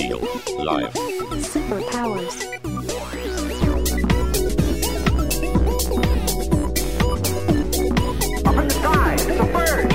Real 0.00 0.18
life. 0.64 0.94
Superpowers. 1.52 2.36
Up 8.46 8.56
in 8.56 8.64
the 8.66 8.74
sky, 8.80 9.14
it's 9.14 9.26
a 9.28 9.44
bird. 9.52 9.90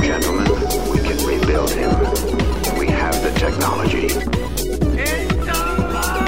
Gentlemen, 0.00 0.50
we 0.92 0.98
can 1.00 1.18
rebuild 1.26 1.70
him. 1.70 1.90
We 2.78 2.86
have 2.86 3.20
the 3.24 3.32
technology. 3.36 4.06
It's 4.06 5.32
alive! 5.58 6.22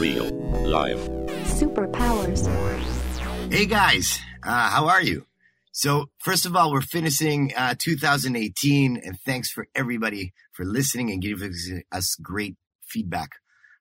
Real 0.00 0.28
life. 0.68 1.02
Superpowers. 1.58 2.46
Hey 3.52 3.66
guys, 3.66 4.20
uh, 4.44 4.68
how 4.70 4.86
are 4.86 5.02
you? 5.02 5.26
So 5.76 6.06
first 6.20 6.46
of 6.46 6.54
all, 6.54 6.70
we're 6.70 6.82
finishing 6.82 7.52
uh, 7.56 7.74
2018, 7.76 8.96
and 9.04 9.18
thanks 9.26 9.50
for 9.50 9.66
everybody 9.74 10.32
for 10.52 10.64
listening 10.64 11.10
and 11.10 11.20
giving 11.20 11.52
us, 11.90 12.14
great 12.22 12.54
feedback. 12.86 13.30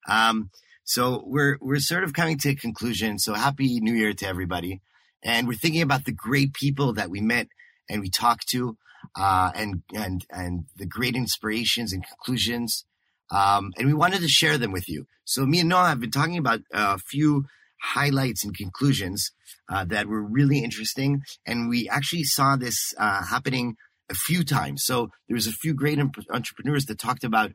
Um, 0.09 0.49
so 0.83 1.23
we're 1.23 1.59
we're 1.61 1.77
sort 1.77 2.03
of 2.03 2.13
coming 2.13 2.39
to 2.39 2.49
a 2.49 2.55
conclusion. 2.55 3.19
So 3.19 3.35
happy 3.35 3.79
New 3.79 3.93
Year 3.93 4.11
to 4.11 4.27
everybody, 4.27 4.81
and 5.23 5.47
we're 5.47 5.53
thinking 5.53 5.83
about 5.83 6.05
the 6.05 6.11
great 6.11 6.55
people 6.55 6.93
that 6.93 7.11
we 7.11 7.21
met 7.21 7.47
and 7.87 8.01
we 8.01 8.09
talked 8.09 8.47
to, 8.49 8.75
uh, 9.15 9.51
and 9.53 9.83
and 9.93 10.25
and 10.31 10.65
the 10.75 10.87
great 10.87 11.15
inspirations 11.15 11.93
and 11.93 12.03
conclusions. 12.03 12.85
Um, 13.29 13.71
and 13.77 13.85
we 13.85 13.93
wanted 13.93 14.21
to 14.21 14.27
share 14.27 14.57
them 14.57 14.71
with 14.71 14.89
you. 14.89 15.05
So 15.25 15.45
me 15.45 15.59
and 15.59 15.69
Noah 15.69 15.89
have 15.89 15.99
been 15.99 16.09
talking 16.09 16.39
about 16.39 16.61
a 16.73 16.97
few 16.97 17.45
highlights 17.83 18.43
and 18.45 18.55
conclusions 18.55 19.31
uh, 19.69 19.83
that 19.85 20.07
were 20.07 20.23
really 20.23 20.59
interesting, 20.63 21.21
and 21.45 21.69
we 21.69 21.89
actually 21.89 22.23
saw 22.23 22.55
this 22.55 22.93
uh, 22.97 23.23
happening 23.25 23.75
a 24.09 24.13
few 24.15 24.43
times. 24.43 24.83
So 24.85 25.09
there 25.27 25.35
was 25.35 25.47
a 25.47 25.51
few 25.51 25.73
great 25.73 25.99
entrepreneurs 26.31 26.85
that 26.85 26.97
talked 26.99 27.23
about 27.23 27.51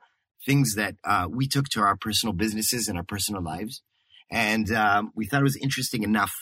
things 0.46 0.74
that 0.76 0.94
uh, 1.04 1.26
we 1.30 1.46
took 1.48 1.66
to 1.70 1.80
our 1.80 1.96
personal 1.96 2.32
businesses 2.32 2.88
and 2.88 2.96
our 2.98 3.04
personal 3.04 3.42
lives, 3.42 3.82
and 4.30 4.70
um, 4.72 5.10
we 5.14 5.26
thought 5.26 5.40
it 5.40 5.44
was 5.44 5.56
interesting 5.56 6.02
enough 6.02 6.32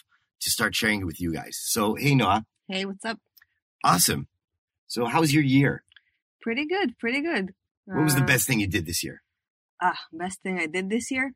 to 0.43 0.51
start 0.51 0.75
sharing 0.75 1.01
it 1.01 1.05
with 1.05 1.21
you 1.21 1.33
guys. 1.33 1.57
So 1.63 1.95
hey 1.95 2.15
Noah, 2.15 2.45
Hey, 2.69 2.85
what's 2.85 3.05
up? 3.05 3.19
awesome. 3.85 4.29
So 4.87 5.07
how 5.07 5.21
was 5.21 5.33
your 5.35 5.43
year? 5.45 5.83
Pretty 6.43 6.67
good, 6.67 6.99
pretty 6.99 7.21
good. 7.23 7.53
What 7.87 8.05
was 8.05 8.15
the 8.15 8.23
Uh, 8.23 8.27
best 8.27 8.47
thing 8.47 8.61
you 8.61 8.69
did 8.69 8.87
this 8.87 9.03
year? 9.03 9.23
Ah, 9.81 9.99
best 10.13 10.43
thing 10.43 10.59
I 10.59 10.67
did 10.67 10.89
this 10.91 11.11
year. 11.11 11.33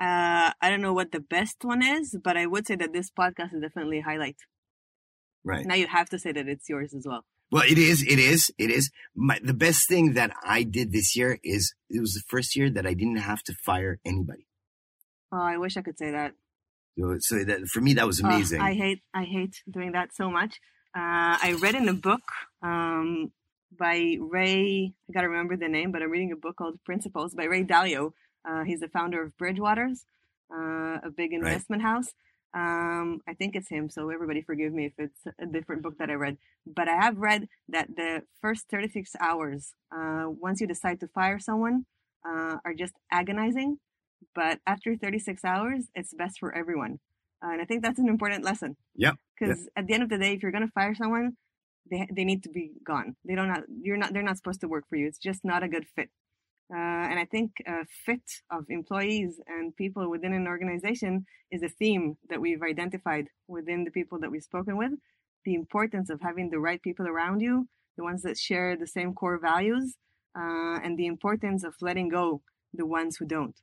Uh, 0.00 0.50
I 0.60 0.70
don't 0.70 0.80
know 0.80 0.94
what 0.94 1.12
the 1.12 1.20
best 1.20 1.58
one 1.62 1.82
is, 1.82 2.16
but 2.22 2.36
I 2.36 2.46
would 2.46 2.66
say 2.66 2.76
that 2.76 2.92
this 2.92 3.10
podcast 3.10 3.54
is 3.54 3.60
definitely 3.60 3.98
a 3.98 4.02
highlight. 4.02 4.36
Right. 5.44 5.66
Now 5.66 5.74
you 5.74 5.86
have 5.86 6.08
to 6.10 6.18
say 6.18 6.32
that 6.32 6.48
it's 6.48 6.68
yours 6.68 6.94
as 6.94 7.06
well. 7.06 7.24
Well, 7.50 7.64
it 7.68 7.78
is. 7.78 8.02
It 8.02 8.18
is. 8.18 8.52
It 8.58 8.70
is. 8.70 8.90
My, 9.14 9.38
the 9.42 9.54
best 9.54 9.88
thing 9.88 10.14
that 10.14 10.32
I 10.44 10.62
did 10.62 10.92
this 10.92 11.16
year 11.16 11.38
is 11.42 11.74
it 11.90 12.00
was 12.00 12.14
the 12.14 12.22
first 12.28 12.56
year 12.56 12.70
that 12.70 12.86
I 12.86 12.94
didn't 12.94 13.16
have 13.16 13.42
to 13.44 13.54
fire 13.64 13.98
anybody. 14.04 14.46
Oh, 15.32 15.42
I 15.42 15.58
wish 15.58 15.76
I 15.76 15.82
could 15.82 15.98
say 15.98 16.12
that. 16.12 16.32
So, 16.98 17.16
so 17.18 17.44
that 17.44 17.66
for 17.72 17.80
me 17.80 17.94
that 17.94 18.06
was 18.06 18.22
Oh, 18.22 18.26
amazing. 18.26 18.60
I 18.60 18.74
hate, 18.74 19.02
I 19.14 19.24
hate 19.24 19.62
doing 19.70 19.92
that 19.92 20.14
so 20.14 20.30
much. 20.30 20.60
Uh, 20.96 21.38
I 21.42 21.56
read 21.60 21.74
in 21.74 21.88
a 21.88 21.94
book, 21.94 22.22
um, 22.62 23.32
by 23.78 24.16
Ray, 24.20 24.92
I 25.08 25.12
gotta 25.12 25.28
remember 25.28 25.56
the 25.56 25.68
name, 25.68 25.92
but 25.92 26.02
I'm 26.02 26.10
reading 26.10 26.32
a 26.32 26.36
book 26.36 26.56
called 26.56 26.82
Principles 26.84 27.34
by 27.34 27.44
Ray 27.44 27.64
Dalio. 27.64 28.12
Uh, 28.48 28.64
he's 28.64 28.80
the 28.80 28.88
founder 28.88 29.22
of 29.22 29.36
Bridgewaters, 29.36 30.04
uh, 30.52 30.98
a 31.02 31.10
big 31.14 31.32
investment 31.32 31.82
house. 31.82 32.08
Um, 32.52 33.20
I 33.28 33.34
think 33.34 33.54
it's 33.54 33.68
him, 33.68 33.88
so 33.88 34.10
everybody 34.10 34.42
forgive 34.42 34.72
me 34.72 34.86
if 34.86 34.92
it's 34.98 35.20
a 35.38 35.46
different 35.46 35.82
book 35.82 35.98
that 35.98 36.10
I 36.10 36.14
read. 36.14 36.36
But 36.66 36.88
I 36.88 36.96
have 36.96 37.16
read 37.16 37.48
that 37.68 37.94
the 37.94 38.22
first 38.40 38.66
36 38.70 39.12
hours, 39.20 39.72
uh, 39.94 40.24
once 40.26 40.60
you 40.60 40.66
decide 40.66 41.00
to 41.00 41.08
fire 41.08 41.38
someone, 41.38 41.86
uh, 42.26 42.56
are 42.64 42.74
just 42.76 42.94
agonizing. 43.12 43.78
But 44.34 44.58
after 44.66 44.96
36 44.96 45.44
hours, 45.44 45.86
it's 45.94 46.12
best 46.12 46.38
for 46.38 46.54
everyone. 46.54 46.98
Uh, 47.42 47.52
and 47.52 47.62
I 47.62 47.64
think 47.64 47.82
that's 47.82 47.98
an 47.98 48.08
important 48.08 48.44
lesson. 48.44 48.76
Yeah. 48.94 49.12
Because 49.38 49.68
at 49.76 49.86
the 49.86 49.94
end 49.94 50.02
of 50.02 50.10
the 50.10 50.18
day, 50.18 50.34
if 50.34 50.42
you're 50.42 50.52
going 50.52 50.66
to 50.66 50.72
fire 50.72 50.94
someone, 50.94 51.36
they, 51.90 52.06
they 52.12 52.24
need 52.24 52.42
to 52.42 52.50
be 52.50 52.72
gone. 52.84 53.16
They 53.24 53.34
don't 53.34 53.48
not, 53.48 53.62
you're 53.82 53.96
not, 53.96 54.12
they're 54.12 54.22
not 54.22 54.36
supposed 54.36 54.60
to 54.60 54.68
work 54.68 54.84
for 54.88 54.96
you. 54.96 55.06
It's 55.06 55.18
just 55.18 55.44
not 55.44 55.62
a 55.62 55.68
good 55.68 55.86
fit. 55.96 56.10
Uh, 56.72 56.78
and 57.10 57.18
I 57.18 57.24
think 57.24 57.50
uh, 57.66 57.84
fit 58.06 58.22
of 58.50 58.64
employees 58.68 59.40
and 59.48 59.74
people 59.76 60.08
within 60.08 60.32
an 60.32 60.46
organization 60.46 61.26
is 61.50 61.62
a 61.62 61.68
theme 61.68 62.16
that 62.28 62.40
we've 62.40 62.62
identified 62.62 63.26
within 63.48 63.84
the 63.84 63.90
people 63.90 64.20
that 64.20 64.30
we've 64.30 64.42
spoken 64.42 64.76
with. 64.76 64.92
The 65.44 65.54
importance 65.54 66.10
of 66.10 66.20
having 66.20 66.50
the 66.50 66.60
right 66.60 66.80
people 66.80 67.08
around 67.08 67.40
you, 67.40 67.66
the 67.96 68.04
ones 68.04 68.22
that 68.22 68.38
share 68.38 68.76
the 68.76 68.86
same 68.86 69.14
core 69.14 69.38
values, 69.40 69.96
uh, 70.36 70.78
and 70.84 70.96
the 70.96 71.06
importance 71.06 71.64
of 71.64 71.74
letting 71.80 72.08
go 72.08 72.42
the 72.72 72.86
ones 72.86 73.16
who 73.16 73.26
don't. 73.26 73.56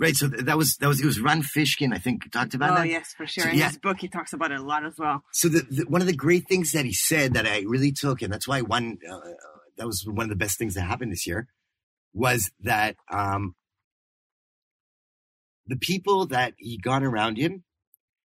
right. 0.00 0.16
So 0.16 0.26
that 0.26 0.56
was 0.56 0.76
that 0.78 0.88
was 0.88 1.00
it 1.00 1.06
was 1.06 1.20
Rand 1.20 1.44
Fishkin 1.44 1.94
I 1.94 1.98
think 1.98 2.32
talked 2.32 2.54
about 2.54 2.72
oh 2.72 2.74
that. 2.82 2.88
yes, 2.88 3.14
for 3.16 3.26
sure. 3.26 3.44
So, 3.44 3.50
In 3.50 3.58
yeah. 3.58 3.68
his 3.68 3.78
book, 3.78 3.98
he 4.00 4.08
talks 4.08 4.32
about 4.32 4.50
it 4.50 4.58
a 4.58 4.62
lot 4.62 4.84
as 4.84 4.94
well. 4.98 5.22
So 5.32 5.48
the, 5.48 5.60
the 5.70 5.84
one 5.84 6.00
of 6.00 6.08
the 6.08 6.16
great 6.16 6.48
things 6.48 6.72
that 6.72 6.84
he 6.84 6.92
said 6.92 7.34
that 7.34 7.46
I 7.46 7.60
really 7.60 7.92
took, 7.92 8.22
and 8.22 8.32
that's 8.32 8.48
why 8.48 8.62
one 8.62 8.98
uh, 9.08 9.14
uh, 9.14 9.20
that 9.76 9.86
was 9.86 10.04
one 10.06 10.24
of 10.24 10.30
the 10.30 10.36
best 10.36 10.58
things 10.58 10.74
that 10.74 10.82
happened 10.82 11.12
this 11.12 11.26
year, 11.26 11.46
was 12.14 12.50
that 12.60 12.96
um, 13.10 13.54
the 15.66 15.76
people 15.76 16.26
that 16.26 16.54
he 16.56 16.78
got 16.78 17.02
around 17.02 17.36
him. 17.36 17.64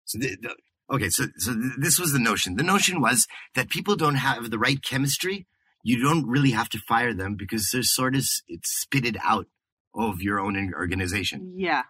So 0.04 0.18
the, 0.18 0.36
the 0.40 0.56
okay, 0.92 1.08
so 1.10 1.26
so 1.36 1.54
this 1.78 1.98
was 1.98 2.12
the 2.12 2.18
notion. 2.18 2.56
The 2.56 2.62
notion 2.62 3.00
was 3.00 3.26
that 3.54 3.68
people 3.68 3.96
don't 3.96 4.16
have 4.16 4.50
the 4.50 4.58
right 4.58 4.82
chemistry. 4.82 5.46
You 5.84 6.02
don't 6.02 6.26
really 6.26 6.50
have 6.50 6.68
to 6.70 6.78
fire 6.88 7.14
them 7.14 7.36
because 7.36 7.70
they're 7.72 7.82
sort 7.82 8.16
of 8.16 8.24
it's 8.48 8.80
spitted 8.80 9.18
out 9.22 9.46
of 9.94 10.22
your 10.22 10.40
own 10.40 10.72
organization. 10.74 11.54
Yeah. 11.56 11.82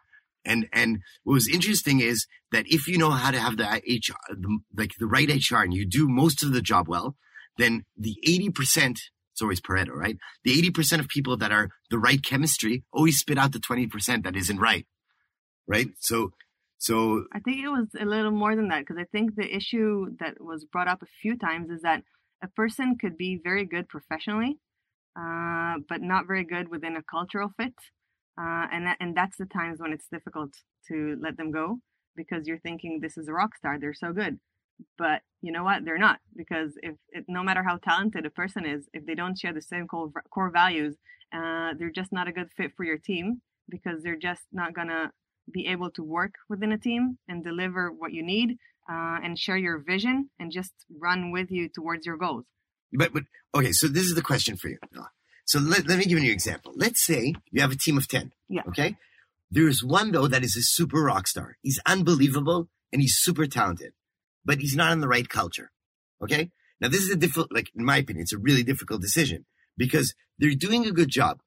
And 0.45 0.69
and 0.73 0.99
what 1.25 1.35
was 1.35 1.49
interesting 1.49 2.01
is 2.01 2.27
that 2.53 2.67
if 2.69 2.87
you 2.87 2.99
know 2.99 3.11
how 3.11 3.31
to 3.31 3.39
have 3.39 3.57
the 3.57 3.65
HR, 3.65 4.17
the, 4.31 4.59
like 4.77 4.93
the 4.99 5.07
right 5.07 5.29
HR, 5.29 5.63
and 5.63 5.75
you 5.75 5.87
do 5.87 6.09
most 6.09 6.43
of 6.43 6.53
the 6.53 6.63
job 6.63 6.89
well, 6.89 7.17
then 7.59 7.85
the 7.97 8.17
eighty 8.25 8.51
percent. 8.51 9.01
It's 9.37 9.43
always 9.43 9.61
Pareto, 9.61 9.91
right? 9.91 10.17
The 10.45 10.59
eighty 10.59 10.71
percent 10.71 11.03
of 11.03 11.09
people 11.09 11.37
that 11.37 11.53
are 11.53 11.69
the 11.91 11.99
right 11.99 12.25
chemistry 12.25 12.85
always 12.91 13.19
spit 13.19 13.37
out 13.37 13.53
the 13.53 13.59
twenty 13.59 13.87
percent 13.87 14.25
that 14.25 14.35
isn't 14.35 14.59
right, 14.59 14.87
right? 15.69 15.89
So, 16.01 16.33
so 16.79 17.25
I 17.35 17.41
think 17.41 17.59
it 17.59 17.69
was 17.69 17.89
a 18.01 18.07
little 18.07 18.31
more 18.31 18.57
than 18.57 18.69
that 18.69 18.79
because 18.79 18.97
I 18.99 19.05
think 19.13 19.35
the 19.35 19.55
issue 19.55 20.07
that 20.21 20.41
was 20.41 20.65
brought 20.65 20.89
up 20.89 21.03
a 21.03 21.13
few 21.21 21.37
times 21.37 21.69
is 21.69 21.83
that 21.83 22.03
a 22.43 22.49
person 22.49 22.97
could 22.99 23.19
be 23.19 23.39
very 23.45 23.67
good 23.67 23.91
professionally, 23.91 24.57
uh, 25.21 25.75
but 25.87 26.01
not 26.01 26.27
very 26.27 26.45
good 26.45 26.69
within 26.71 26.97
a 26.97 27.03
cultural 27.03 27.51
fit, 27.59 27.75
uh, 28.41 28.69
and 28.73 28.87
that, 28.87 28.97
and 29.01 29.15
that's 29.15 29.37
the 29.37 29.45
times 29.45 29.81
when 29.81 29.93
it's 29.93 30.09
difficult 30.11 30.55
to 30.89 31.19
let 31.21 31.37
them 31.37 31.51
go 31.51 31.77
because 32.17 32.47
you're 32.47 32.61
thinking 32.61 33.01
this 33.03 33.19
is 33.19 33.29
a 33.29 33.35
rock 33.35 33.55
star, 33.55 33.79
they're 33.79 33.93
so 33.93 34.15
good, 34.15 34.39
but 34.99 35.23
you 35.43 35.53
know 35.53 35.65
what, 35.65 35.85
they're 35.85 35.99
not 35.99 36.19
because 36.37 36.73
if 36.83 36.95
it, 37.11 37.25
no 37.29 37.43
matter 37.43 37.63
how 37.63 37.77
talented 37.77 38.27
a 38.27 38.31
person 38.31 38.67
is, 38.67 38.89
if 38.93 39.07
they 39.07 39.15
don't 39.15 39.39
share 39.39 39.53
the 39.53 39.63
same 39.63 39.87
core 39.87 40.11
core 40.31 40.51
values, 40.51 40.97
uh, 41.33 41.75
they're 41.79 41.91
just 41.91 42.13
not 42.13 42.29
a 42.29 42.33
good 42.33 42.51
fit 42.57 42.73
for 42.77 42.85
your 42.85 42.99
team 42.99 43.41
because 43.69 44.03
they're 44.03 44.19
just 44.19 44.43
not 44.53 44.75
gonna 44.75 45.13
be 45.53 45.67
able 45.67 45.91
to 45.93 46.03
work 46.03 46.35
within 46.49 46.73
a 46.73 46.79
team 46.79 47.19
and 47.29 47.45
deliver 47.45 47.91
what 47.93 48.13
you 48.13 48.23
need 48.23 48.59
uh, 48.91 49.19
and 49.23 49.39
share 49.39 49.57
your 49.57 49.79
vision 49.79 50.31
and 50.39 50.53
just 50.53 50.73
run 51.01 51.31
with 51.33 51.51
you 51.51 51.69
towards 51.69 52.07
your 52.07 52.17
goals. 52.17 52.45
But 52.93 53.13
but 53.13 53.25
okay, 53.55 53.73
so 53.73 53.89
this 53.89 54.05
is 54.05 54.15
the 54.15 54.23
question 54.23 54.57
for 54.57 54.69
you. 54.69 54.79
So 55.45 55.61
let, 55.61 55.87
let 55.87 55.99
me 55.99 56.05
give 56.05 56.19
you 56.19 56.27
an 56.27 56.33
example. 56.33 56.73
Let's 56.75 57.05
say 57.05 57.35
you 57.51 57.61
have 57.61 57.71
a 57.73 57.77
team 57.77 57.97
of 57.97 58.09
ten. 58.09 58.33
Yeah. 58.49 58.63
Okay. 58.69 58.97
There's 59.51 59.83
one 59.83 60.11
though 60.13 60.27
that 60.27 60.43
is 60.43 60.57
a 60.57 60.63
super 60.63 61.03
rock 61.03 61.27
star. 61.29 61.57
He's 61.63 61.81
unbelievable 61.87 62.69
and 62.93 63.01
he's 63.01 63.17
super 63.17 63.47
talented, 63.47 63.93
but 64.47 64.61
he's 64.61 64.77
not 64.77 64.93
in 64.93 65.01
the 65.01 65.09
right 65.09 65.29
culture. 65.29 65.71
Okay. 66.23 66.51
Now 66.81 66.89
this 66.89 67.03
is 67.03 67.11
a 67.11 67.17
difficult, 67.17 67.53
like 67.53 67.71
in 67.75 67.85
my 67.85 67.99
opinion, 67.99 68.23
it's 68.23 68.33
a 68.33 68.39
really 68.39 68.63
difficult 68.63 69.03
decision 69.03 69.45
because 69.77 70.15
they're 70.39 70.55
doing 70.55 70.87
a 70.87 70.93
good 70.93 71.11
job. 71.11 71.41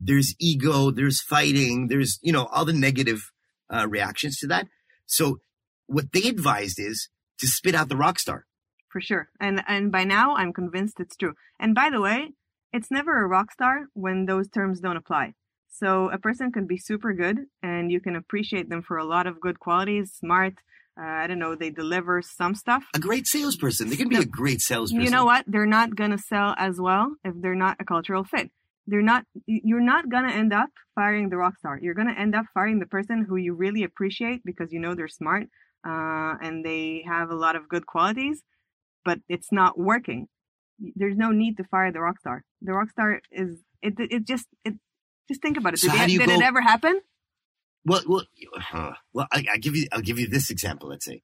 There's 0.00 0.34
ego, 0.38 0.90
there's 0.90 1.20
fighting, 1.20 1.88
there's 1.88 2.18
you 2.22 2.32
know 2.32 2.46
all 2.46 2.64
the 2.64 2.72
negative 2.72 3.30
uh, 3.72 3.86
reactions 3.88 4.38
to 4.38 4.46
that. 4.48 4.68
So 5.06 5.40
what 5.86 6.12
they 6.12 6.28
advised 6.28 6.78
is 6.78 7.08
to 7.40 7.46
spit 7.46 7.74
out 7.74 7.88
the 7.88 7.96
rock 7.96 8.18
star. 8.18 8.46
For 8.90 9.00
sure. 9.00 9.28
And 9.40 9.62
and 9.66 9.90
by 9.90 10.04
now 10.04 10.36
I'm 10.36 10.52
convinced 10.52 11.00
it's 11.00 11.16
true. 11.16 11.34
And 11.58 11.74
by 11.74 11.90
the 11.90 12.00
way, 12.00 12.34
it's 12.72 12.90
never 12.90 13.22
a 13.22 13.28
rock 13.28 13.52
star 13.52 13.86
when 13.94 14.26
those 14.26 14.48
terms 14.48 14.80
don't 14.80 14.96
apply. 14.96 15.34
So 15.70 16.08
a 16.10 16.18
person 16.18 16.52
can 16.52 16.66
be 16.68 16.78
super 16.78 17.12
good 17.12 17.46
and 17.62 17.90
you 17.90 18.00
can 18.00 18.14
appreciate 18.14 18.68
them 18.68 18.82
for 18.82 18.96
a 18.96 19.04
lot 19.04 19.26
of 19.26 19.40
good 19.40 19.58
qualities, 19.58 20.12
smart, 20.12 20.54
uh, 21.00 21.04
I 21.04 21.26
don't 21.26 21.38
know, 21.38 21.54
they 21.54 21.70
deliver 21.70 22.22
some 22.22 22.54
stuff. 22.54 22.84
A 22.94 22.98
great 22.98 23.26
salesperson. 23.26 23.88
They 23.88 23.96
can 23.96 24.08
be 24.08 24.16
a 24.16 24.24
great 24.24 24.60
salesperson. 24.60 25.04
You 25.04 25.10
know 25.10 25.24
what? 25.24 25.44
They're 25.46 25.66
not 25.66 25.96
going 25.96 26.12
to 26.12 26.18
sell 26.18 26.54
as 26.56 26.80
well 26.80 27.14
if 27.24 27.34
they're 27.40 27.54
not 27.54 27.76
a 27.80 27.84
cultural 27.84 28.24
fit. 28.24 28.50
They're 28.86 29.02
not, 29.02 29.24
you're 29.46 29.80
not 29.80 30.08
going 30.08 30.28
to 30.28 30.34
end 30.34 30.52
up 30.52 30.68
firing 30.94 31.30
the 31.30 31.36
rock 31.36 31.58
star. 31.58 31.78
You're 31.80 31.94
going 31.94 32.14
to 32.14 32.20
end 32.20 32.34
up 32.34 32.44
firing 32.52 32.78
the 32.78 32.86
person 32.86 33.24
who 33.28 33.36
you 33.36 33.54
really 33.54 33.82
appreciate 33.82 34.42
because 34.44 34.72
you 34.72 34.78
know 34.78 34.94
they're 34.94 35.08
smart 35.08 35.44
uh, 35.86 36.34
and 36.40 36.64
they 36.64 37.04
have 37.06 37.30
a 37.30 37.34
lot 37.34 37.56
of 37.56 37.68
good 37.68 37.86
qualities, 37.86 38.42
but 39.04 39.18
it's 39.28 39.50
not 39.50 39.78
working. 39.78 40.28
there's 40.96 41.16
no 41.16 41.30
need 41.30 41.56
to 41.56 41.64
fire 41.64 41.92
the 41.92 42.00
rock 42.00 42.18
star. 42.18 42.44
The 42.62 42.72
rock 42.72 42.90
star 42.90 43.20
is 43.30 43.58
it. 43.82 43.94
It 43.98 44.26
just 44.26 44.46
it. 44.64 44.74
Just 45.28 45.40
think 45.40 45.56
about 45.56 45.74
it. 45.74 45.78
So 45.78 45.88
Did, 45.88 45.96
how 45.96 46.04
it, 46.04 46.06
do 46.08 46.12
you 46.12 46.18
did 46.18 46.28
it 46.30 46.42
ever 46.42 46.60
happen? 46.60 47.00
Well, 47.86 48.02
well, 48.06 48.22
uh, 48.72 48.92
well. 49.12 49.26
I, 49.32 49.44
I 49.52 49.56
give 49.58 49.76
you. 49.76 49.86
I'll 49.92 50.00
give 50.00 50.18
you 50.18 50.28
this 50.28 50.50
example. 50.50 50.88
Let's 50.88 51.04
say 51.04 51.22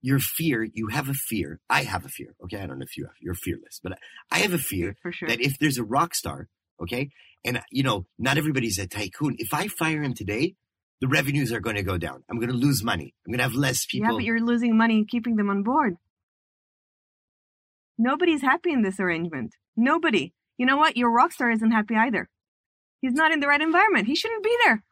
your 0.00 0.18
fear. 0.18 0.66
You 0.72 0.88
have 0.88 1.08
a 1.08 1.14
fear. 1.14 1.60
I 1.68 1.82
have 1.82 2.04
a 2.04 2.08
fear. 2.08 2.34
Okay, 2.44 2.58
I 2.60 2.66
don't 2.66 2.78
know 2.78 2.84
if 2.84 2.96
you 2.96 3.04
have. 3.04 3.14
You're 3.20 3.34
fearless, 3.34 3.80
but 3.82 3.92
I, 3.92 3.96
I 4.30 4.38
have 4.40 4.54
a 4.54 4.58
fear 4.58 4.96
For 5.02 5.12
sure. 5.12 5.28
that 5.28 5.40
if 5.40 5.58
there's 5.58 5.78
a 5.78 5.84
rock 5.84 6.14
star, 6.14 6.48
okay, 6.82 7.10
and 7.44 7.60
you 7.70 7.82
know, 7.82 8.06
not 8.18 8.38
everybody's 8.38 8.78
a 8.78 8.86
tycoon. 8.86 9.36
If 9.38 9.52
I 9.52 9.68
fire 9.68 10.02
him 10.02 10.14
today, 10.14 10.54
the 11.00 11.08
revenues 11.08 11.52
are 11.52 11.60
going 11.60 11.76
to 11.76 11.82
go 11.82 11.98
down. 11.98 12.24
I'm 12.30 12.38
going 12.38 12.50
to 12.50 12.56
lose 12.56 12.82
money. 12.82 13.14
I'm 13.26 13.32
going 13.32 13.38
to 13.38 13.44
have 13.44 13.54
less 13.54 13.86
people. 13.86 14.10
Yeah, 14.10 14.16
but 14.16 14.24
you're 14.24 14.40
losing 14.40 14.76
money 14.76 15.04
keeping 15.04 15.36
them 15.36 15.50
on 15.50 15.62
board. 15.62 15.96
Nobody's 17.98 18.42
happy 18.42 18.72
in 18.72 18.82
this 18.82 19.00
arrangement. 19.00 19.54
Nobody. 19.76 20.32
You 20.56 20.66
know 20.66 20.76
what? 20.76 20.96
Your 20.96 21.12
rock 21.12 21.32
star 21.32 21.50
isn't 21.50 21.70
happy 21.70 21.94
either. 21.96 22.28
He's 23.00 23.12
not 23.12 23.32
in 23.32 23.40
the 23.40 23.46
right 23.46 23.60
environment. 23.60 24.06
He 24.06 24.16
shouldn't 24.16 24.42
be 24.42 24.56
there. 24.64 24.82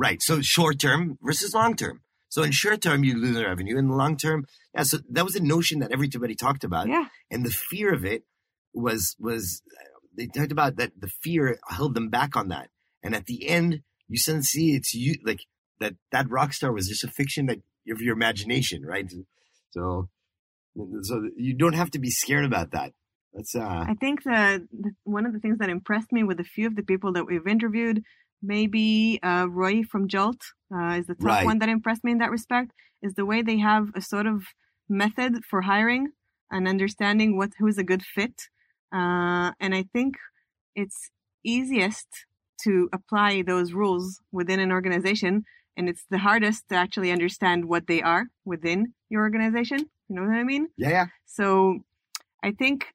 Right. 0.00 0.22
So 0.22 0.40
short 0.40 0.78
term 0.78 1.18
versus 1.20 1.52
long 1.54 1.76
term. 1.76 2.00
So 2.30 2.42
in 2.42 2.52
short 2.52 2.80
term, 2.80 3.04
you 3.04 3.16
lose 3.20 3.34
the 3.34 3.44
revenue. 3.44 3.76
In 3.76 3.88
the 3.88 3.94
long 3.94 4.16
term, 4.16 4.46
yeah. 4.74 4.84
So 4.84 4.98
that 5.10 5.24
was 5.24 5.36
a 5.36 5.42
notion 5.42 5.80
that 5.80 5.92
everybody 5.92 6.34
talked 6.34 6.64
about, 6.64 6.88
Yeah. 6.88 7.06
and 7.30 7.44
the 7.44 7.50
fear 7.50 7.92
of 7.92 8.04
it 8.04 8.22
was 8.72 9.16
was 9.18 9.62
they 10.16 10.26
talked 10.26 10.52
about 10.52 10.76
that 10.76 10.92
the 10.98 11.10
fear 11.22 11.58
held 11.68 11.94
them 11.94 12.08
back 12.08 12.36
on 12.36 12.48
that, 12.48 12.68
and 13.02 13.14
at 13.14 13.26
the 13.26 13.48
end, 13.48 13.82
you 14.08 14.16
suddenly 14.16 14.44
see 14.44 14.74
it's 14.74 14.94
you 14.94 15.16
like 15.24 15.40
that 15.80 15.94
that 16.12 16.30
rock 16.30 16.52
star 16.52 16.72
was 16.72 16.88
just 16.88 17.04
a 17.04 17.08
fiction 17.08 17.46
that 17.46 17.58
of 17.90 18.00
your 18.00 18.14
imagination, 18.14 18.82
right? 18.84 19.10
So, 19.72 20.08
so 21.02 21.28
you 21.36 21.54
don't 21.54 21.74
have 21.74 21.90
to 21.92 21.98
be 21.98 22.10
scared 22.10 22.44
about 22.44 22.70
that. 22.70 22.92
That's 23.34 23.54
uh, 23.54 23.84
I 23.88 23.94
think 24.00 24.22
the 24.24 24.66
one 25.04 25.26
of 25.26 25.32
the 25.32 25.40
things 25.40 25.58
that 25.58 25.68
impressed 25.68 26.12
me 26.12 26.22
with 26.22 26.40
a 26.40 26.44
few 26.44 26.66
of 26.66 26.76
the 26.76 26.82
people 26.82 27.12
that 27.14 27.26
we've 27.26 27.46
interviewed, 27.46 28.02
maybe 28.42 29.18
uh, 29.22 29.46
Roy 29.48 29.82
from 29.82 30.08
Jolt 30.08 30.42
uh, 30.74 30.96
is 30.98 31.06
the 31.06 31.14
top 31.14 31.42
Right. 31.42 31.44
one 31.44 31.58
that 31.58 31.68
impressed 31.68 32.04
me 32.04 32.12
in 32.12 32.18
that 32.18 32.30
respect, 32.30 32.72
is 33.02 33.14
the 33.14 33.26
way 33.26 33.42
they 33.42 33.58
have 33.58 33.90
a 33.94 34.00
sort 34.00 34.26
of 34.26 34.44
method 34.88 35.44
for 35.44 35.62
hiring 35.62 36.12
and 36.50 36.66
understanding 36.68 37.36
what 37.36 37.52
who's 37.58 37.78
a 37.78 37.84
good 37.84 38.02
fit. 38.02 38.48
Uh, 38.92 39.52
and 39.60 39.74
I 39.74 39.84
think 39.92 40.16
it's 40.74 41.10
easiest 41.44 42.08
to 42.62 42.88
apply 42.92 43.42
those 43.42 43.72
rules 43.72 44.20
within 44.32 44.60
an 44.60 44.72
organization, 44.72 45.44
and 45.76 45.88
it's 45.88 46.04
the 46.10 46.18
hardest 46.18 46.68
to 46.68 46.74
actually 46.74 47.10
understand 47.10 47.66
what 47.66 47.86
they 47.86 48.02
are 48.02 48.26
within 48.44 48.94
your 49.08 49.22
organization. 49.22 49.78
You 50.08 50.16
know 50.16 50.22
what 50.22 50.36
I 50.36 50.44
mean? 50.44 50.68
yeah, 50.76 50.90
yeah. 50.90 51.06
So 51.26 51.80
I 52.42 52.52
think 52.52 52.86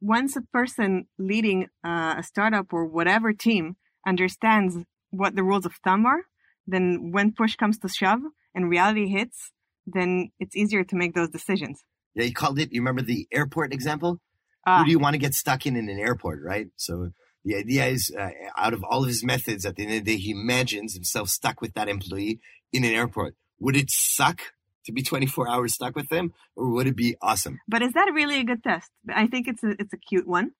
once 0.00 0.36
a 0.36 0.42
person 0.42 1.06
leading 1.18 1.68
uh, 1.84 2.16
a 2.18 2.22
startup 2.22 2.72
or 2.72 2.86
whatever 2.86 3.32
team 3.32 3.76
understands 4.06 4.78
what 5.10 5.36
the 5.36 5.42
rules 5.42 5.66
of 5.66 5.74
thumb 5.84 6.06
are, 6.06 6.22
then 6.66 7.10
when 7.12 7.32
push 7.32 7.56
comes 7.56 7.78
to 7.78 7.88
shove 7.88 8.20
and 8.54 8.70
reality 8.70 9.08
hits, 9.08 9.52
then 9.86 10.30
it's 10.38 10.56
easier 10.56 10.84
to 10.84 10.96
make 10.96 11.14
those 11.14 11.28
decisions. 11.30 11.82
Yeah, 12.14 12.24
you 12.24 12.32
called 12.32 12.58
it. 12.58 12.72
You 12.72 12.80
remember 12.80 13.02
the 13.02 13.26
airport 13.32 13.72
example? 13.72 14.20
Ah, 14.66 14.78
Who 14.78 14.84
do 14.84 14.90
you 14.90 14.98
want 14.98 15.14
to 15.14 15.18
get 15.18 15.34
stuck 15.34 15.66
in 15.66 15.76
in 15.76 15.88
an 15.88 15.98
airport, 15.98 16.40
right? 16.44 16.68
So 16.76 17.10
the 17.44 17.56
idea 17.56 17.86
is, 17.86 18.14
uh, 18.16 18.28
out 18.56 18.74
of 18.74 18.84
all 18.84 19.02
of 19.02 19.08
his 19.08 19.24
methods, 19.24 19.66
at 19.66 19.76
the 19.76 19.82
end 19.84 19.92
of 19.92 20.04
the 20.04 20.12
day, 20.12 20.18
he 20.20 20.30
imagines 20.30 20.94
himself 20.94 21.28
stuck 21.30 21.60
with 21.60 21.74
that 21.74 21.88
employee 21.88 22.40
in 22.72 22.84
an 22.84 22.92
airport. 22.92 23.34
Would 23.58 23.76
it 23.76 23.90
suck 23.90 24.40
to 24.86 24.92
be 24.92 25.02
24 25.02 25.48
hours 25.48 25.74
stuck 25.74 25.96
with 25.96 26.08
them, 26.08 26.32
or 26.54 26.70
would 26.70 26.86
it 26.86 26.96
be 26.96 27.16
awesome? 27.20 27.60
but 27.68 27.82
is 27.82 27.92
that 27.94 28.12
really 28.12 28.38
a 28.40 28.44
good 28.44 28.62
test? 28.62 28.90
I 29.12 29.26
think 29.26 29.48
it's 29.48 29.64
a 29.64 29.70
it's 29.78 29.92
a 29.92 29.96
cute 29.96 30.28
one, 30.28 30.52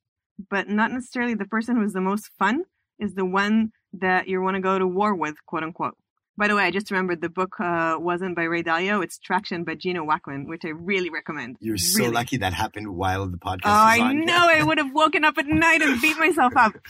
but 0.51 0.69
not 0.69 0.91
necessarily 0.91 1.35
the 1.35 1.45
person 1.45 1.77
who's 1.77 1.93
the 1.93 2.01
most 2.01 2.31
fun 2.39 2.65
is 3.03 3.15
the 3.15 3.25
one 3.25 3.73
that 3.93 4.29
you 4.29 4.41
want 4.41 4.55
to 4.57 4.61
go 4.63 4.79
to 4.79 4.87
war 4.87 5.15
with, 5.15 5.35
quote 5.47 5.63
unquote. 5.65 5.97
By 6.39 6.49
the 6.49 6.57
way, 6.57 6.65
I 6.65 6.71
just 6.71 6.91
remembered 6.91 7.21
the 7.21 7.29
book 7.29 7.61
uh, 7.61 7.97
wasn't 7.99 8.35
by 8.37 8.45
Ray 8.45 8.63
Dalio. 8.63 9.05
It's 9.05 9.19
Traction 9.19 9.65
by 9.65 9.75
Gino 9.75 10.03
Wickman, 10.03 10.49
which 10.49 10.63
I 10.65 10.71
really 10.71 11.11
recommend. 11.11 11.57
You're 11.61 11.77
so 11.77 12.05
lucky 12.09 12.39
that 12.39 12.55
happened 12.55 12.89
while 12.89 13.27
the 13.29 13.37
podcast 13.37 13.61
Oh, 13.67 13.71
was 13.71 13.99
I 13.99 14.01
on. 14.01 14.25
know. 14.25 14.47
I 14.49 14.63
would 14.63 14.79
have 14.79 14.93
woken 14.95 15.25
up 15.25 15.37
at 15.37 15.47
night 15.47 15.83
and 15.83 16.01
beat 16.01 16.19
myself 16.19 16.55
up. 16.57 16.73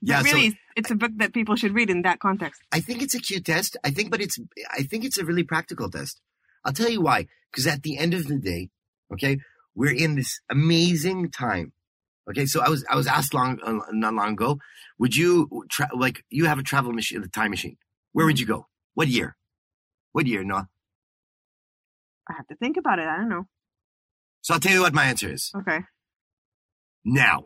But 0.00 0.08
Yeah, 0.10 0.20
so- 0.20 0.24
really, 0.24 0.58
it's 0.76 0.90
a 0.90 0.94
book 0.94 1.10
that 1.16 1.34
people 1.34 1.54
should 1.56 1.74
read 1.74 1.90
in 1.90 2.02
that 2.02 2.18
context. 2.20 2.62
I 2.72 2.80
think 2.80 3.02
it's 3.02 3.14
a 3.14 3.18
cute 3.20 3.44
test. 3.44 3.76
I 3.84 3.90
think, 3.90 4.10
but 4.12 4.20
it's, 4.22 4.38
I 4.72 4.82
think 4.84 5.04
it's 5.04 5.18
a 5.18 5.24
really 5.24 5.42
practical 5.44 5.90
test. 5.90 6.20
I'll 6.64 6.72
tell 6.72 6.88
you 6.88 7.02
why. 7.02 7.26
Because 7.50 7.66
at 7.66 7.82
the 7.82 7.98
end 7.98 8.14
of 8.14 8.26
the 8.26 8.38
day, 8.38 8.70
okay, 9.12 9.38
we're 9.74 9.92
in 9.94 10.14
this 10.14 10.40
amazing 10.50 11.30
time. 11.30 11.72
Okay, 12.30 12.46
so 12.46 12.60
I 12.60 12.68
was, 12.68 12.84
I 12.90 12.96
was 12.96 13.06
asked 13.06 13.32
long, 13.34 13.58
uh, 13.62 13.80
not 13.92 14.14
long 14.14 14.32
ago, 14.32 14.58
would 14.98 15.16
you, 15.16 15.64
tra- 15.70 15.90
like, 15.96 16.24
you 16.30 16.44
have 16.46 16.58
a 16.58 16.62
travel 16.62 16.92
machine, 16.92 17.22
a 17.22 17.28
time 17.28 17.50
machine. 17.50 17.76
Where 18.12 18.26
would 18.26 18.38
you 18.40 18.46
go? 18.46 18.66
What 18.94 19.08
year? 19.08 19.36
What 20.12 20.26
year, 20.26 20.44
Noah? 20.44 20.68
I 22.28 22.34
have 22.36 22.46
to 22.48 22.56
think 22.56 22.76
about 22.76 22.98
it. 22.98 23.06
I 23.06 23.16
don't 23.16 23.28
know. 23.30 23.44
So 24.42 24.54
I'll 24.54 24.60
tell 24.60 24.72
you 24.72 24.82
what 24.82 24.94
my 24.94 25.04
answer 25.06 25.32
is. 25.32 25.50
Okay. 25.56 25.80
now. 27.04 27.44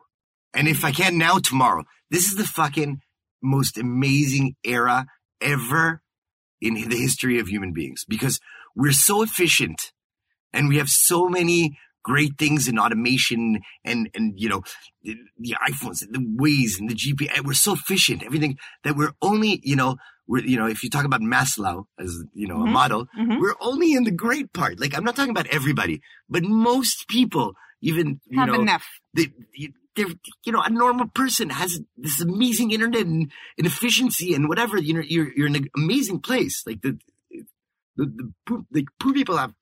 And 0.54 0.68
if 0.68 0.84
I 0.84 0.92
can 0.92 1.18
now, 1.18 1.38
tomorrow. 1.38 1.84
This 2.10 2.26
is 2.26 2.36
the 2.36 2.44
fucking 2.44 3.00
most 3.42 3.78
amazing 3.78 4.56
era 4.64 5.06
ever 5.40 6.02
in 6.60 6.74
the 6.74 6.96
history 6.96 7.38
of 7.38 7.48
human 7.48 7.72
beings 7.72 8.04
because 8.08 8.40
we're 8.76 8.92
so 8.92 9.22
efficient 9.22 9.92
and 10.52 10.68
we 10.68 10.78
have 10.78 10.88
so 10.88 11.28
many 11.28 11.78
great 12.02 12.36
things 12.38 12.68
in 12.68 12.78
automation 12.78 13.60
and, 13.84 14.08
and, 14.14 14.34
you 14.36 14.48
know, 14.48 14.62
the, 15.02 15.16
the 15.38 15.54
iPhones, 15.68 16.00
the 16.00 16.18
Waze 16.40 16.78
and 16.80 16.88
the 16.90 16.94
GPS. 16.94 17.44
We're 17.44 17.52
so 17.54 17.72
efficient, 17.74 18.22
everything 18.24 18.58
that 18.84 18.96
we're 18.96 19.12
only, 19.22 19.60
you 19.62 19.76
know, 19.76 19.96
we're, 20.26 20.44
you 20.44 20.56
know, 20.56 20.66
if 20.66 20.82
you 20.82 20.90
talk 20.90 21.04
about 21.04 21.20
Maslow 21.20 21.84
as, 21.98 22.16
you 22.32 22.46
know, 22.48 22.62
a 22.62 22.66
Mhm. 22.66 22.72
model, 22.72 23.06
Mhm. 23.18 23.40
we're 23.40 23.54
only 23.60 23.92
in 23.92 24.04
the 24.04 24.10
great 24.12 24.52
part. 24.52 24.80
Like, 24.80 24.96
I'm 24.96 25.04
not 25.04 25.16
talking 25.16 25.30
about 25.30 25.46
everybody, 25.48 26.00
but 26.28 26.42
most 26.44 27.06
people, 27.08 27.54
even, 27.80 28.20
you 28.26 28.38
Have 28.38 28.48
know, 28.48 28.60
enough. 28.60 28.84
they, 29.14 29.28
you- 29.54 29.72
they're, 29.94 30.06
you 30.46 30.52
know, 30.52 30.62
a 30.62 30.70
normal 30.70 31.06
person 31.08 31.50
has 31.50 31.78
this 31.98 32.18
amazing 32.18 32.70
internet 32.70 33.04
and, 33.04 33.30
and 33.58 33.66
efficiency 33.66 34.32
and 34.32 34.48
whatever. 34.48 34.78
You 34.78 34.94
know, 34.94 35.02
you're 35.06 35.30
you're 35.36 35.46
in 35.48 35.54
an 35.56 35.68
amazing 35.76 36.20
place. 36.20 36.62
Like 36.66 36.80
the 36.80 36.98
the, 37.96 38.06
the 38.06 38.32
poor, 38.46 38.62
like 38.72 38.86
poor 38.98 39.12
people 39.12 39.36
have 39.36 39.52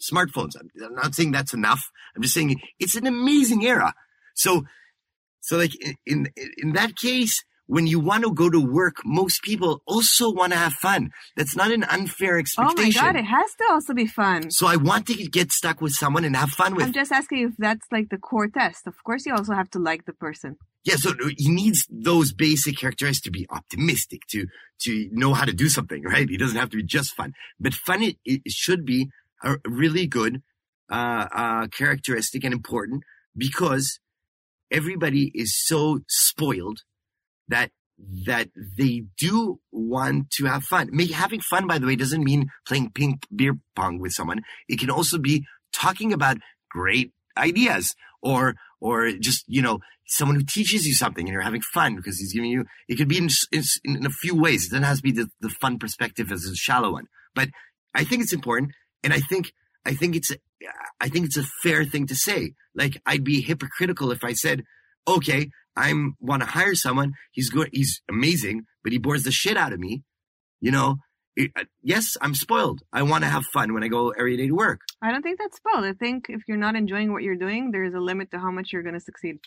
smartphones. 0.00 0.56
I'm, 0.58 0.70
I'm 0.84 0.94
not 0.94 1.14
saying 1.14 1.32
that's 1.32 1.54
enough. 1.54 1.90
I'm 2.14 2.22
just 2.22 2.34
saying 2.34 2.60
it's 2.78 2.96
an 2.96 3.06
amazing 3.06 3.64
era. 3.64 3.94
So, 4.34 4.64
so 5.40 5.56
like 5.56 5.72
in 5.84 5.96
in, 6.06 6.28
in 6.58 6.72
that 6.72 6.96
case. 6.96 7.44
When 7.66 7.86
you 7.86 8.00
want 8.00 8.24
to 8.24 8.32
go 8.34 8.50
to 8.50 8.60
work, 8.60 8.96
most 9.02 9.40
people 9.42 9.82
also 9.86 10.30
want 10.30 10.52
to 10.52 10.58
have 10.58 10.74
fun. 10.74 11.10
That's 11.36 11.56
not 11.56 11.70
an 11.70 11.84
unfair 11.84 12.36
expectation. 12.36 13.00
Oh 13.00 13.06
my 13.06 13.12
god, 13.12 13.16
it 13.16 13.24
has 13.24 13.54
to 13.54 13.64
also 13.70 13.94
be 13.94 14.06
fun. 14.06 14.50
so 14.50 14.66
I 14.66 14.76
want 14.76 15.06
to 15.06 15.14
get 15.14 15.52
stuck 15.52 15.80
with 15.80 15.92
someone 15.92 16.24
and 16.24 16.36
have 16.36 16.50
fun 16.50 16.74
with 16.74 16.84
I'm 16.84 16.92
just 16.92 17.12
asking 17.12 17.38
if 17.48 17.52
that's 17.56 17.86
like 17.90 18.10
the 18.10 18.18
core 18.18 18.48
test. 18.48 18.86
Of 18.86 19.02
course, 19.04 19.24
you 19.24 19.32
also 19.32 19.54
have 19.54 19.70
to 19.70 19.78
like 19.78 20.04
the 20.04 20.12
person. 20.12 20.58
Yeah, 20.84 20.96
so 20.96 21.10
uh, 21.10 21.28
he 21.38 21.48
needs 21.48 21.86
those 21.88 22.32
basic 22.34 22.76
characteristics 22.76 23.22
to 23.22 23.30
be 23.30 23.46
optimistic, 23.48 24.26
to 24.32 24.48
to 24.80 25.08
know 25.12 25.32
how 25.32 25.44
to 25.44 25.52
do 25.52 25.68
something, 25.68 26.02
right? 26.02 26.28
He 26.28 26.36
doesn't 26.36 26.58
have 26.58 26.70
to 26.70 26.76
be 26.76 26.82
just 26.82 27.14
fun, 27.14 27.32
but 27.58 27.72
fun 27.72 28.02
it, 28.02 28.16
it 28.24 28.50
should 28.50 28.84
be 28.84 29.08
a 29.42 29.56
really 29.66 30.06
good 30.06 30.42
uh, 30.90 31.26
uh, 31.34 31.66
characteristic 31.68 32.44
and 32.44 32.52
important 32.52 33.02
because 33.36 33.98
everybody 34.70 35.30
is 35.34 35.56
so 35.56 36.00
spoiled 36.08 36.80
that 37.48 37.70
that 38.26 38.48
they 38.78 39.04
do 39.18 39.60
want 39.70 40.30
to 40.30 40.46
have 40.46 40.64
fun. 40.64 40.88
Make, 40.92 41.12
having 41.12 41.40
fun, 41.40 41.66
by 41.66 41.78
the 41.78 41.86
way, 41.86 41.94
doesn't 41.94 42.24
mean 42.24 42.46
playing 42.66 42.90
ping 42.94 43.20
beer 43.34 43.58
pong 43.76 44.00
with 44.00 44.12
someone. 44.12 44.40
It 44.68 44.80
can 44.80 44.90
also 44.90 45.18
be 45.18 45.44
talking 45.72 46.12
about 46.12 46.38
great 46.70 47.12
ideas 47.36 47.94
or 48.22 48.54
or 48.80 49.12
just 49.12 49.44
you 49.46 49.62
know 49.62 49.80
someone 50.06 50.36
who 50.36 50.44
teaches 50.44 50.86
you 50.86 50.94
something 50.94 51.26
and 51.26 51.32
you're 51.32 51.42
having 51.42 51.62
fun 51.62 51.96
because 51.96 52.18
he's 52.18 52.32
giving 52.32 52.50
you 52.50 52.64
it 52.88 52.96
could 52.96 53.08
be 53.08 53.18
in, 53.18 53.28
in, 53.50 53.62
in 53.84 54.06
a 54.06 54.10
few 54.10 54.34
ways 54.38 54.66
it 54.66 54.70
doesn't 54.70 54.84
have 54.84 54.98
to 54.98 55.02
be 55.02 55.12
the, 55.12 55.28
the 55.40 55.48
fun 55.48 55.78
perspective 55.78 56.30
as 56.30 56.44
a 56.44 56.54
shallow 56.54 56.92
one 56.92 57.06
but 57.34 57.48
i 57.94 58.04
think 58.04 58.22
it's 58.22 58.32
important 58.32 58.72
and 59.02 59.12
i 59.12 59.18
think 59.20 59.52
i 59.84 59.94
think 59.94 60.16
it's 60.16 60.30
i 61.00 61.08
think 61.08 61.26
it's 61.26 61.36
a 61.36 61.44
fair 61.62 61.84
thing 61.84 62.06
to 62.06 62.14
say 62.14 62.52
like 62.74 63.00
i'd 63.06 63.24
be 63.24 63.40
hypocritical 63.40 64.10
if 64.10 64.22
i 64.24 64.32
said 64.32 64.62
okay 65.06 65.50
i'm 65.76 66.14
want 66.20 66.42
to 66.42 66.48
hire 66.48 66.74
someone 66.74 67.12
he's 67.32 67.50
good 67.50 67.68
he's 67.72 68.00
amazing 68.10 68.62
but 68.82 68.92
he 68.92 68.98
bores 68.98 69.24
the 69.24 69.32
shit 69.32 69.56
out 69.56 69.72
of 69.72 69.78
me 69.80 70.02
you 70.60 70.70
know 70.70 70.96
it, 71.34 71.50
uh, 71.56 71.64
yes 71.82 72.16
i'm 72.20 72.34
spoiled 72.34 72.80
i 72.92 73.02
want 73.02 73.24
to 73.24 73.30
have 73.30 73.44
fun 73.52 73.72
when 73.72 73.82
i 73.82 73.88
go 73.88 74.10
every 74.10 74.36
day 74.36 74.46
to 74.46 74.52
work 74.52 74.80
I 75.04 75.10
don't 75.10 75.22
think 75.22 75.40
that's 75.40 75.56
spoiled. 75.56 75.84
I 75.84 75.94
think 75.94 76.26
if 76.28 76.42
you're 76.46 76.56
not 76.56 76.76
enjoying 76.76 77.12
what 77.12 77.24
you're 77.24 77.34
doing, 77.34 77.72
there 77.72 77.82
is 77.82 77.92
a 77.92 77.98
limit 77.98 78.30
to 78.30 78.38
how 78.38 78.52
much 78.52 78.72
you're 78.72 78.84
going 78.84 78.94
to 78.94 79.00
succeed. 79.00 79.38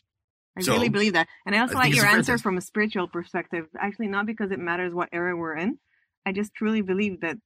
I 0.57 0.61
So, 0.61 0.73
really 0.73 0.89
believe 0.89 1.13
that. 1.13 1.29
And 1.45 1.55
I 1.55 1.59
also 1.59 1.75
I 1.75 1.83
like 1.83 1.95
your 1.95 2.05
answer 2.05 2.37
from 2.37 2.57
a 2.57 2.61
spiritual 2.61 3.07
perspective. 3.07 3.67
Actually, 3.79 4.09
not 4.09 4.25
because 4.25 4.51
it 4.51 4.59
matters 4.59 4.93
what 4.93 5.07
era 5.13 5.33
we're 5.33 5.55
in. 5.55 5.79
I 6.25 6.33
just 6.33 6.53
truly 6.53 6.81
believe 6.81 7.21
that 7.21 7.37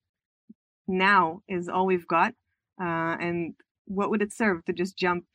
now 0.90 1.42
is 1.48 1.70
all 1.70 1.86
we've 1.86 2.08
got. 2.08 2.34
Uh, 2.82 3.16
and 3.20 3.54
what 3.86 4.10
would 4.10 4.22
it 4.22 4.34
serve 4.34 4.66
to 4.66 4.74
just 4.74 4.98
jump 4.98 5.26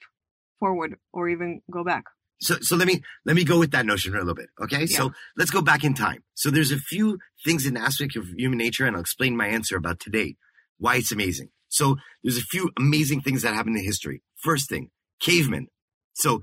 forward 0.64 0.96
or 1.12 1.28
even 1.28 1.60
go 1.70 1.84
back. 1.84 2.04
So, 2.40 2.56
so 2.60 2.76
let 2.76 2.86
me, 2.86 3.02
let 3.24 3.36
me 3.36 3.44
go 3.44 3.58
with 3.58 3.70
that 3.72 3.86
notion 3.86 4.12
for 4.12 4.18
a 4.18 4.20
little 4.20 4.34
bit. 4.34 4.48
Okay. 4.62 4.86
So 4.86 5.12
let's 5.36 5.50
go 5.50 5.62
back 5.62 5.84
in 5.84 5.94
time. 5.94 6.24
So 6.34 6.50
there's 6.50 6.72
a 6.72 6.78
few 6.78 7.18
things 7.44 7.66
in 7.66 7.74
the 7.74 7.80
aspect 7.80 8.16
of 8.16 8.26
human 8.36 8.58
nature 8.58 8.86
and 8.86 8.96
I'll 8.96 9.02
explain 9.02 9.36
my 9.36 9.46
answer 9.46 9.76
about 9.76 10.00
today, 10.00 10.36
why 10.78 10.96
it's 10.96 11.12
amazing. 11.12 11.50
So 11.68 11.96
there's 12.22 12.38
a 12.38 12.42
few 12.42 12.70
amazing 12.78 13.20
things 13.20 13.42
that 13.42 13.54
happened 13.54 13.76
in 13.76 13.84
history. 13.84 14.22
First 14.36 14.68
thing, 14.68 14.90
cavemen. 15.20 15.68
So 16.14 16.42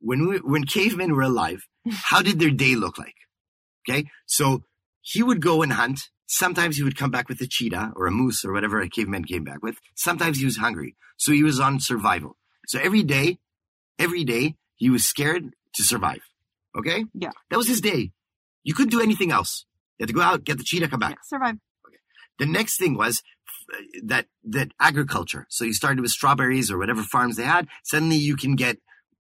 when 0.00 0.28
we, 0.28 0.38
when 0.38 0.64
cavemen 0.64 1.14
were 1.14 1.22
alive, 1.22 1.62
how 1.90 2.22
did 2.22 2.38
their 2.38 2.50
day 2.50 2.74
look 2.74 2.98
like? 2.98 3.14
Okay. 3.88 4.08
So 4.26 4.64
he 5.00 5.22
would 5.22 5.40
go 5.40 5.62
and 5.62 5.72
hunt. 5.72 6.00
Sometimes 6.26 6.76
he 6.76 6.82
would 6.82 6.96
come 6.96 7.10
back 7.10 7.28
with 7.28 7.40
a 7.40 7.46
cheetah 7.46 7.92
or 7.96 8.06
a 8.06 8.10
moose 8.10 8.44
or 8.44 8.52
whatever 8.52 8.80
a 8.80 8.88
caveman 8.88 9.24
came 9.24 9.44
back 9.44 9.62
with. 9.62 9.76
Sometimes 9.94 10.38
he 10.38 10.44
was 10.44 10.56
hungry. 10.56 10.96
So 11.16 11.32
he 11.32 11.42
was 11.42 11.60
on 11.60 11.80
survival. 11.80 12.36
So 12.66 12.80
every 12.80 13.02
day, 13.02 13.38
every 13.98 14.24
day 14.24 14.56
he 14.74 14.90
was 14.90 15.04
scared 15.04 15.54
to 15.74 15.82
survive. 15.82 16.22
Okay. 16.76 17.04
Yeah. 17.14 17.30
That 17.50 17.56
was 17.56 17.68
his 17.68 17.80
day. 17.80 18.12
You 18.62 18.74
couldn't 18.74 18.90
do 18.90 19.02
anything 19.02 19.30
else. 19.30 19.66
You 19.98 20.04
had 20.04 20.08
to 20.08 20.14
go 20.14 20.22
out, 20.22 20.44
get 20.44 20.58
the 20.58 20.64
cheetah, 20.64 20.88
come 20.88 21.00
back. 21.00 21.10
Yeah, 21.10 21.16
survive. 21.24 21.56
The 22.38 22.46
next 22.46 22.78
thing 22.78 22.96
was 22.96 23.22
uh, 23.72 23.76
that 24.04 24.26
that 24.42 24.72
agriculture. 24.80 25.46
So 25.50 25.64
you 25.64 25.72
started 25.72 26.00
with 26.00 26.10
strawberries 26.10 26.70
or 26.70 26.78
whatever 26.78 27.02
farms 27.02 27.36
they 27.36 27.44
had. 27.44 27.68
Suddenly 27.84 28.16
you 28.16 28.36
can 28.36 28.56
get 28.56 28.78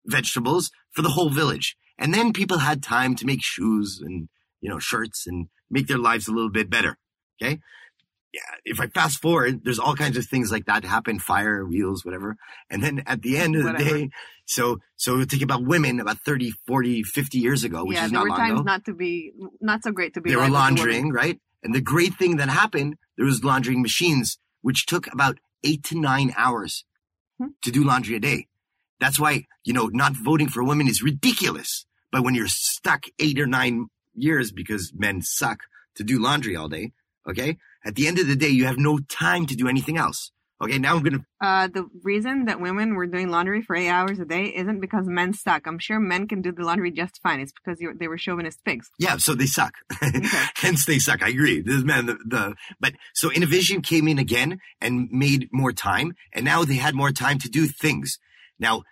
vegetables 0.07 0.71
for 0.91 1.03
the 1.03 1.11
whole 1.11 1.31
village. 1.31 1.77
And 1.99 2.15
then 2.15 2.33
people 2.33 2.59
had 2.59 2.83
time 2.83 3.15
to 3.17 3.27
make 3.27 3.43
shoes 3.43 4.01
and, 4.03 4.29
you 4.61 4.69
know, 4.69 4.79
shirts 4.79 5.27
and 5.27 5.49
make 5.73 5.89
their 5.89 5.99
lives 5.99 6.29
a 6.29 6.33
little 6.33 6.51
bit 6.51 6.71
better. 6.71 6.97
Okay. 7.43 7.59
Yeah. 8.33 8.41
If 8.65 8.81
I 8.81 8.87
fast 8.87 9.21
forward, 9.21 9.63
there's 9.65 9.79
all 9.79 9.95
kinds 9.97 10.17
of 10.17 10.25
things 10.27 10.51
like 10.53 10.65
that 10.67 10.85
happen, 10.85 11.19
fire, 11.19 11.67
wheels, 11.67 12.05
whatever. 12.05 12.37
And 12.71 12.83
then 12.83 13.03
at 13.07 13.21
the 13.23 13.37
end 13.37 13.57
of 13.57 13.65
the 13.65 13.73
day, 13.75 14.11
so, 14.47 14.79
so 14.97 15.19
we 15.19 15.25
think 15.27 15.43
about 15.43 15.65
women 15.65 16.01
about 16.01 16.19
30, 16.21 16.53
40, 16.67 17.03
50 17.03 17.39
years 17.39 17.65
ago, 17.65 17.85
which 17.85 17.97
yeah, 17.97 18.05
is 18.07 18.11
there 18.11 18.21
not 18.21 18.23
were 18.25 18.29
long 18.31 18.39
times 18.39 18.53
ago 18.53 18.63
not 18.63 18.85
to 18.87 18.95
be 18.95 19.33
not 19.61 19.83
so 19.83 19.91
great 19.91 20.15
to 20.15 20.21
be. 20.23 20.31
they 20.31 20.37
were 20.37 20.43
with 20.43 20.51
the 20.51 20.55
laundering, 20.55 21.11
right? 21.13 21.39
And 21.63 21.75
the 21.75 21.81
great 21.83 22.15
thing 22.15 22.37
that 22.37 22.49
happened, 22.49 22.97
there 23.17 23.27
was 23.27 23.45
laundering 23.45 23.83
machines, 23.83 24.39
which 24.63 24.87
took 24.87 25.13
about 25.13 25.39
eight 25.65 25.83
to 25.85 26.01
nine 26.01 26.33
hours 26.37 26.85
Hmm. 27.39 27.49
to 27.63 27.71
do 27.71 27.83
laundry 27.85 28.15
a 28.17 28.21
day. 28.21 28.47
That's 29.01 29.19
why, 29.19 29.45
you 29.65 29.73
know, 29.73 29.87
not 29.93 30.13
voting 30.15 30.49
for 30.49 30.63
women 30.63 30.87
is 30.87 31.03
ridiculous. 31.03 31.87
But 32.11 32.25
when 32.25 32.35
you're 32.35 32.47
stuck 32.49 33.05
eight 33.19 33.39
or 33.41 33.47
nine 33.47 33.87
years 34.15 34.53
because 34.53 34.93
men 34.95 35.23
suck 35.23 35.61
to 35.97 36.05
do 36.05 36.21
laundry 36.21 36.57
all 36.57 36.69
day, 36.69 36.93
okay? 37.29 37.57
At 37.85 37.95
the 37.95 38.07
end 38.07 38.19
of 38.19 38.27
the 38.27 38.37
day, 38.37 38.49
you 38.49 38.67
have 38.67 38.79
no 38.79 38.99
time 38.99 39.47
to 39.47 39.57
do 39.57 39.69
anything 39.69 39.97
else. 39.97 40.31
Okay, 40.63 40.79
now 40.79 40.95
I'm 40.95 41.03
gonna 41.03 41.25
Uh, 41.41 41.67
the 41.67 41.89
reason 42.05 42.45
that 42.45 42.61
women 42.61 42.95
were 42.95 43.09
doing 43.09 43.31
laundry 43.31 43.63
for 43.63 43.75
eight 43.75 43.89
hours 43.89 44.21
a 44.21 44.25
day 44.25 44.45
isn't 44.45 44.81
because 44.81 45.09
men 45.09 45.33
suck. 45.35 45.67
I'm 45.67 45.81
sure 45.81 45.99
men 45.99 46.29
can 46.29 46.41
do 46.41 46.53
the 46.53 46.63
laundry 46.63 46.93
just 46.93 47.19
fine. 47.21 47.41
It's 47.41 47.51
because 47.53 47.81
you're, 47.81 47.95
they 47.95 48.07
were 48.07 48.17
chauvinist 48.17 48.65
pigs. 48.65 48.89
Yeah, 48.97 49.17
so 49.17 49.35
they 49.35 49.47
suck. 49.47 49.75
Okay. 50.05 50.21
Hence 50.57 50.85
they 50.85 50.99
suck. 50.99 51.23
I 51.23 51.31
agree. 51.31 51.63
This 51.63 51.83
man, 51.83 52.07
the, 52.07 52.19
the, 52.25 52.55
but 52.79 52.93
so 53.15 53.33
innovation 53.33 53.81
came 53.83 54.07
in 54.07 54.19
again 54.19 54.61
and 54.81 55.09
made 55.11 55.49
more 55.53 55.73
time 55.73 56.15
and 56.33 56.45
now 56.45 56.65
they 56.65 56.77
had 56.77 56.95
more 56.95 57.11
time 57.11 57.39
to 57.41 57.49
do 57.49 57.67
things. 57.67 58.19
Now 58.59 58.83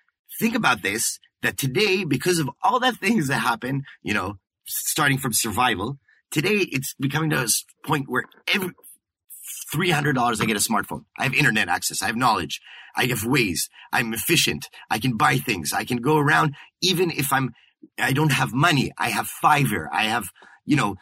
think 0.41 0.55
about 0.57 0.83
this, 0.83 1.21
that 1.43 1.57
today, 1.57 2.05
because 2.05 2.39
of 2.39 2.51
all 2.63 2.81
the 2.81 2.93
things 2.93 3.29
that 3.29 3.39
happen, 3.39 3.85
you 4.03 4.15
know, 4.15 4.39
starting 4.71 5.19
from 5.19 5.33
survival, 5.33 5.99
today 6.31 6.67
it's 6.71 6.95
becoming 6.95 7.31
to 7.31 7.43
a 7.43 7.49
point 7.87 8.07
where 8.09 8.25
every, 8.53 8.71
$300 9.75 10.41
I 10.41 10.45
get 10.45 10.57
a 10.57 10.61
smartphone. 10.61 11.05
I 11.19 11.25
have 11.25 11.35
internet 11.35 11.69
access. 11.69 12.03
I 12.03 12.07
have 12.07 12.17
knowledge. 12.17 12.61
I 12.97 13.07
have 13.07 13.21
Waze. 13.21 13.69
I'm 13.93 14.13
efficient. 14.13 14.67
I 14.91 14.99
can 14.99 15.17
buy 15.17 15.37
things. 15.37 15.73
I 15.73 15.85
can 15.85 15.99
go 15.99 16.19
around 16.19 16.55
even 16.83 17.11
if 17.11 17.33
I'm, 17.33 17.51
I 17.99 18.13
don't 18.13 18.33
have 18.33 18.53
money. 18.53 18.93
I 18.99 19.11
have 19.11 19.31
Fiverr. 19.43 19.87
I 19.93 20.05
have, 20.05 20.29
you 20.67 20.77
know, 20.77 20.97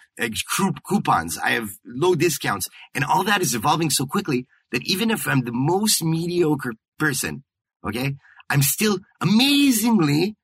coup- 0.54 0.74
coupons. 0.86 1.38
I 1.38 1.50
have 1.50 1.70
low 1.84 2.14
discounts 2.14 2.68
and 2.94 3.04
all 3.04 3.24
that 3.24 3.40
is 3.40 3.54
evolving 3.54 3.90
so 3.90 4.06
quickly 4.06 4.46
that 4.72 4.82
even 4.84 5.10
if 5.10 5.26
I'm 5.26 5.42
the 5.42 5.52
most 5.52 6.02
mediocre 6.02 6.74
person, 6.98 7.44
okay, 7.86 8.16
I'm 8.50 8.62
still 8.62 8.98
amazingly 9.20 10.36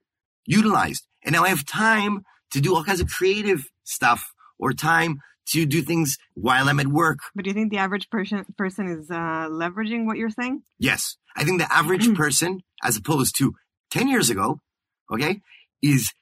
utilized. 0.47 1.07
And 1.25 1.35
now 1.35 1.45
I 1.45 1.49
have 1.49 1.65
time 1.65 2.23
to 2.55 2.61
do 2.61 2.75
all 2.75 2.85
kinds 2.85 3.01
of 3.01 3.09
creative 3.09 3.69
stuff 3.83 4.33
or 4.59 4.73
time 4.73 5.21
to 5.47 5.67
do 5.67 5.83
things 5.83 6.17
while 6.35 6.69
I'm 6.69 6.81
at 6.81 6.87
work. 6.87 7.19
But 7.35 7.45
do 7.45 7.51
you 7.51 7.55
think 7.55 7.71
the 7.71 7.79
average 7.79 8.09
person 8.11 8.47
person 8.57 8.87
is 8.89 9.11
uh, 9.11 9.49
leveraging 9.51 10.07
what 10.07 10.17
you're 10.17 10.31
saying? 10.31 10.63
Yes. 10.79 11.17
I 11.37 11.45
think 11.45 11.61
the 11.61 11.73
average 11.73 12.15
person, 12.15 12.61
as 12.83 12.97
opposed 12.97 13.37
to 13.39 13.55
10 13.91 14.09
years 14.09 14.31
ago, 14.31 14.61
okay, 15.13 15.41
is 15.83 16.13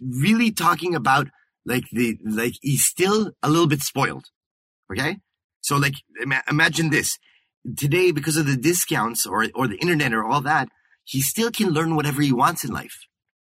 really 0.00 0.50
talking 0.50 0.94
about 0.94 1.28
like 1.66 1.84
the, 1.92 2.16
like 2.24 2.54
he's 2.62 2.84
still 2.84 3.32
a 3.42 3.50
little 3.50 3.68
bit 3.68 3.82
spoiled. 3.82 4.24
Okay. 4.90 5.18
So 5.60 5.76
like 5.76 5.96
ima- 6.20 6.42
imagine 6.50 6.88
this 6.88 7.18
today 7.76 8.10
because 8.10 8.38
of 8.38 8.46
the 8.46 8.56
discounts 8.56 9.26
or, 9.26 9.48
or 9.54 9.68
the 9.68 9.76
internet 9.76 10.14
or 10.14 10.24
all 10.24 10.40
that, 10.40 10.70
he 11.04 11.20
still 11.20 11.50
can 11.50 11.70
learn 11.70 11.94
whatever 11.94 12.22
he 12.22 12.32
wants 12.32 12.64
in 12.64 12.72
life. 12.72 13.06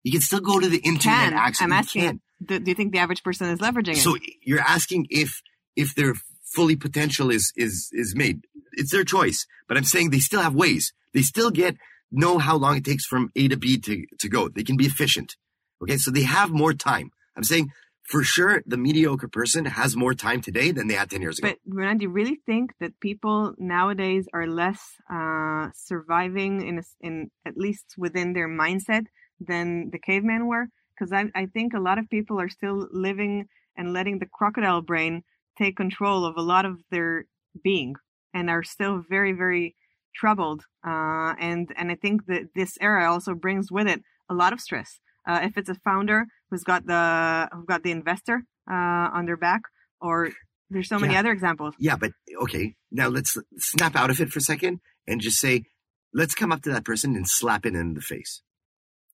He 0.08 0.12
can 0.12 0.22
still 0.22 0.40
go 0.40 0.58
to 0.58 0.68
the 0.68 0.78
internet. 0.78 1.34
Actually, 1.34 1.64
I'm 1.64 1.72
asking? 1.72 2.20
Do, 2.42 2.58
do 2.58 2.70
you 2.70 2.74
think 2.74 2.92
the 2.92 2.98
average 2.98 3.22
person 3.22 3.50
is 3.50 3.58
leveraging 3.58 3.96
So 3.96 4.14
it? 4.14 4.22
you're 4.42 4.66
asking 4.76 5.06
if 5.10 5.42
if 5.76 5.94
their 5.94 6.14
fully 6.54 6.76
potential 6.76 7.30
is 7.30 7.52
is 7.56 7.90
is 7.92 8.14
made. 8.16 8.46
It's 8.72 8.90
their 8.90 9.04
choice, 9.04 9.46
but 9.68 9.76
I'm 9.76 9.84
saying 9.84 10.08
they 10.08 10.20
still 10.20 10.40
have 10.40 10.54
Waze. 10.54 10.92
They 11.12 11.20
still 11.20 11.50
get 11.50 11.76
know 12.10 12.38
how 12.38 12.56
long 12.56 12.78
it 12.78 12.86
takes 12.86 13.04
from 13.04 13.30
A 13.36 13.48
to 13.48 13.58
B 13.58 13.76
to 13.80 14.06
to 14.18 14.28
go. 14.30 14.48
They 14.48 14.62
can 14.62 14.78
be 14.78 14.86
efficient. 14.86 15.36
Okay, 15.82 15.98
so 15.98 16.10
they 16.10 16.22
have 16.22 16.48
more 16.48 16.72
time. 16.72 17.10
I'm 17.36 17.44
saying 17.44 17.70
for 18.04 18.22
sure 18.22 18.62
the 18.64 18.78
mediocre 18.78 19.28
person 19.28 19.66
has 19.66 19.94
more 19.94 20.14
time 20.14 20.40
today 20.40 20.70
than 20.70 20.88
they 20.88 20.94
had 20.94 21.10
ten 21.10 21.20
years 21.20 21.38
ago. 21.38 21.48
But 21.48 21.58
Renan, 21.66 21.98
do 21.98 22.04
you 22.04 22.10
really 22.20 22.40
think 22.46 22.72
that 22.80 22.98
people 22.98 23.52
nowadays 23.58 24.26
are 24.32 24.46
less 24.46 24.80
uh, 25.12 25.68
surviving 25.74 26.66
in 26.66 26.78
a 26.78 26.82
in 27.06 27.30
at 27.44 27.58
least 27.58 27.84
within 27.98 28.32
their 28.32 28.48
mindset 28.48 29.04
than 29.40 29.90
the 29.90 29.98
cavemen 29.98 30.46
were? 30.46 30.66
Because 30.94 31.12
I, 31.12 31.26
I 31.34 31.46
think 31.46 31.74
a 31.74 31.80
lot 31.80 31.98
of 31.98 32.08
people 32.10 32.40
are 32.40 32.48
still 32.48 32.88
living 32.90 33.46
and 33.76 33.92
letting 33.92 34.18
the 34.18 34.26
crocodile 34.26 34.82
brain 34.82 35.22
take 35.56 35.76
control 35.76 36.24
of 36.24 36.36
a 36.36 36.42
lot 36.42 36.64
of 36.64 36.78
their 36.90 37.26
being 37.62 37.94
and 38.34 38.50
are 38.50 38.62
still 38.62 39.02
very 39.08 39.32
very 39.32 39.74
troubled. 40.14 40.64
Uh, 40.86 41.34
and 41.38 41.72
and 41.76 41.90
I 41.90 41.94
think 41.94 42.26
that 42.26 42.48
this 42.54 42.76
era 42.80 43.10
also 43.10 43.34
brings 43.34 43.70
with 43.70 43.86
it 43.86 44.02
a 44.28 44.34
lot 44.34 44.52
of 44.52 44.60
stress. 44.60 44.98
Uh, 45.26 45.40
if 45.42 45.56
it's 45.56 45.68
a 45.68 45.74
founder 45.84 46.26
who's 46.50 46.64
got 46.64 46.86
the 46.86 47.48
who 47.52 47.64
got 47.66 47.82
the 47.82 47.90
investor 47.90 48.42
uh, 48.70 49.08
on 49.12 49.26
their 49.26 49.36
back, 49.36 49.62
or 50.00 50.30
there's 50.70 50.88
so 50.88 50.98
many 50.98 51.12
Yeah. 51.12 51.20
other 51.20 51.32
examples. 51.32 51.74
yeah, 51.78 51.96
but 51.96 52.12
okay. 52.42 52.74
Now 52.90 53.08
let's 53.08 53.36
snap 53.58 53.94
out 53.94 54.10
of 54.10 54.20
it 54.20 54.30
for 54.30 54.38
a 54.38 54.42
second 54.42 54.80
and 55.06 55.20
just 55.20 55.38
say, 55.38 55.64
let's 56.12 56.34
come 56.34 56.52
up 56.52 56.62
to 56.62 56.70
that 56.70 56.84
person 56.84 57.14
and 57.16 57.26
slap 57.28 57.64
it 57.66 57.74
in 57.74 57.94
the 57.94 58.00
face. 58.00 58.42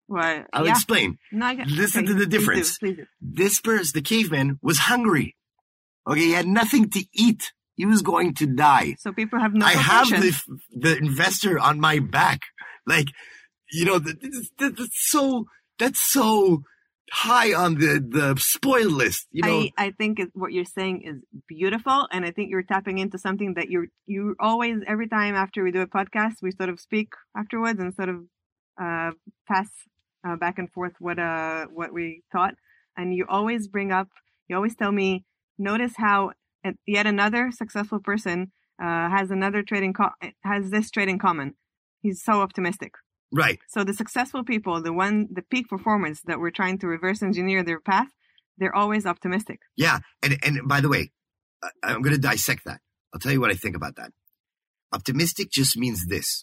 Well, 0.09 0.45
I'll 0.53 0.67
yeah. 0.67 0.73
explain. 0.73 1.19
No, 1.33 1.47
I 1.47 1.55
get- 1.55 1.69
Listen 1.69 2.05
okay, 2.05 2.13
to 2.13 2.15
the 2.15 2.27
please 2.27 2.31
do, 2.31 2.39
difference. 2.39 2.79
please 2.79 2.97
do. 2.97 3.07
this 3.21 3.61
person, 3.61 3.93
the 3.95 4.03
caveman, 4.03 4.59
was 4.63 4.79
hungry. 4.79 5.37
Okay, 6.07 6.21
he 6.21 6.33
had 6.33 6.47
nothing 6.47 6.91
to 6.91 7.05
eat. 7.15 7.53
He 7.77 7.87
was 7.87 8.03
going 8.03 8.35
to 8.35 8.47
die. 8.47 8.97
So 8.99 9.13
people 9.13 9.41
have 9.41 9.55
no 9.55 9.65
I 9.67 9.73
have 9.73 10.09
the 10.09 10.39
the 10.73 10.97
investor 10.97 11.59
on 11.59 11.81
my 11.81 11.99
back. 11.99 12.41
Like, 12.87 13.09
you 13.73 13.85
know, 13.87 13.99
that, 13.99 14.21
that, 14.59 14.77
that's 14.77 15.11
so 15.11 15.47
that's 15.79 16.13
so 16.13 16.63
high 17.11 17.53
on 17.55 17.77
the 17.77 17.99
the 18.07 18.37
spoil 18.39 18.89
list. 18.91 19.27
You 19.33 19.43
know, 19.43 19.61
I, 19.79 19.87
I 19.87 19.91
think 19.93 20.21
it, 20.21 20.29
what 20.35 20.53
you're 20.53 20.65
saying 20.67 21.03
is 21.05 21.23
beautiful, 21.49 22.07
and 22.13 22.25
I 22.25 22.31
think 22.31 22.51
you're 22.51 22.63
tapping 22.63 22.99
into 22.99 23.19
something 23.19 23.55
that 23.55 23.71
you're 23.71 23.87
you 24.07 24.37
always 24.39 24.77
every 24.87 25.09
time 25.09 25.35
after 25.35 25.65
we 25.65 25.73
do 25.73 25.81
a 25.81 25.87
podcast, 25.87 26.35
we 26.43 26.51
sort 26.53 26.69
of 26.69 26.79
speak 26.79 27.09
afterwards 27.37 27.81
and 27.81 27.95
sort 27.95 28.11
of 28.11 28.17
uh, 28.81 29.11
pass 29.49 29.69
uh, 30.27 30.37
back 30.37 30.59
and 30.59 30.71
forth 30.71 30.95
what 30.99 31.19
uh 31.19 31.67
what 31.67 31.93
we 31.93 32.23
thought, 32.33 32.55
and 32.97 33.15
you 33.15 33.27
always 33.29 33.69
bring 33.69 33.93
up, 33.93 34.09
you 34.49 34.57
always 34.57 34.75
tell 34.75 34.93
me, 34.93 35.25
notice 35.59 35.95
how 35.97 36.33
yet 36.87 37.07
another 37.07 37.51
successful 37.51 38.01
person 38.01 38.53
uh, 38.83 39.09
has 39.11 39.31
another 39.31 39.63
trait 39.63 39.83
in 39.83 39.93
co- 39.93 40.11
has 40.43 40.71
this 40.71 40.91
trait 40.91 41.09
in 41.09 41.19
common. 41.19 41.55
He's 42.01 42.23
so 42.23 42.41
optimistic. 42.43 42.93
right? 43.33 43.59
So 43.69 43.85
the 43.85 43.95
successful 43.95 44.45
people, 44.45 44.83
the 44.83 44.93
one, 44.93 45.29
the 45.33 45.43
peak 45.43 45.69
performance 45.69 46.21
that 46.27 46.39
we're 46.39 46.51
trying 46.51 46.79
to 46.79 46.87
reverse 46.87 47.23
engineer 47.23 47.63
their 47.63 47.81
path, 47.81 48.09
they're 48.59 48.75
always 48.75 49.07
optimistic. 49.07 49.61
Yeah, 49.77 49.99
and 50.23 50.39
and 50.43 50.69
by 50.69 50.81
the 50.81 50.89
way, 50.89 51.13
I'm 51.83 52.03
going 52.03 52.15
to 52.15 52.21
dissect 52.21 52.65
that. 52.65 52.81
I'll 53.13 53.21
tell 53.21 53.33
you 53.33 53.41
what 53.41 53.51
I 53.51 53.55
think 53.55 53.77
about 53.77 53.97
that. 53.97 54.11
Optimistic 54.93 55.51
just 55.51 55.77
means 55.77 56.07
this: 56.07 56.43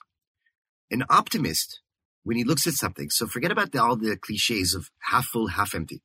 an 0.89 1.03
optimist, 1.09 1.81
when 2.23 2.37
he 2.37 2.43
looks 2.43 2.67
at 2.67 2.73
something. 2.73 3.09
So 3.09 3.27
forget 3.27 3.51
about 3.51 3.71
the, 3.71 3.81
all 3.81 3.95
the 3.95 4.17
cliches 4.17 4.73
of 4.73 4.89
half 5.03 5.25
full, 5.25 5.47
half 5.47 5.73
empty. 5.73 6.01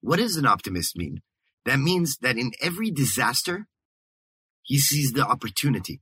What 0.00 0.18
does 0.18 0.36
an 0.36 0.46
optimist 0.46 0.96
mean? 0.96 1.22
That 1.64 1.78
means 1.78 2.18
that 2.18 2.36
in 2.36 2.52
every 2.60 2.90
disaster, 2.90 3.66
he 4.62 4.78
sees 4.78 5.12
the 5.12 5.24
opportunity. 5.24 6.00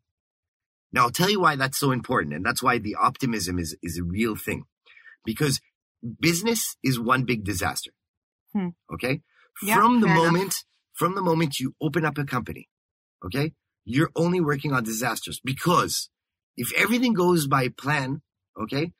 Now, 0.92 1.02
I'll 1.02 1.10
tell 1.10 1.30
you 1.30 1.40
why 1.40 1.56
that's 1.56 1.78
so 1.78 1.90
important. 1.90 2.34
And 2.34 2.44
that's 2.44 2.62
why 2.62 2.78
the 2.78 2.96
optimism 3.00 3.58
is, 3.58 3.76
is 3.82 3.98
a 3.98 4.04
real 4.04 4.36
thing 4.36 4.64
because 5.24 5.60
business 6.20 6.76
is 6.82 6.98
one 6.98 7.24
big 7.24 7.44
disaster. 7.44 7.92
Hmm. 8.52 8.68
Okay. 8.92 9.20
Yeah, 9.62 9.76
from 9.76 10.00
the 10.00 10.06
fair 10.06 10.16
enough. 10.16 10.32
moment, 10.32 10.54
from 10.94 11.14
the 11.14 11.22
moment 11.22 11.58
you 11.58 11.74
open 11.80 12.04
up 12.04 12.18
a 12.18 12.24
company, 12.24 12.68
okay, 13.24 13.52
you're 13.84 14.10
only 14.16 14.40
working 14.40 14.72
on 14.72 14.84
disasters 14.84 15.40
because 15.44 16.10
if 16.56 16.72
everything 16.76 17.14
goes 17.14 17.46
by 17.46 17.68
plan, 17.68 18.22
okay, 18.60 18.92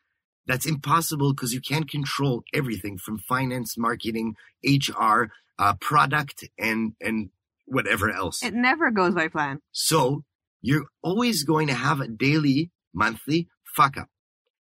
that's 0.47 0.67
impossible 0.67 1.33
because 1.33 1.53
you 1.53 1.61
can't 1.61 1.89
control 1.89 2.43
everything 2.53 2.99
from 2.99 3.19
finance, 3.19 3.77
marketing, 3.79 4.35
HR, 4.65 5.25
uh, 5.59 5.75
product, 5.81 6.45
and, 6.59 6.95
and 7.01 7.31
whatever 7.67 8.11
else. 8.11 8.43
It 8.43 8.55
never 8.55 8.91
goes 8.91 9.15
by 9.15 9.29
plan. 9.29 9.61
So 9.71 10.25
you're 10.61 10.87
always 11.03 11.45
going 11.45 11.69
to 11.69 11.75
have 11.75 12.01
a 12.01 12.09
daily, 12.09 12.71
monthly 12.93 13.49
fuck 13.77 13.97
up. 13.97 14.09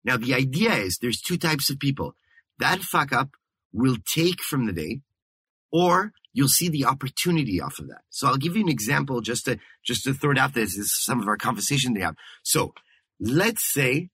Now, 0.04 0.16
the 0.16 0.34
idea 0.34 0.72
is 0.74 0.98
there's 0.98 1.20
two 1.20 1.36
types 1.36 1.70
of 1.70 1.78
people. 1.78 2.14
That 2.58 2.80
fuck 2.80 3.12
up 3.12 3.30
will 3.72 3.96
take 4.06 4.42
from 4.42 4.66
the 4.66 4.72
day 4.72 5.00
or 5.70 6.12
you'll 6.32 6.48
see 6.48 6.68
the 6.68 6.84
opportunity 6.84 7.60
off 7.60 7.78
of 7.78 7.88
that. 7.88 8.02
So 8.10 8.26
I'll 8.26 8.36
give 8.36 8.56
you 8.56 8.62
an 8.62 8.68
example 8.68 9.20
just 9.20 9.44
to, 9.46 9.58
just 9.84 10.04
to 10.04 10.14
throw 10.14 10.30
it 10.30 10.38
out 10.38 10.54
there. 10.54 10.64
This 10.64 10.78
is 10.78 11.04
some 11.04 11.20
of 11.20 11.28
our 11.28 11.36
conversation 11.36 11.94
they 11.94 12.00
have. 12.00 12.16
So 12.42 12.74
let's 13.20 13.70
say, 13.70 14.10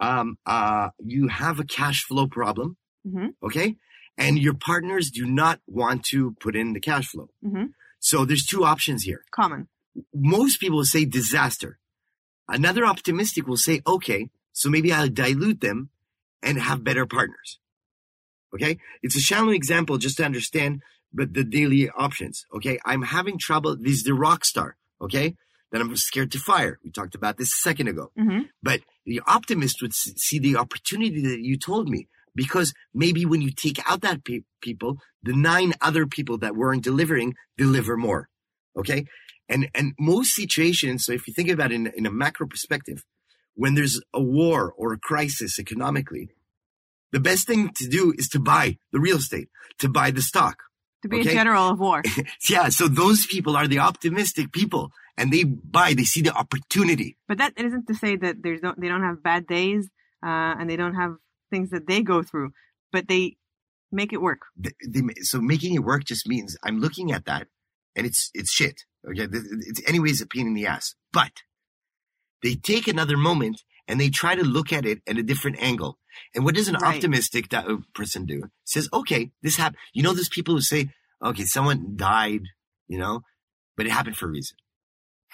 um, 0.00 0.38
uh, 0.46 0.90
you 0.98 1.28
have 1.28 1.58
a 1.60 1.64
cash 1.64 2.04
flow 2.04 2.26
problem. 2.26 2.76
Mhm. 3.06 3.34
Okay. 3.42 3.76
And 4.18 4.38
your 4.38 4.54
partners 4.54 5.10
do 5.10 5.26
not 5.26 5.60
want 5.66 6.04
to 6.06 6.32
put 6.40 6.56
in 6.56 6.72
the 6.72 6.80
cash 6.80 7.08
flow. 7.08 7.28
Mhm. 7.44 7.72
So 7.98 8.24
there's 8.24 8.44
two 8.46 8.64
options 8.64 9.02
here 9.04 9.22
Common. 9.30 9.68
most 10.14 10.58
people 10.60 10.78
will 10.78 10.84
say 10.84 11.04
disaster. 11.04 11.78
Another 12.48 12.84
optimistic 12.86 13.46
will 13.46 13.56
say, 13.56 13.82
okay, 13.86 14.30
so 14.52 14.70
maybe 14.70 14.92
I'll 14.92 15.08
dilute 15.08 15.60
them 15.60 15.90
and 16.42 16.58
have 16.58 16.84
better 16.84 17.04
partners. 17.06 17.58
Okay. 18.54 18.78
It's 19.02 19.16
a 19.16 19.20
shallow 19.20 19.50
example 19.50 19.98
just 19.98 20.16
to 20.18 20.24
understand, 20.24 20.82
but 21.12 21.34
the 21.34 21.44
daily 21.44 21.90
options. 21.90 22.44
Okay. 22.54 22.78
I'm 22.84 23.02
having 23.02 23.38
trouble. 23.38 23.76
This 23.76 23.94
is 23.94 24.02
the 24.04 24.14
rock 24.14 24.44
star. 24.44 24.76
Okay. 25.00 25.36
That 25.72 25.80
I'm 25.80 25.94
scared 25.96 26.30
to 26.32 26.38
fire. 26.38 26.78
We 26.84 26.90
talked 26.90 27.14
about 27.16 27.36
this 27.38 27.48
a 27.52 27.60
second 27.68 27.88
ago. 27.88 28.12
hmm 28.16 28.42
But 28.62 28.80
the 29.06 29.20
optimist 29.26 29.80
would 29.80 29.94
see 29.94 30.38
the 30.38 30.56
opportunity 30.56 31.22
that 31.22 31.40
you 31.40 31.56
told 31.56 31.88
me 31.88 32.08
because 32.34 32.74
maybe 32.92 33.24
when 33.24 33.40
you 33.40 33.50
take 33.50 33.78
out 33.90 34.02
that 34.02 34.24
pe- 34.24 34.40
people, 34.60 34.98
the 35.22 35.32
nine 35.34 35.72
other 35.80 36.06
people 36.06 36.36
that 36.38 36.54
weren't 36.54 36.84
delivering 36.84 37.34
deliver 37.56 37.96
more. 37.96 38.28
Okay. 38.78 39.06
And, 39.48 39.68
and 39.74 39.92
most 39.98 40.34
situations, 40.34 41.04
so 41.04 41.12
if 41.12 41.26
you 41.26 41.32
think 41.32 41.48
about 41.48 41.72
it 41.72 41.76
in, 41.76 41.86
in 41.96 42.04
a 42.04 42.10
macro 42.10 42.46
perspective, 42.46 43.04
when 43.54 43.74
there's 43.74 44.00
a 44.12 44.20
war 44.22 44.72
or 44.76 44.92
a 44.92 44.98
crisis 44.98 45.58
economically, 45.58 46.28
the 47.12 47.20
best 47.20 47.46
thing 47.46 47.70
to 47.76 47.88
do 47.88 48.12
is 48.18 48.28
to 48.28 48.40
buy 48.40 48.76
the 48.92 49.00
real 49.00 49.16
estate, 49.18 49.48
to 49.78 49.88
buy 49.88 50.10
the 50.10 50.20
stock. 50.20 50.56
To 51.02 51.08
be 51.08 51.20
Okay. 51.20 51.30
a 51.30 51.32
general 51.32 51.68
of 51.70 51.78
war. 51.78 52.02
Yeah. 52.50 52.68
So 52.68 52.88
those 52.88 53.24
people 53.26 53.56
are 53.56 53.68
the 53.68 53.78
optimistic 53.78 54.52
people 54.52 54.90
and 55.16 55.32
they 55.32 55.44
buy, 55.44 55.94
they 55.94 56.04
see 56.04 56.22
the 56.22 56.32
opportunity. 56.34 57.16
But 57.28 57.38
that 57.38 57.54
isn't 57.56 57.86
to 57.86 57.94
say 57.94 58.16
that 58.16 58.42
there's 58.42 58.62
no, 58.62 58.74
they 58.76 58.88
don't 58.88 59.02
have 59.02 59.22
bad 59.22 59.46
days 59.46 59.88
uh, 60.24 60.54
and 60.58 60.68
they 60.68 60.76
don't 60.76 60.94
have 60.94 61.16
things 61.50 61.70
that 61.70 61.86
they 61.86 62.02
go 62.02 62.22
through, 62.22 62.50
but 62.92 63.08
they 63.08 63.36
make 63.92 64.12
it 64.12 64.20
work. 64.20 64.40
they, 64.56 64.72
so 65.22 65.40
making 65.40 65.74
it 65.74 65.80
work 65.84 66.04
just 66.04 66.26
means 66.28 66.56
I'm 66.62 66.80
looking 66.80 67.12
at 67.12 67.24
that 67.26 67.46
and 67.94 68.06
it's, 68.06 68.30
it's 68.34 68.52
shit. 68.52 68.82
Okay. 69.08 69.28
It's 69.30 69.80
anyways 69.88 70.20
a 70.20 70.26
pain 70.26 70.46
in 70.46 70.54
the 70.54 70.66
ass, 70.66 70.94
but 71.12 71.30
they 72.42 72.54
take 72.54 72.88
another 72.88 73.16
moment 73.16 73.62
and 73.88 74.00
they 74.00 74.10
try 74.10 74.34
to 74.34 74.42
look 74.42 74.72
at 74.72 74.84
it 74.84 75.00
at 75.06 75.16
a 75.16 75.22
different 75.22 75.62
angle. 75.62 75.98
And 76.34 76.44
what 76.44 76.54
does 76.56 76.68
an 76.68 76.74
Right. 76.74 76.96
optimistic 76.96 77.52
uh, 77.54 77.76
person 77.94 78.26
do? 78.26 78.50
Says, 78.64 78.88
okay, 78.92 79.30
this 79.42 79.56
happened. 79.56 79.78
You 79.92 80.02
know, 80.02 80.12
there's 80.12 80.28
people 80.28 80.54
who 80.54 80.60
say, 80.60 80.90
okay, 81.24 81.44
someone 81.44 81.94
died, 81.96 82.42
you 82.88 82.98
know, 82.98 83.22
but 83.76 83.86
it 83.86 83.92
happened 83.92 84.16
for 84.16 84.26
a 84.26 84.30
reason. 84.30 84.56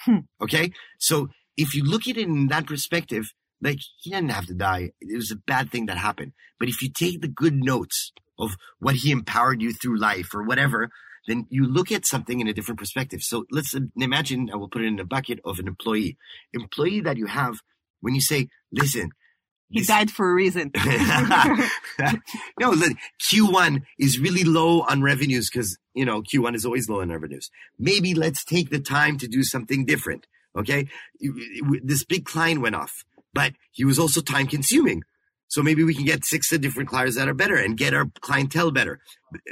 Hmm. 0.05 0.19
Okay. 0.41 0.71
So 0.99 1.29
if 1.57 1.73
you 1.75 1.83
look 1.83 2.07
at 2.07 2.17
it 2.17 2.27
in 2.27 2.47
that 2.47 2.65
perspective, 2.67 3.25
like 3.61 3.79
he 4.01 4.09
didn't 4.09 4.31
have 4.31 4.45
to 4.47 4.53
die. 4.53 4.91
It 4.99 5.15
was 5.15 5.31
a 5.31 5.35
bad 5.35 5.71
thing 5.71 5.85
that 5.85 5.97
happened. 5.97 6.33
But 6.59 6.69
if 6.69 6.81
you 6.81 6.89
take 6.91 7.21
the 7.21 7.27
good 7.27 7.55
notes 7.55 8.11
of 8.37 8.55
what 8.79 8.95
he 8.95 9.11
empowered 9.11 9.61
you 9.61 9.73
through 9.73 9.99
life 9.99 10.33
or 10.33 10.43
whatever, 10.43 10.89
then 11.27 11.45
you 11.49 11.65
look 11.65 11.91
at 11.91 12.05
something 12.05 12.41
in 12.41 12.47
a 12.47 12.53
different 12.53 12.79
perspective. 12.79 13.21
So 13.21 13.45
let's 13.49 13.73
imagine, 13.95 14.49
I 14.51 14.57
will 14.57 14.67
put 14.67 14.81
it 14.81 14.87
in 14.87 14.99
a 14.99 15.05
bucket 15.05 15.39
of 15.45 15.59
an 15.59 15.67
employee, 15.67 16.17
employee 16.53 16.99
that 17.01 17.15
you 17.17 17.27
have 17.27 17.59
when 18.01 18.13
you 18.15 18.21
say, 18.21 18.49
listen, 18.73 19.09
He 19.69 19.79
this- 19.79 19.87
died 19.87 20.11
for 20.11 20.29
a 20.29 20.33
reason. 20.33 20.71
no, 22.59 22.71
look, 22.71 22.93
Q1 23.21 23.81
is 23.99 24.19
really 24.19 24.43
low 24.43 24.81
on 24.81 25.01
revenues 25.01 25.49
because, 25.49 25.77
you 25.93 26.05
know, 26.05 26.21
Q1 26.21 26.55
is 26.55 26.65
always 26.65 26.89
low 26.89 27.01
on 27.01 27.09
revenues. 27.09 27.49
Maybe 27.77 28.13
let's 28.13 28.43
take 28.43 28.69
the 28.69 28.79
time 28.79 29.17
to 29.17 29.27
do 29.27 29.43
something 29.43 29.85
different. 29.85 30.27
Okay. 30.55 30.87
This 31.83 32.03
big 32.03 32.25
client 32.25 32.61
went 32.61 32.75
off, 32.75 33.03
but 33.33 33.53
he 33.71 33.85
was 33.85 33.97
also 33.99 34.21
time 34.21 34.47
consuming. 34.47 35.03
So 35.47 35.61
maybe 35.61 35.83
we 35.83 35.93
can 35.93 36.05
get 36.05 36.25
six 36.25 36.49
different 36.49 36.89
clients 36.89 37.15
that 37.15 37.27
are 37.27 37.33
better 37.33 37.55
and 37.55 37.77
get 37.77 37.93
our 37.93 38.05
clientele 38.21 38.71
better. 38.71 38.99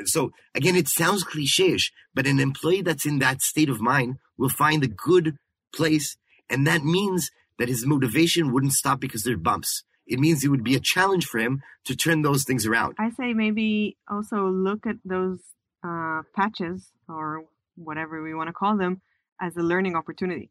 So 0.05 0.31
again, 0.55 0.75
it 0.75 0.87
sounds 0.87 1.23
cliche-ish, 1.23 1.91
but 2.15 2.25
an 2.25 2.39
employee 2.39 2.81
that's 2.81 3.05
in 3.05 3.19
that 3.19 3.41
state 3.41 3.69
of 3.69 3.81
mind 3.81 4.17
will 4.37 4.49
find 4.49 4.83
a 4.83 4.87
good 4.87 5.37
place. 5.75 6.17
And 6.49 6.65
that 6.65 6.83
means 6.83 7.29
that 7.59 7.69
his 7.69 7.85
motivation 7.85 8.51
wouldn't 8.51 8.73
stop 8.73 8.99
because 8.99 9.23
there 9.23 9.35
are 9.35 9.37
bumps. 9.37 9.83
It 10.07 10.19
means 10.19 10.43
it 10.43 10.49
would 10.49 10.63
be 10.63 10.75
a 10.75 10.79
challenge 10.79 11.25
for 11.25 11.37
him 11.37 11.61
to 11.85 11.95
turn 11.95 12.23
those 12.23 12.43
things 12.43 12.65
around. 12.65 12.95
I 12.97 13.11
say 13.11 13.33
maybe 13.33 13.97
also 14.09 14.47
look 14.47 14.87
at 14.87 14.95
those 15.05 15.39
uh, 15.83 16.21
patches 16.35 16.91
or 17.07 17.45
whatever 17.75 18.21
we 18.21 18.33
want 18.33 18.47
to 18.47 18.53
call 18.53 18.77
them 18.77 19.01
as 19.39 19.55
a 19.57 19.61
learning 19.61 19.95
opportunity 19.95 20.49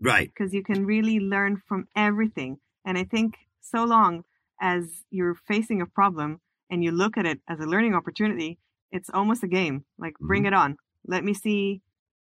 Right. 0.00 0.30
because 0.32 0.52
you 0.52 0.62
can 0.62 0.84
really 0.86 1.18
learn 1.18 1.60
from 1.68 1.88
everything. 1.96 2.58
And 2.84 2.96
I 2.98 3.04
think 3.04 3.34
so 3.62 3.84
long 3.84 4.24
as 4.60 5.04
you're 5.10 5.34
facing 5.48 5.80
a 5.80 5.86
problem 5.86 6.40
and 6.70 6.84
you 6.84 6.90
look 6.92 7.16
at 7.16 7.26
it 7.26 7.40
as 7.48 7.58
a 7.60 7.64
learning 7.66 7.94
opportunity, 7.94 8.58
it's 8.92 9.10
almost 9.12 9.42
a 9.42 9.48
game. 9.48 9.84
Like, 9.98 10.14
bring 10.20 10.42
Mm-hmm. 10.42 10.46
it 10.48 10.54
on. 10.54 10.76
Let 11.06 11.24
me 11.24 11.34
see 11.34 11.82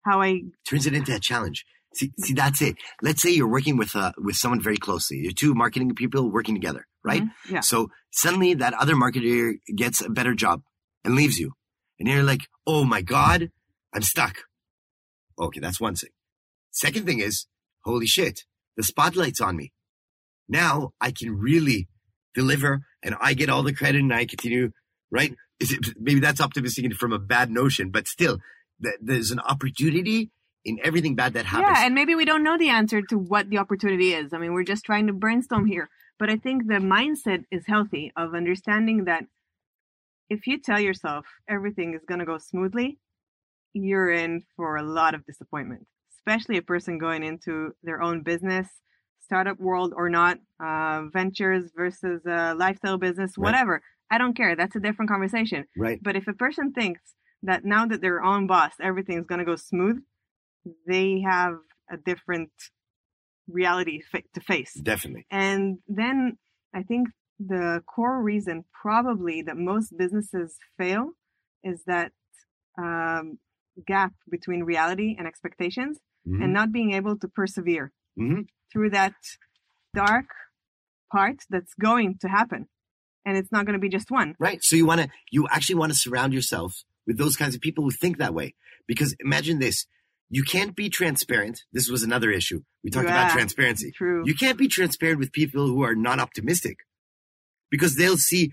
how 0.06 0.22
I. 0.22 0.42
Turns 0.68 0.86
it 0.88 0.94
into 0.94 1.14
a 1.16 1.20
challenge. 1.20 1.66
See, 1.94 2.12
see, 2.20 2.34
that's 2.34 2.62
it. 2.62 2.76
Let's 3.02 3.22
say 3.22 3.32
you're 3.32 3.48
working 3.48 3.78
with, 3.78 3.96
uh, 3.96 4.14
with 4.18 4.36
someone 4.38 4.62
very 4.62 4.78
closely. 4.78 5.18
You're 5.18 5.32
two 5.34 5.54
marketing 5.54 5.94
people 5.96 6.32
working 6.32 6.56
together, 6.56 6.88
right? 7.04 7.24
Mhm. 7.24 7.32
Yeah. 7.52 7.60
So 7.62 7.90
suddenly 8.12 8.54
that 8.56 8.74
other 8.74 8.96
marketer 8.96 9.54
gets 9.76 10.02
a 10.02 10.10
better 10.10 10.34
job 10.34 10.62
and 11.04 11.16
leaves 11.16 11.38
you. 11.40 11.54
And 12.00 12.08
you're 12.08 12.24
like, 12.24 12.42
oh 12.66 12.86
my 12.86 13.02
God, 13.02 13.52
I'm 13.94 14.02
stuck. 14.02 14.38
Okay, 15.40 15.60
that's 15.60 15.80
one 15.80 15.96
thing. 15.96 16.12
Second 16.72 17.06
thing 17.06 17.20
is, 17.20 17.48
holy 17.84 18.08
shit, 18.08 18.42
the 18.78 18.84
spotlight's 18.84 19.42
on 19.42 19.58
me. 19.58 19.72
Now 20.48 20.92
I 21.00 21.12
can 21.12 21.38
really 21.38 21.88
deliver 22.34 22.82
and 23.04 23.16
I 23.20 23.34
get 23.34 23.50
all 23.50 23.64
the 23.64 23.74
credit 23.74 24.02
and 24.02 24.14
I 24.14 24.26
continue, 24.26 24.72
right? 25.12 25.34
Is 25.60 25.72
it, 25.74 25.80
maybe 26.00 26.20
that's 26.20 26.42
optimistic 26.42 26.94
from 26.96 27.12
a 27.12 27.20
bad 27.20 27.52
notion, 27.52 27.90
but 27.90 28.08
still, 28.08 28.40
th- 28.82 28.96
there's 29.02 29.32
an 29.32 29.40
opportunity 29.40 30.32
in 30.66 30.80
everything 30.84 31.16
bad 31.16 31.34
that 31.34 31.46
happens. 31.46 31.78
Yeah, 31.78 31.86
and 31.86 31.96
maybe 31.96 32.16
we 32.16 32.26
don't 32.26 32.44
know 32.44 32.58
the 32.58 32.70
answer 32.70 33.02
to 33.02 33.18
what 33.18 33.50
the 33.50 33.58
opportunity 33.58 34.14
is. 34.14 34.34
I 34.34 34.38
mean, 34.38 34.54
we're 34.54 34.64
just 34.64 34.86
trying 34.86 35.08
to 35.08 35.14
brainstorm 35.14 35.66
here. 35.66 35.90
But 36.18 36.30
I 36.30 36.36
think 36.36 36.68
the 36.68 36.76
mindset 36.76 37.46
is 37.50 37.64
healthy 37.66 38.12
of 38.16 38.36
understanding 38.36 39.06
that 39.06 39.24
if 40.30 40.48
you 40.48 40.60
tell 40.60 40.80
yourself 40.80 41.26
everything 41.48 41.94
is 41.94 42.02
going 42.08 42.20
to 42.20 42.26
go 42.26 42.38
smoothly, 42.38 42.98
you're 43.74 44.12
in 44.12 44.44
for 44.56 44.78
a 44.78 44.84
lot 44.84 45.14
of 45.14 45.26
disappointment, 45.26 45.86
especially 46.18 46.58
a 46.58 46.62
person 46.62 46.98
going 46.98 47.24
into 47.24 47.72
their 47.84 48.02
own 48.02 48.22
business, 48.24 48.68
startup 49.22 49.60
world 49.60 49.94
or 49.96 50.10
not, 50.10 50.38
uh, 50.60 51.04
ventures 51.14 51.72
versus 51.76 52.26
uh, 52.26 52.56
lifestyle 52.58 52.98
business, 52.98 53.34
Right. 53.38 53.46
whatever. 53.52 53.82
I 54.12 54.18
don't 54.18 54.36
care. 54.36 54.56
That's 54.56 54.76
a 54.76 54.80
different 54.80 55.10
conversation. 55.12 55.66
right. 55.78 56.00
But 56.02 56.16
if 56.16 56.28
a 56.28 56.34
person 56.34 56.74
thinks 56.74 57.02
that 57.44 57.64
now 57.64 57.86
that 57.86 58.02
they're 58.02 58.22
on 58.22 58.48
boss, 58.48 58.74
everything's 58.82 59.28
going 59.28 59.40
to 59.40 59.46
go 59.46 59.56
smooth, 59.56 60.02
they 60.88 61.22
have 61.22 61.54
a 61.92 61.98
different 61.98 62.52
reality 63.48 64.02
fa- 64.02 64.24
to 64.34 64.42
face. 64.42 64.74
Definitely. 64.74 65.26
And 65.32 65.80
then 65.88 66.38
I 66.74 66.84
think 66.84 67.10
the 67.40 67.82
core 67.86 68.22
reason 68.22 68.66
probably 68.82 69.42
that 69.44 69.58
most 69.58 69.98
businesses 69.98 70.58
fail 70.78 71.12
is 71.64 71.84
that 71.86 72.12
um, 72.78 73.40
gap 73.86 74.14
between 74.30 74.64
reality 74.64 75.16
and 75.18 75.28
expectations 75.28 76.00
Mhm. 76.28 76.44
and 76.44 76.54
not 76.54 76.72
being 76.72 76.92
able 76.94 77.18
to 77.18 77.28
persevere 77.28 77.92
Mhm. 78.18 78.48
through 78.72 78.90
that 78.92 79.16
dark 79.94 80.26
part 81.12 81.38
that's 81.50 81.74
going 81.74 82.18
to 82.20 82.28
happen. 82.30 82.68
And 83.26 83.38
it's 83.38 83.52
not 83.52 83.66
going 83.66 83.74
to 83.74 83.80
be 83.80 83.90
just 83.90 84.12
one. 84.12 84.36
Right. 84.40 84.64
So 84.64 84.76
you 84.76 84.86
want 84.86 85.02
to, 85.02 85.10
you 85.32 85.48
actually 85.50 85.76
want 85.76 85.92
to 85.92 85.98
surround 85.98 86.34
yourself 86.34 86.84
with 87.06 87.18
those 87.18 87.36
kinds 87.36 87.56
of 87.56 87.62
people 87.62 87.84
who 87.84 87.92
think 87.92 88.18
that 88.18 88.34
way. 88.34 88.56
Because 88.88 89.16
imagine 89.20 89.60
this. 89.60 89.86
you 90.32 90.44
can't 90.44 90.76
be 90.76 90.90
transparent. 90.92 91.64
This 91.74 91.90
was 91.90 92.04
another 92.04 92.30
issue. 92.30 92.62
We 92.84 92.92
talked 92.92 93.08
about 93.08 93.32
transparency. 93.32 93.92
True. 93.92 94.22
You 94.28 94.36
can't 94.36 94.60
be 94.60 94.68
transparent 94.68 95.18
with 95.18 95.32
people 95.32 95.66
who 95.66 95.82
are 95.82 95.96
not 95.96 96.20
optimistic 96.20 96.78
because 97.70 97.96
they'll 97.96 98.18
see 98.18 98.52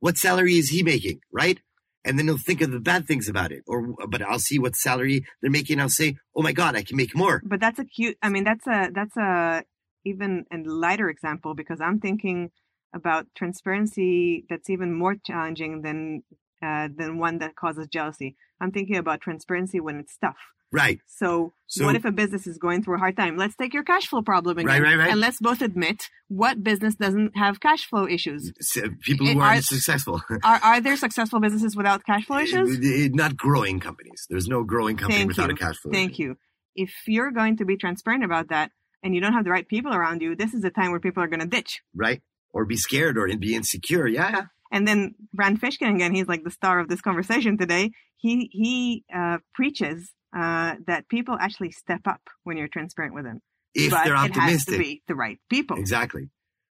what 0.00 0.16
salary 0.18 0.54
is 0.58 0.70
he 0.70 0.82
making, 0.82 1.20
right? 1.32 1.58
And 2.04 2.18
then 2.18 2.26
they'll 2.26 2.38
think 2.38 2.60
of 2.60 2.72
the 2.72 2.80
bad 2.80 3.06
things 3.06 3.28
about 3.28 3.52
it. 3.52 3.62
Or, 3.68 3.94
but 4.08 4.22
I'll 4.22 4.40
see 4.40 4.58
what 4.58 4.74
salary 4.74 5.24
they're 5.40 5.50
making. 5.50 5.78
I'll 5.80 5.88
say, 5.88 6.16
oh 6.34 6.42
my 6.42 6.52
God, 6.52 6.74
I 6.74 6.82
can 6.82 6.96
make 6.96 7.14
more. 7.16 7.40
but 7.44 7.60
that's 7.60 7.78
a 7.78 7.84
cute 7.84 8.16
i 8.22 8.28
mean 8.28 8.44
that's 8.44 8.66
a 8.66 8.90
that's 8.92 9.16
a 9.16 9.62
even 10.04 10.44
a 10.52 10.56
lighter 10.58 11.08
example 11.08 11.54
because 11.54 11.80
i'm 11.80 12.00
thinking 12.00 12.50
about 12.94 13.26
transparency 13.36 14.44
that's 14.50 14.68
even 14.68 14.92
more 14.92 15.14
challenging 15.24 15.82
than 15.82 16.22
uh, 16.62 16.88
than 16.96 17.18
one 17.18 17.38
that 17.38 17.54
causes 17.54 17.86
jealousy 17.86 18.36
i'm 18.60 18.72
thinking 18.72 18.96
about 18.96 19.20
transparency 19.20 19.78
when 19.80 19.96
it's 20.02 20.16
tough 20.16 20.42
Right. 20.72 20.98
so, 21.06 21.52
So- 21.66 21.84
what 21.86 21.96
if 21.96 22.04
a 22.04 22.12
business 22.12 22.46
is 22.46 22.58
going 22.58 22.82
through 22.82 22.96
a 22.96 22.98
hard 22.98 23.16
time 23.16 23.36
let's 23.36 23.54
take 23.56 23.72
your 23.74 23.82
cash 23.84 24.06
flow 24.06 24.22
problem 24.22 24.58
again 24.58 24.66
Right, 24.68 24.82
right, 24.82 24.96
right. 24.96 25.10
and 25.10 25.20
let's 25.20 25.38
both 25.40 25.60
admit 25.62 26.08
what 26.28 26.62
business 26.62 26.94
doesn't 26.96 27.36
have 27.36 27.60
cash 27.60 27.84
flow 27.86 28.06
issues 28.06 28.52
S- 28.60 28.78
People 29.02 29.26
who 29.26 29.40
aren't 29.40 29.58
are- 29.60 29.62
successful. 29.62 30.20
are, 30.44 30.60
are 30.62 30.80
there 30.80 30.96
successful 30.96 31.40
businesses 31.40 31.76
without 31.76 32.04
cash 32.04 32.24
flow 32.26 32.38
issues 32.38 32.78
not 33.14 33.36
growing 33.36 33.78
companies. 33.80 34.26
There's 34.30 34.48
no 34.48 34.64
growing 34.64 34.96
company 34.96 35.18
Thank 35.20 35.28
without 35.28 35.48
you. 35.50 35.54
a 35.54 35.58
cash 35.58 35.76
flow. 35.76 35.92
Thank 35.92 36.18
you. 36.18 36.36
If 36.74 36.92
you're 37.06 37.30
going 37.30 37.58
to 37.58 37.64
be 37.64 37.76
transparent 37.76 38.24
about 38.24 38.48
that 38.48 38.70
and 39.02 39.14
you 39.14 39.20
don't 39.20 39.34
have 39.34 39.44
the 39.44 39.50
right 39.50 39.66
people 39.68 39.92
around 39.92 40.22
you, 40.22 40.34
this 40.34 40.54
is 40.54 40.62
the 40.62 40.70
time 40.70 40.90
where 40.90 41.00
people 41.00 41.22
are 41.22 41.26
going 41.28 41.40
to 41.40 41.46
ditch. 41.46 41.82
Right? 41.94 42.22
Or 42.54 42.64
be 42.64 42.76
scared 42.76 43.18
or 43.18 43.28
be 43.36 43.54
insecure. 43.54 44.06
Yeah. 44.06 44.30
yeah. 44.30 44.42
And 44.70 44.88
then 44.88 45.14
Rand 45.36 45.60
Fishkin 45.60 45.94
again, 45.94 46.14
he's 46.14 46.28
like 46.28 46.44
the 46.44 46.50
star 46.50 46.78
of 46.80 46.88
this 46.88 47.00
conversation 47.02 47.58
today. 47.58 47.90
He 48.16 48.48
he 48.52 49.04
uh, 49.14 49.38
preaches 49.54 50.12
uh, 50.36 50.76
that 50.86 51.08
people 51.08 51.36
actually 51.38 51.70
step 51.70 52.02
up 52.06 52.20
when 52.44 52.56
you're 52.56 52.68
transparent 52.68 53.14
with 53.14 53.24
them, 53.24 53.40
If 53.74 53.90
but 53.90 54.04
they're 54.04 54.14
it 54.14 54.18
has 54.18 54.30
to 54.32 54.40
optimistic. 54.40 54.78
be 54.78 55.02
the 55.08 55.14
right 55.14 55.38
people. 55.50 55.76
Exactly. 55.78 56.30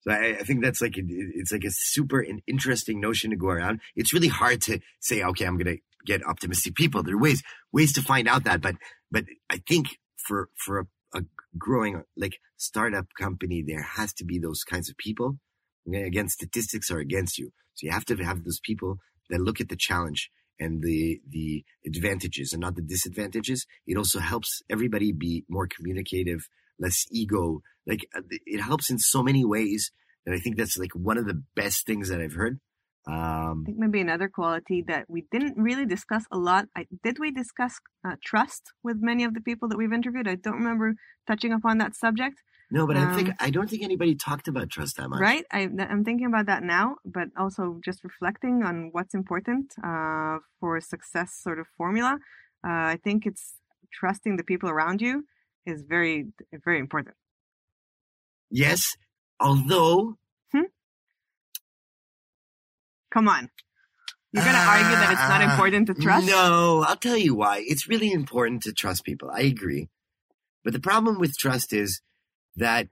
So 0.02 0.12
I, 0.12 0.38
I 0.40 0.44
think 0.44 0.64
that's 0.64 0.82
like 0.82 0.98
a, 0.98 1.02
it's 1.08 1.52
like 1.52 1.64
a 1.64 1.72
super 1.72 2.22
in- 2.22 2.42
interesting 2.48 3.00
notion 3.00 3.30
to 3.32 3.38
go 3.38 3.48
around. 3.48 3.80
It's 3.96 4.14
really 4.14 4.28
hard 4.28 4.62
to 4.64 4.80
say, 5.00 5.24
okay, 5.24 5.46
I'm 5.46 5.58
going 5.58 5.78
to 5.78 5.82
get 6.06 6.26
optimistic 6.26 6.76
people. 6.76 7.04
There 7.04 7.16
are 7.16 7.20
ways 7.20 7.42
ways 7.72 7.94
to 7.94 8.02
find 8.02 8.28
out 8.28 8.44
that, 8.44 8.62
but 8.62 8.76
but 9.12 9.26
I 9.50 9.62
think 9.68 9.98
for 10.18 10.50
for 10.58 10.80
a, 10.80 10.86
a 11.20 11.22
growing 11.58 12.04
like 12.18 12.38
startup 12.58 13.06
company, 13.18 13.64
there 13.66 13.84
has 13.84 14.14
to 14.16 14.26
be 14.26 14.40
those 14.40 14.64
kinds 14.64 14.90
of 14.90 14.98
people. 14.98 15.38
Okay? 15.88 16.04
Again, 16.04 16.28
statistics 16.28 16.92
are 16.92 17.00
against 17.00 17.38
you, 17.38 17.52
so 17.76 17.86
you 17.86 17.92
have 17.92 18.06
to 18.06 18.16
have 18.18 18.44
those 18.44 18.60
people 18.62 18.98
that 19.30 19.40
look 19.40 19.62
at 19.62 19.70
the 19.70 19.78
challenge 19.78 20.30
and 20.64 20.82
the 20.82 21.22
the 21.30 21.64
advantages 21.86 22.54
and 22.54 22.62
not 22.62 22.76
the 22.76 22.82
disadvantages. 22.82 23.66
It 23.86 23.98
also 23.98 24.20
helps 24.20 24.62
everybody 24.70 25.12
be 25.12 25.46
more 25.50 25.68
communicative, 25.68 26.48
less 26.80 27.06
ego. 27.12 27.62
Like 27.86 28.08
uh, 28.16 28.22
it 28.46 28.62
helps 28.62 28.90
in 28.90 29.00
so 29.00 29.22
many 29.22 29.44
ways 29.46 29.92
that 30.26 30.34
I 30.34 30.40
think 30.40 30.58
that's 30.58 30.78
like 30.78 30.96
one 30.96 31.18
of 31.18 31.26
the 31.26 31.42
best 31.56 31.86
things 31.86 32.10
that 32.10 32.22
I've 32.22 32.34
heard. 32.34 32.60
Um, 33.06 33.64
I 33.64 33.66
think 33.66 33.78
maybe 33.78 34.00
another 34.00 34.30
quality 34.30 34.82
that 34.88 35.10
we 35.10 35.26
didn't 35.30 35.58
really 35.58 35.86
discuss 35.86 36.24
a 36.32 36.38
lot. 36.38 36.68
I, 36.76 36.86
did 37.04 37.20
we 37.20 37.32
discuss 37.32 37.74
uh, 38.08 38.16
trust 38.24 38.72
with 38.82 38.98
many 39.02 39.26
of 39.26 39.34
the 39.34 39.42
people 39.42 39.68
that 39.70 39.78
we've 39.78 39.92
interviewed? 39.92 40.28
I 40.28 40.36
don't 40.36 40.56
remember 40.56 40.96
touching 41.28 41.52
upon 41.52 41.80
that 41.80 41.96
subject. 41.96 42.42
No, 42.76 42.82
but 42.90 42.96
I 42.98 43.06
think 43.16 43.28
Um, 43.30 43.36
I 43.48 43.50
don't 43.56 43.70
think 43.70 43.84
anybody 43.84 44.14
talked 44.16 44.48
about 44.48 44.66
trust 44.76 44.94
that 44.98 45.08
much. 45.10 45.22
Right? 45.30 45.46
I, 45.58 45.62
I'm 45.92 46.04
thinking 46.08 46.28
about 46.34 46.48
that 46.52 46.64
now, 46.78 46.86
but 47.18 47.28
also 47.44 47.64
just 47.88 48.00
reflecting 48.04 48.56
on 48.70 48.76
what's 48.96 49.14
important 49.22 49.66
uh, 49.90 50.36
for 50.60 50.72
success 50.94 51.30
sort 51.46 51.60
of 51.62 51.68
formula. 51.80 52.14
Uh, 52.68 52.86
I 52.96 52.98
think 53.06 53.18
it's 53.30 53.46
trusting 54.00 54.34
the 54.38 54.44
people 54.52 54.70
around 54.70 55.02
you 55.02 55.14
is 55.72 55.80
very, 55.96 56.18
very 56.68 56.80
important. 56.80 57.16
Yes, 58.64 58.82
although 59.40 60.18
Come 63.14 63.30
on. 63.30 63.50
You're 64.32 64.44
going 64.44 64.56
to 64.56 64.62
argue 64.62 64.96
that 64.96 65.12
it's 65.12 65.30
not 65.30 65.42
Ah, 65.44 65.52
important 65.52 65.86
to 65.86 65.94
trust? 65.94 66.26
No, 66.26 66.84
I'll 66.88 66.96
tell 66.96 67.16
you 67.16 67.36
why. 67.36 67.64
It's 67.68 67.88
really 67.88 68.12
important 68.12 68.64
to 68.64 68.74
trust 68.74 69.04
people. 69.04 69.30
I 69.30 69.42
agree. 69.42 69.90
But 70.64 70.74
the 70.74 70.80
problem 70.80 71.20
with 71.20 71.38
trust 71.38 71.72
is 71.74 72.02
that 72.56 72.88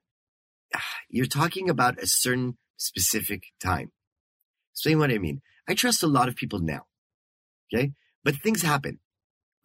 ah, 0.75 0.79
you're 1.09 1.25
talking 1.25 1.69
about 1.69 2.01
a 2.01 2.07
certain 2.07 2.57
specific 2.77 3.43
time. 3.61 3.91
Explain 4.73 4.99
what 4.99 5.11
I 5.11 5.17
mean. 5.17 5.41
I 5.67 5.73
trust 5.73 6.03
a 6.03 6.07
lot 6.07 6.27
of 6.27 6.35
people 6.35 6.59
now. 6.59 6.81
Okay. 7.73 7.93
But 8.23 8.35
things 8.35 8.61
happen. 8.61 8.99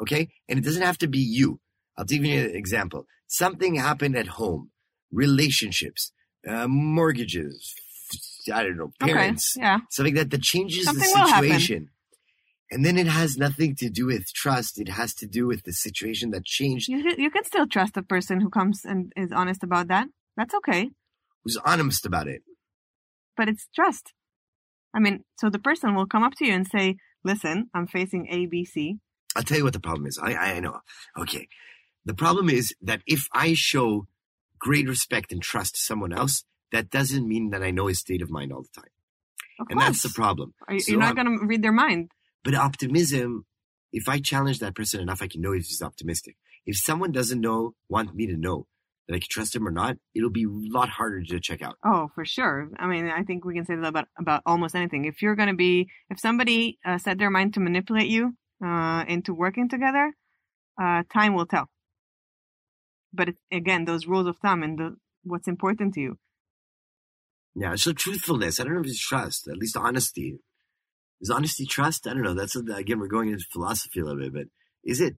Okay. 0.00 0.28
And 0.48 0.58
it 0.58 0.64
doesn't 0.64 0.82
have 0.82 0.98
to 0.98 1.08
be 1.08 1.18
you. 1.18 1.60
I'll 1.96 2.04
give 2.04 2.24
you 2.24 2.38
an 2.38 2.54
example. 2.54 3.06
Something 3.26 3.76
happened 3.76 4.16
at 4.16 4.28
home, 4.28 4.70
relationships, 5.10 6.12
uh, 6.46 6.68
mortgages, 6.68 7.74
I 8.52 8.62
don't 8.62 8.76
know, 8.76 8.92
parents, 9.00 9.56
Okay. 9.56 9.66
Yeah. 9.66 9.78
something 9.90 10.14
that, 10.14 10.30
that 10.30 10.42
changes 10.42 10.84
Something 10.84 11.10
the 11.12 11.26
situation. 11.26 11.88
And 12.70 12.84
then 12.84 12.98
it 12.98 13.06
has 13.06 13.36
nothing 13.36 13.76
to 13.76 13.88
do 13.88 14.06
with 14.06 14.32
trust. 14.32 14.80
It 14.80 14.88
has 14.88 15.14
to 15.14 15.26
do 15.26 15.46
with 15.46 15.62
the 15.62 15.72
situation 15.72 16.30
that 16.32 16.44
changed, 16.44 16.88
You, 16.88 17.14
you 17.16 17.30
can 17.30 17.44
still 17.44 17.66
trust 17.66 17.96
a 17.96 18.02
person 18.02 18.40
who 18.40 18.50
comes 18.50 18.84
and 18.84 19.12
is 19.16 19.30
honest 19.32 19.62
about 19.62 19.88
that. 19.88 20.08
That's 20.36 20.54
okay. 20.54 20.90
who's 21.44 21.56
honest 21.64 22.04
about 22.04 22.26
it. 22.28 22.42
but 23.36 23.48
it's 23.48 23.68
trust. 23.74 24.12
I 24.94 24.98
mean, 24.98 25.24
so 25.38 25.50
the 25.50 25.58
person 25.58 25.94
will 25.94 26.06
come 26.06 26.22
up 26.24 26.32
to 26.38 26.46
you 26.46 26.54
and 26.54 26.66
say, 26.66 26.96
"Listen, 27.22 27.68
I'm 27.74 27.86
facing 27.86 28.26
ABC. 28.26 28.98
I'll 29.36 29.42
tell 29.42 29.58
you 29.58 29.64
what 29.64 29.74
the 29.74 29.80
problem 29.80 30.06
is. 30.06 30.18
I, 30.18 30.34
I 30.34 30.60
know. 30.60 30.80
Okay. 31.18 31.48
The 32.06 32.14
problem 32.14 32.48
is 32.48 32.74
that 32.80 33.02
if 33.06 33.28
I 33.32 33.52
show 33.54 34.06
great 34.58 34.88
respect 34.88 35.32
and 35.32 35.42
trust 35.42 35.74
to 35.74 35.80
someone 35.80 36.12
else, 36.12 36.44
that 36.72 36.88
doesn't 36.90 37.28
mean 37.28 37.50
that 37.50 37.62
I 37.62 37.70
know 37.70 37.86
his 37.88 37.98
state 38.00 38.22
of 38.22 38.30
mind 38.30 38.52
all 38.52 38.62
the 38.62 38.80
time. 38.80 38.90
Of 39.60 39.66
And 39.70 39.80
that's 39.80 40.02
the 40.02 40.08
problem. 40.08 40.54
Are 40.68 40.78
So 40.78 40.92
You're 40.92 41.00
not 41.00 41.14
going 41.16 41.38
to 41.38 41.46
read 41.46 41.62
their 41.62 41.72
mind. 41.72 42.10
But 42.46 42.54
optimism, 42.54 43.44
if 43.92 44.08
I 44.08 44.20
challenge 44.20 44.60
that 44.60 44.76
person 44.76 45.00
enough, 45.00 45.20
I 45.20 45.26
can 45.26 45.40
know 45.40 45.50
if 45.50 45.66
he's 45.66 45.82
optimistic. 45.82 46.36
If 46.64 46.76
someone 46.76 47.10
doesn't 47.10 47.40
know, 47.40 47.74
want 47.88 48.14
me 48.14 48.28
to 48.28 48.36
know 48.36 48.68
that 49.08 49.16
I 49.16 49.18
can 49.18 49.26
trust 49.28 49.56
him 49.56 49.66
or 49.66 49.72
not, 49.72 49.96
it'll 50.14 50.30
be 50.30 50.44
a 50.44 50.48
lot 50.78 50.88
harder 50.88 51.24
to 51.24 51.40
check 51.40 51.60
out. 51.60 51.74
Oh, 51.84 52.06
for 52.14 52.24
sure. 52.24 52.70
I 52.78 52.86
mean, 52.86 53.08
I 53.08 53.24
think 53.24 53.44
we 53.44 53.54
can 53.54 53.66
say 53.66 53.74
that 53.74 53.84
about 53.84 54.06
about 54.16 54.42
almost 54.46 54.76
anything. 54.76 55.06
If 55.06 55.22
you're 55.22 55.34
going 55.34 55.48
to 55.48 55.56
be, 55.56 55.88
if 56.08 56.20
somebody 56.20 56.78
uh, 56.86 56.98
set 56.98 57.18
their 57.18 57.30
mind 57.30 57.54
to 57.54 57.60
manipulate 57.60 58.06
you 58.06 58.36
uh, 58.64 59.04
into 59.08 59.34
working 59.34 59.68
together, 59.68 60.14
uh, 60.80 61.02
time 61.12 61.34
will 61.34 61.46
tell. 61.46 61.68
But 63.12 63.30
it, 63.30 63.36
again, 63.50 63.86
those 63.86 64.06
rules 64.06 64.28
of 64.28 64.38
thumb 64.38 64.62
and 64.62 64.78
the, 64.78 64.96
what's 65.24 65.48
important 65.48 65.94
to 65.94 66.00
you. 66.00 66.18
Yeah. 67.56 67.74
So 67.74 67.92
truthfulness, 67.92 68.60
I 68.60 68.64
don't 68.64 68.74
know 68.74 68.82
if 68.82 68.86
it's 68.86 69.00
trust, 69.00 69.48
at 69.48 69.56
least 69.56 69.76
honesty. 69.76 70.38
Is 71.20 71.30
honesty 71.30 71.66
trust? 71.66 72.06
I 72.06 72.12
don't 72.12 72.22
know. 72.22 72.34
That's, 72.34 72.56
again, 72.56 73.00
we're 73.00 73.08
going 73.08 73.30
into 73.30 73.44
philosophy 73.50 74.00
a 74.00 74.04
little 74.04 74.20
bit, 74.20 74.32
but 74.32 74.46
is 74.84 75.00
it? 75.00 75.16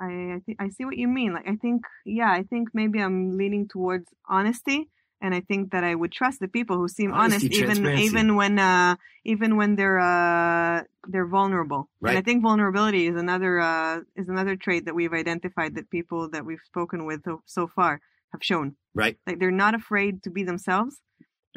I 0.00 0.06
I, 0.06 0.40
th- 0.44 0.56
I 0.58 0.68
see 0.70 0.84
what 0.84 0.96
you 0.96 1.08
mean. 1.08 1.34
Like 1.34 1.46
I 1.46 1.56
think, 1.56 1.82
yeah, 2.06 2.30
I 2.30 2.42
think 2.42 2.70
maybe 2.72 3.00
I'm 3.00 3.36
leaning 3.36 3.68
towards 3.68 4.06
honesty, 4.28 4.88
and 5.20 5.34
I 5.34 5.40
think 5.40 5.72
that 5.72 5.84
I 5.84 5.94
would 5.94 6.10
trust 6.10 6.40
the 6.40 6.48
people 6.48 6.76
who 6.76 6.88
seem 6.88 7.12
Honesty, 7.12 7.62
honest, 7.62 7.80
even 7.82 7.98
even 7.98 8.36
when 8.36 8.58
uh 8.58 8.96
even 9.24 9.56
when 9.58 9.76
they're 9.76 10.00
uh 10.00 10.84
they're 11.06 11.26
vulnerable. 11.26 11.90
And 12.02 12.16
I 12.16 12.22
think 12.22 12.42
vulnerability 12.42 13.06
is 13.06 13.16
another 13.16 13.60
uh 13.60 14.00
is 14.16 14.28
another 14.28 14.56
trait 14.56 14.86
that 14.86 14.94
we've 14.94 15.12
identified 15.12 15.74
that 15.74 15.90
people 15.90 16.30
that 16.30 16.46
we've 16.46 16.64
spoken 16.64 17.04
with 17.04 17.22
so, 17.24 17.42
so 17.44 17.66
far 17.66 18.00
have 18.32 18.42
shown. 18.42 18.76
Right. 18.94 19.18
Like 19.26 19.38
they're 19.38 19.50
not 19.50 19.74
afraid 19.74 20.22
to 20.22 20.30
be 20.30 20.44
themselves, 20.44 20.96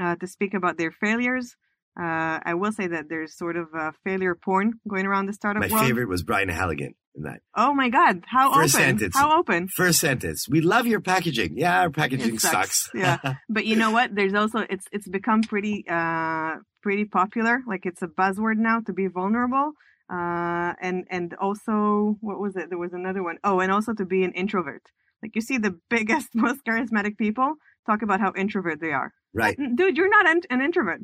uh, 0.01 0.15
to 0.17 0.27
speak 0.27 0.53
about 0.53 0.77
their 0.77 0.91
failures. 0.91 1.55
Uh, 1.99 2.39
I 2.43 2.55
will 2.55 2.71
say 2.71 2.87
that 2.87 3.07
there's 3.09 3.37
sort 3.37 3.55
of 3.55 3.67
uh, 3.77 3.91
failure 4.03 4.33
porn 4.35 4.73
going 4.87 5.05
around 5.05 5.27
the 5.27 5.33
startup 5.33 5.61
My 5.61 5.69
world. 5.69 5.85
favorite 5.85 6.09
was 6.09 6.23
Brian 6.23 6.49
Halligan 6.49 6.95
in 7.15 7.23
that. 7.23 7.41
Oh 7.55 7.73
my 7.73 7.89
God! 7.89 8.23
How 8.27 8.51
First 8.53 8.75
open? 8.75 8.85
sentence. 8.85 9.15
How 9.15 9.37
open? 9.39 9.67
First 9.67 9.99
sentence. 9.99 10.47
We 10.49 10.61
love 10.61 10.87
your 10.87 11.01
packaging. 11.01 11.57
Yeah, 11.57 11.81
our 11.81 11.91
packaging 11.91 12.39
sucks. 12.39 12.85
sucks. 12.85 12.89
Yeah. 12.95 13.17
But 13.49 13.65
you 13.65 13.75
know 13.75 13.91
what? 13.91 14.15
There's 14.15 14.33
also 14.33 14.59
it's 14.69 14.85
it's 14.91 15.07
become 15.07 15.43
pretty 15.43 15.85
uh 15.87 16.55
pretty 16.81 17.05
popular. 17.05 17.61
Like 17.67 17.85
it's 17.85 18.01
a 18.01 18.07
buzzword 18.07 18.57
now 18.57 18.79
to 18.87 18.93
be 18.93 19.05
vulnerable. 19.07 19.73
Uh 20.09 20.73
and 20.81 21.05
and 21.11 21.33
also 21.35 22.17
what 22.21 22.39
was 22.39 22.55
it? 22.55 22.69
There 22.69 22.79
was 22.79 22.93
another 22.93 23.21
one. 23.23 23.37
Oh, 23.43 23.59
and 23.59 23.71
also 23.71 23.93
to 23.93 24.05
be 24.05 24.23
an 24.23 24.31
introvert. 24.33 24.81
Like 25.21 25.35
you 25.35 25.41
see 25.41 25.57
the 25.59 25.77
biggest, 25.89 26.29
most 26.33 26.65
charismatic 26.67 27.17
people 27.17 27.53
talk 27.85 28.01
about 28.01 28.19
how 28.19 28.33
introvert 28.35 28.81
they 28.81 28.91
are. 28.91 29.13
right. 29.33 29.57
Dude, 29.75 29.95
you're 29.97 30.09
not 30.09 30.27
an, 30.27 30.41
an 30.49 30.61
introvert. 30.61 31.01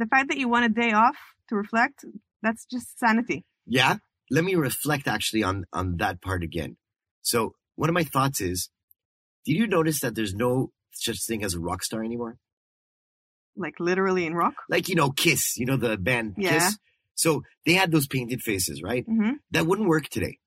The 0.00 0.06
fact 0.06 0.28
that 0.28 0.38
you 0.38 0.48
want 0.48 0.64
a 0.64 0.70
day 0.70 0.92
off 0.92 1.16
to 1.50 1.54
reflect, 1.54 2.06
that's 2.42 2.64
just 2.64 2.98
sanity. 2.98 3.44
Yeah. 3.66 3.96
Let 4.30 4.44
me 4.44 4.54
reflect 4.54 5.06
actually 5.06 5.42
on, 5.42 5.66
on 5.74 5.98
that 5.98 6.22
part 6.22 6.42
again. 6.42 6.78
So 7.20 7.52
one 7.76 7.90
of 7.90 7.94
my 7.94 8.04
thoughts 8.04 8.40
is, 8.40 8.70
did 9.44 9.56
you 9.56 9.66
notice 9.66 10.00
that 10.00 10.14
there's 10.14 10.34
no 10.34 10.72
such 10.92 11.22
thing 11.26 11.44
as 11.44 11.52
a 11.52 11.60
rock 11.60 11.82
star 11.82 12.02
anymore? 12.02 12.38
Like 13.56 13.78
literally 13.78 14.24
in 14.24 14.32
rock. 14.34 14.54
Like, 14.70 14.88
you 14.88 14.94
know, 14.94 15.10
Kiss, 15.10 15.58
you 15.58 15.66
know, 15.66 15.76
the 15.76 15.98
band 15.98 16.36
Yeah. 16.38 16.52
Kiss. 16.52 16.78
So 17.14 17.42
they 17.66 17.74
had 17.74 17.92
those 17.92 18.06
painted 18.06 18.40
faces, 18.40 18.82
right? 18.82 19.04
hmm 19.04 19.32
That 19.50 19.66
wouldn't 19.66 19.88
work 19.88 20.08
today. 20.08 20.38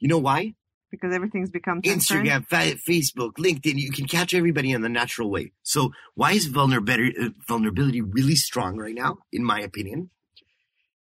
You 0.00 0.08
know 0.08 0.18
why? 0.18 0.52
Because 0.90 1.14
everything's 1.14 1.50
become 1.50 1.82
transparent. 1.82 2.26
Instagram, 2.28 2.46
fa- 2.48 2.78
Facebook, 2.88 3.32
LinkedIn, 3.38 3.74
you 3.76 3.90
can 3.90 4.06
catch 4.06 4.34
everybody 4.34 4.72
in 4.72 4.82
the 4.82 4.88
natural 4.88 5.30
way. 5.30 5.52
So 5.62 5.92
why 6.14 6.32
is 6.32 6.46
vulnerability, 6.46 7.14
uh, 7.20 7.30
vulnerability 7.46 8.00
really 8.00 8.34
strong 8.34 8.76
right 8.76 8.94
now, 8.94 9.18
in 9.32 9.44
my 9.44 9.60
opinion? 9.60 10.10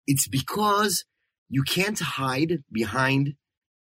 It's 0.06 0.28
because 0.28 1.06
you 1.50 1.64
can't 1.64 2.00
hide 2.00 2.64
behind, 2.72 3.34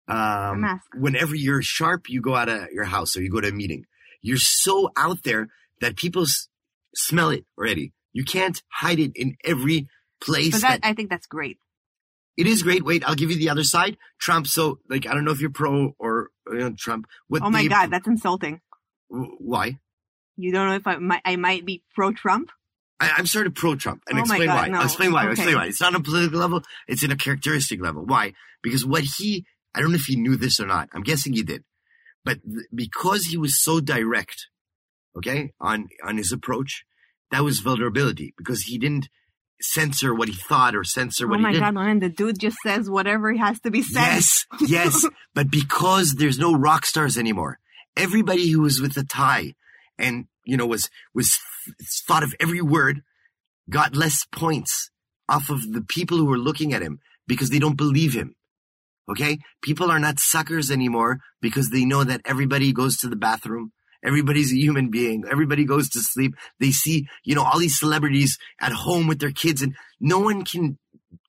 um, 0.08 0.60
whenever 0.94 1.34
you're 1.34 1.62
sharp, 1.62 2.08
you 2.08 2.20
go 2.20 2.34
out 2.34 2.48
of 2.48 2.68
your 2.72 2.84
house 2.84 3.16
or 3.16 3.22
you 3.22 3.30
go 3.30 3.40
to 3.40 3.48
a 3.48 3.52
meeting. 3.52 3.84
You're 4.20 4.36
so 4.36 4.90
out 4.96 5.22
there 5.24 5.48
that 5.80 5.96
people 5.96 6.22
s- 6.22 6.48
smell 6.94 7.30
it 7.30 7.44
already. 7.58 7.92
You 8.12 8.24
can't 8.24 8.62
hide 8.70 8.98
it 8.98 9.12
in 9.14 9.36
every 9.44 9.88
place. 10.20 10.52
But 10.52 10.60
that 10.62 10.80
I 10.82 10.92
think 10.94 11.08
that's 11.10 11.26
great. 11.26 11.58
It 12.36 12.46
is 12.46 12.62
great. 12.62 12.84
Wait, 12.84 13.04
I'll 13.06 13.14
give 13.14 13.30
you 13.30 13.36
the 13.38 13.50
other 13.50 13.64
side. 13.64 13.96
Trump. 14.20 14.46
So, 14.46 14.78
like, 14.88 15.06
I 15.06 15.14
don't 15.14 15.24
know 15.24 15.32
if 15.32 15.40
you're 15.40 15.50
pro 15.50 15.94
or 15.98 16.30
you 16.50 16.58
know, 16.58 16.74
Trump. 16.78 17.06
What 17.28 17.42
Oh 17.42 17.50
my 17.50 17.62
they- 17.62 17.68
god, 17.68 17.90
that's 17.90 18.06
insulting. 18.08 18.60
Why? 19.08 19.78
You 20.36 20.52
don't 20.52 20.68
know 20.68 20.74
if 20.76 20.86
I 20.86 20.96
might 20.96 21.20
I 21.24 21.36
might 21.36 21.66
be 21.66 21.82
pro 21.94 22.12
Trump. 22.12 22.50
I, 22.98 23.10
I'm 23.16 23.26
sort 23.26 23.46
of 23.46 23.54
pro 23.54 23.74
Trump, 23.74 24.02
and 24.08 24.18
Oh 24.18 24.22
explain 24.22 24.46
God, 24.46 24.54
why. 24.56 24.68
no. 24.68 24.78
I'll 24.78 24.84
explain 24.84 25.12
why. 25.12 25.20
I'll 25.22 25.32
Okay. 25.32 25.42
explain 25.42 25.56
why. 25.56 25.66
It's 25.66 25.80
not 25.80 25.94
on 25.94 26.00
a 26.00 26.04
political 26.04 26.38
level. 26.40 26.62
It's 26.88 27.02
in 27.02 27.10
a 27.10 27.16
characteristic 27.16 27.80
level. 27.82 28.04
Why? 28.06 28.32
Because 28.62 28.86
what 28.86 29.02
he, 29.04 29.44
I 29.74 29.80
don't 29.80 29.90
know 29.90 29.96
if 29.96 30.04
he 30.06 30.16
knew 30.16 30.36
this 30.36 30.60
or 30.60 30.66
not. 30.66 30.88
I'm 30.94 31.02
guessing 31.02 31.32
he 31.34 31.42
did, 31.42 31.64
but 32.24 32.38
th- 32.44 32.66
because 32.74 33.24
he 33.26 33.36
was 33.36 33.60
so 33.60 33.80
direct, 33.80 34.46
okay, 35.18 35.52
on 35.60 35.88
on 36.02 36.16
his 36.16 36.32
approach, 36.32 36.84
that 37.30 37.42
was 37.44 37.60
vulnerability 37.60 38.32
because 38.38 38.62
he 38.62 38.78
didn't 38.78 39.08
censor 39.62 40.14
what 40.14 40.28
he 40.28 40.34
thought 40.34 40.74
or 40.74 40.84
censor 40.84 41.26
Oh 41.26 41.30
what 41.30 41.40
my 41.40 41.50
he 41.50 41.54
did. 41.54 41.62
Oh 41.62 41.66
my 41.66 41.80
god, 41.80 41.86
man, 41.86 41.98
the 42.00 42.08
dude 42.08 42.38
just 42.38 42.56
says 42.62 42.90
whatever 42.90 43.32
has 43.34 43.60
to 43.60 43.70
be 43.70 43.82
said. 43.82 44.00
Yes, 44.00 44.46
yes. 44.60 45.06
but 45.34 45.50
because 45.50 46.14
there's 46.14 46.38
no 46.38 46.54
rock 46.54 46.84
stars 46.86 47.16
anymore, 47.16 47.58
everybody 47.96 48.50
who 48.50 48.62
was 48.62 48.80
with 48.80 48.96
a 48.96 49.04
tie 49.04 49.54
and, 49.98 50.26
you 50.44 50.56
know, 50.56 50.66
was, 50.66 50.90
was 51.14 51.38
thought 52.06 52.22
of 52.22 52.34
every 52.40 52.60
word 52.60 53.02
got 53.70 53.94
less 53.94 54.26
points 54.32 54.90
off 55.28 55.48
of 55.48 55.72
the 55.72 55.82
people 55.82 56.18
who 56.18 56.26
were 56.26 56.38
looking 56.38 56.72
at 56.72 56.82
him 56.82 57.00
because 57.26 57.50
they 57.50 57.58
don't 57.58 57.76
believe 57.76 58.12
him. 58.14 58.34
Okay. 59.10 59.38
People 59.62 59.90
are 59.90 59.98
not 59.98 60.18
suckers 60.18 60.70
anymore 60.70 61.20
because 61.40 61.70
they 61.70 61.84
know 61.84 62.04
that 62.04 62.20
everybody 62.24 62.72
goes 62.72 62.96
to 62.98 63.08
the 63.08 63.16
bathroom. 63.16 63.72
Everybody's 64.04 64.52
a 64.52 64.56
human 64.56 64.90
being. 64.90 65.24
Everybody 65.30 65.64
goes 65.64 65.88
to 65.90 66.00
sleep. 66.00 66.34
They 66.58 66.70
see, 66.70 67.06
you 67.24 67.34
know, 67.34 67.44
all 67.44 67.58
these 67.58 67.78
celebrities 67.78 68.38
at 68.60 68.72
home 68.72 69.06
with 69.06 69.20
their 69.20 69.30
kids 69.30 69.62
and 69.62 69.76
no 70.00 70.18
one 70.18 70.44
can, 70.44 70.78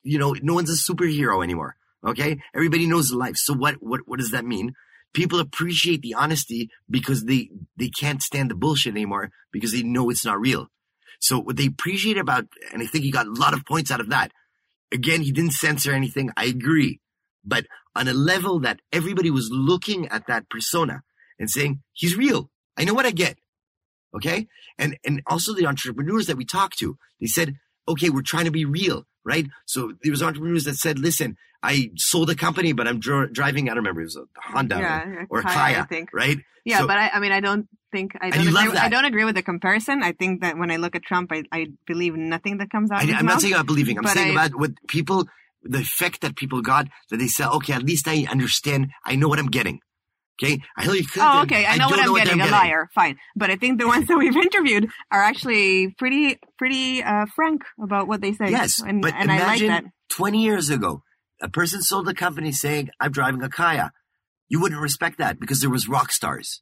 you 0.02 0.18
know, 0.18 0.36
no 0.42 0.56
one's 0.56 0.72
a 0.72 0.92
superhero 0.92 1.44
anymore. 1.44 1.76
Okay. 2.06 2.40
Everybody 2.54 2.88
knows 2.88 3.12
life. 3.12 3.38
So 3.38 3.54
what, 3.54 3.76
what, 3.82 4.02
what 4.06 4.20
does 4.20 4.32
that 4.32 4.46
mean? 4.46 4.74
People 5.14 5.40
appreciate 5.40 6.02
the 6.02 6.16
honesty 6.16 6.70
because 6.90 7.26
they, 7.26 7.50
they 7.78 7.90
can't 7.90 8.22
stand 8.22 8.50
the 8.50 8.56
bullshit 8.56 8.94
anymore 8.94 9.30
because 9.52 9.72
they 9.72 9.84
know 9.84 10.10
it's 10.10 10.26
not 10.26 10.40
real. 10.40 10.68
So 11.20 11.40
what 11.40 11.56
they 11.56 11.68
appreciate 11.68 12.18
about, 12.18 12.48
and 12.74 12.82
I 12.82 12.88
think 12.88 13.04
he 13.04 13.12
got 13.12 13.28
a 13.28 13.34
lot 13.34 13.54
of 13.54 13.66
points 13.66 13.92
out 13.92 14.02
of 14.02 14.10
that. 14.10 14.32
Again, 14.92 15.22
he 15.22 15.32
didn't 15.32 15.54
censor 15.54 15.94
anything. 15.94 16.32
I 16.36 16.46
agree. 16.46 17.00
But 17.46 17.66
on 17.96 18.08
a 18.08 18.14
level 18.14 18.60
that 18.62 18.80
everybody 18.92 19.30
was 19.30 19.50
looking 19.52 20.08
at 20.08 20.28
that 20.28 20.50
persona 20.50 21.04
and 21.40 21.50
saying, 21.50 21.82
he's 21.94 22.18
real. 22.18 22.50
I 22.78 22.84
know 22.86 22.94
what 22.94 23.06
I 23.06 23.12
get. 23.12 23.38
Okay. 24.16 24.48
And, 24.78 24.98
and 25.06 25.22
also 25.28 25.54
the 25.54 25.66
entrepreneurs 25.66 26.28
that 26.28 26.38
we 26.38 26.46
talked 26.46 26.78
to, 26.80 26.98
they 27.20 27.28
said, 27.28 27.56
okay, 27.88 28.10
we're 28.10 28.22
trying 28.22 28.46
to 28.46 28.52
be 28.52 28.66
real, 28.66 29.06
right? 29.24 29.48
So 29.66 29.94
there 30.04 30.12
was 30.12 30.22
entrepreneurs 30.22 30.66
that 30.66 30.76
said, 30.76 31.00
listen, 31.00 31.36
I 31.62 31.92
sold 31.96 32.30
a 32.30 32.36
company, 32.36 32.74
but 32.74 32.88
I'm 32.88 33.00
dri- 33.00 33.30
driving, 33.32 33.66
I 33.70 33.74
don't 33.74 33.78
remember, 33.78 34.02
it 34.02 34.06
was 34.06 34.18
a 34.18 34.26
Honda 34.40 34.78
Yeah, 34.78 35.04
or, 35.30 35.38
or 35.38 35.40
a 35.40 35.44
Kia, 35.44 35.52
Kia, 35.54 35.80
I 35.80 35.84
think. 35.86 36.10
right? 36.14 36.38
Yeah, 36.66 36.80
So- 36.80 36.88
but 36.88 36.98
I, 36.98 37.10
I 37.10 37.20
mean, 37.20 37.32
I 37.32 37.40
don't 37.40 37.68
think 37.92 38.14
I 38.20 38.30
don't 38.32 38.48
agree. 38.48 38.78
I 38.78 38.90
don't 38.90 39.06
agree 39.06 39.24
with 39.26 39.36
the 39.36 39.44
comparison. 39.44 40.02
I 40.04 40.14
think 40.14 40.42
that 40.42 40.58
when 40.58 40.72
I 40.72 40.78
look 40.78 40.96
at 40.96 41.04
Trump, 41.04 41.32
I, 41.32 41.44
I 41.52 41.68
believe 41.86 42.16
nothing 42.16 42.58
that 42.58 42.70
comes 42.72 42.90
out. 42.92 43.02
I, 43.02 43.20
am 43.20 43.26
not 43.26 43.40
saying 43.42 43.54
about 43.54 43.68
believing. 43.68 43.98
I'm 43.98 44.06
saying 44.06 44.38
I- 44.38 44.46
about 44.46 44.60
what 44.60 44.72
people, 44.88 45.28
the 45.64 45.80
effect 45.80 46.22
that 46.22 46.36
people 46.36 46.62
got 46.62 46.88
that 47.10 47.18
they 47.18 47.28
said, 47.28 47.50
okay, 47.50 47.74
at 47.74 47.84
least 47.84 48.08
I 48.08 48.26
understand. 48.30 48.92
I 49.06 49.16
know 49.16 49.28
what 49.28 49.40
I'm 49.40 49.48
getting. 49.48 49.80
Okay. 50.42 50.60
I 50.78 50.84
Hillary 50.84 51.04
Clinton. 51.04 51.38
Oh, 51.38 51.42
okay. 51.44 51.66
I 51.66 51.78
know 51.78 51.88
what 51.88 52.00
I'm 52.00 52.14
getting. 52.16 52.42
I'm 52.42 52.48
a 52.48 52.52
liar. 52.52 52.90
Fine. 52.96 53.18
But 53.36 53.50
I 53.52 53.56
think 53.56 53.80
the 53.80 53.88
ones 53.88 54.08
that 54.08 54.18
we've 54.18 54.36
interviewed 54.44 54.90
are 55.12 55.22
actually 55.22 55.94
pretty, 55.98 56.40
pretty 56.58 57.04
uh, 57.04 57.26
frank 57.36 57.64
about 57.82 58.08
what 58.08 58.22
they 58.22 58.34
say. 58.34 58.50
Yes. 58.50 58.82
and, 58.82 59.02
but 59.02 59.14
and 59.14 59.32
I 59.32 59.38
like 59.38 59.44
imagine 59.44 59.68
that. 59.68 59.84
20 60.10 60.44
years 60.44 60.70
ago, 60.70 61.04
a 61.42 61.50
person 61.50 61.82
sold 61.82 62.08
a 62.08 62.14
company 62.14 62.52
saying, 62.52 62.90
I'm 63.00 63.12
driving 63.12 63.44
a 63.44 63.50
Kia. 63.50 63.92
You 64.50 64.60
wouldn't 64.60 64.82
respect 64.82 65.20
that 65.20 65.40
because 65.40 65.62
there 65.62 65.70
was 65.70 65.88
rock 65.88 66.12
stars. 66.12 66.62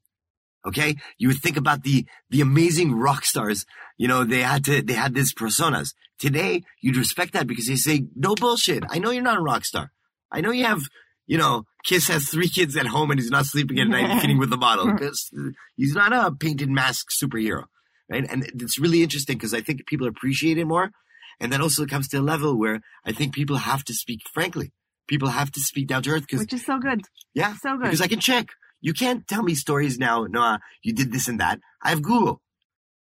Okay. 0.65 0.95
You 1.17 1.29
would 1.29 1.39
think 1.39 1.57
about 1.57 1.83
the, 1.83 2.05
the 2.29 2.41
amazing 2.41 2.93
rock 2.93 3.25
stars. 3.25 3.65
You 3.97 4.07
know, 4.07 4.23
they 4.23 4.41
had 4.41 4.65
to, 4.65 4.81
they 4.81 4.93
had 4.93 5.13
these 5.13 5.33
personas. 5.33 5.93
Today, 6.19 6.63
you'd 6.81 6.97
respect 6.97 7.33
that 7.33 7.47
because 7.47 7.67
they 7.67 7.75
say, 7.75 8.03
no 8.15 8.35
bullshit. 8.35 8.83
I 8.89 8.99
know 8.99 9.09
you're 9.11 9.23
not 9.23 9.39
a 9.39 9.41
rock 9.41 9.65
star. 9.65 9.91
I 10.31 10.41
know 10.41 10.51
you 10.51 10.65
have, 10.65 10.83
you 11.31 11.37
know, 11.37 11.63
Kiss 11.85 12.09
has 12.09 12.27
three 12.27 12.49
kids 12.49 12.75
at 12.75 12.87
home 12.87 13.09
and 13.09 13.17
he's 13.17 13.31
not 13.31 13.45
sleeping 13.45 13.79
at 13.79 13.87
night 13.87 14.03
and 14.09 14.19
feeding 14.21 14.37
with 14.37 14.49
the 14.49 14.57
model 14.57 14.91
because 14.91 15.31
he's 15.77 15.95
not 15.95 16.11
a 16.11 16.29
painted 16.35 16.69
mask 16.69 17.07
superhero. 17.23 17.63
Right. 18.11 18.25
And 18.29 18.43
it's 18.61 18.77
really 18.77 19.01
interesting 19.01 19.37
because 19.37 19.53
I 19.53 19.61
think 19.61 19.85
people 19.87 20.07
appreciate 20.07 20.57
it 20.57 20.65
more. 20.65 20.91
And 21.39 21.53
that 21.53 21.61
also 21.61 21.83
it 21.83 21.89
comes 21.89 22.09
to 22.09 22.17
a 22.17 22.21
level 22.33 22.59
where 22.59 22.81
I 23.05 23.13
think 23.13 23.33
people 23.33 23.55
have 23.55 23.85
to 23.85 23.93
speak 23.93 24.19
frankly. 24.33 24.73
People 25.07 25.29
have 25.29 25.49
to 25.53 25.61
speak 25.61 25.87
down 25.87 26.03
to 26.03 26.09
earth 26.09 26.23
because 26.27 26.41
Which 26.41 26.51
is 26.59 26.65
so 26.65 26.77
good. 26.79 26.99
yeah, 27.33 27.55
So 27.63 27.77
good. 27.77 27.83
because 27.85 28.01
I 28.01 28.07
can 28.07 28.19
check. 28.19 28.47
You 28.81 28.93
can't 28.93 29.25
tell 29.25 29.41
me 29.41 29.55
stories 29.55 29.97
now. 29.97 30.25
Noah, 30.29 30.59
you 30.83 30.91
did 30.93 31.13
this 31.13 31.29
and 31.29 31.39
that. 31.39 31.61
I 31.81 31.91
have 31.91 32.01
Google. 32.01 32.41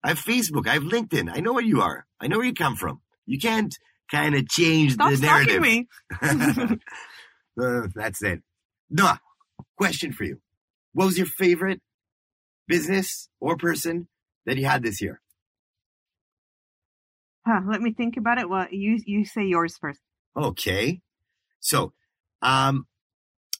I 0.03 0.07
have 0.09 0.19
Facebook. 0.19 0.67
I 0.67 0.73
have 0.73 0.83
LinkedIn. 0.95 1.29
I 1.31 1.41
know 1.41 1.53
where 1.53 1.63
you 1.63 1.81
are. 1.81 2.07
I 2.19 2.25
know 2.27 2.38
where 2.38 2.47
you 2.47 2.55
come 2.55 2.75
from. 2.75 3.01
You 3.27 3.38
can't 3.39 3.73
kind 4.09 4.33
of 4.33 4.49
change 4.49 4.93
Stop 4.93 5.11
the 5.11 5.17
narrative. 5.19 5.61
Uh, 7.62 7.88
that's 7.96 8.22
it. 8.24 8.41
Noah, 8.89 9.20
question 9.78 10.12
for 10.12 10.24
you. 10.24 10.39
What 10.94 11.06
was 11.06 11.18
your 11.18 11.28
favorite 11.28 11.82
business 12.68 13.30
or 13.39 13.58
person 13.58 14.08
that 14.46 14.58
you 14.58 14.65
had 14.65 14.84
this 14.84 15.02
year? 15.02 15.22
Huh, 17.46 17.62
let 17.68 17.82
me 17.82 17.94
think 17.94 18.18
about 18.18 18.39
it. 18.39 18.50
Well, 18.50 18.68
you 18.72 19.00
you 19.06 19.26
say 19.26 19.44
yours 19.44 19.78
first. 19.78 20.00
Okay. 20.36 21.02
So, 21.60 21.94
um, 22.41 22.88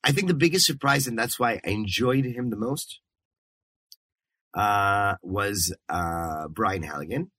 I 0.04 0.12
think 0.12 0.28
the 0.28 0.34
biggest 0.34 0.66
surprise, 0.66 1.08
and 1.08 1.18
that's 1.18 1.40
why 1.40 1.60
I 1.66 1.70
enjoyed 1.70 2.26
him 2.26 2.50
the 2.50 2.58
most, 2.58 3.00
uh, 4.54 5.16
was, 5.24 5.76
uh, 5.90 6.48
Brian 6.50 6.84
Halligan 6.84 7.32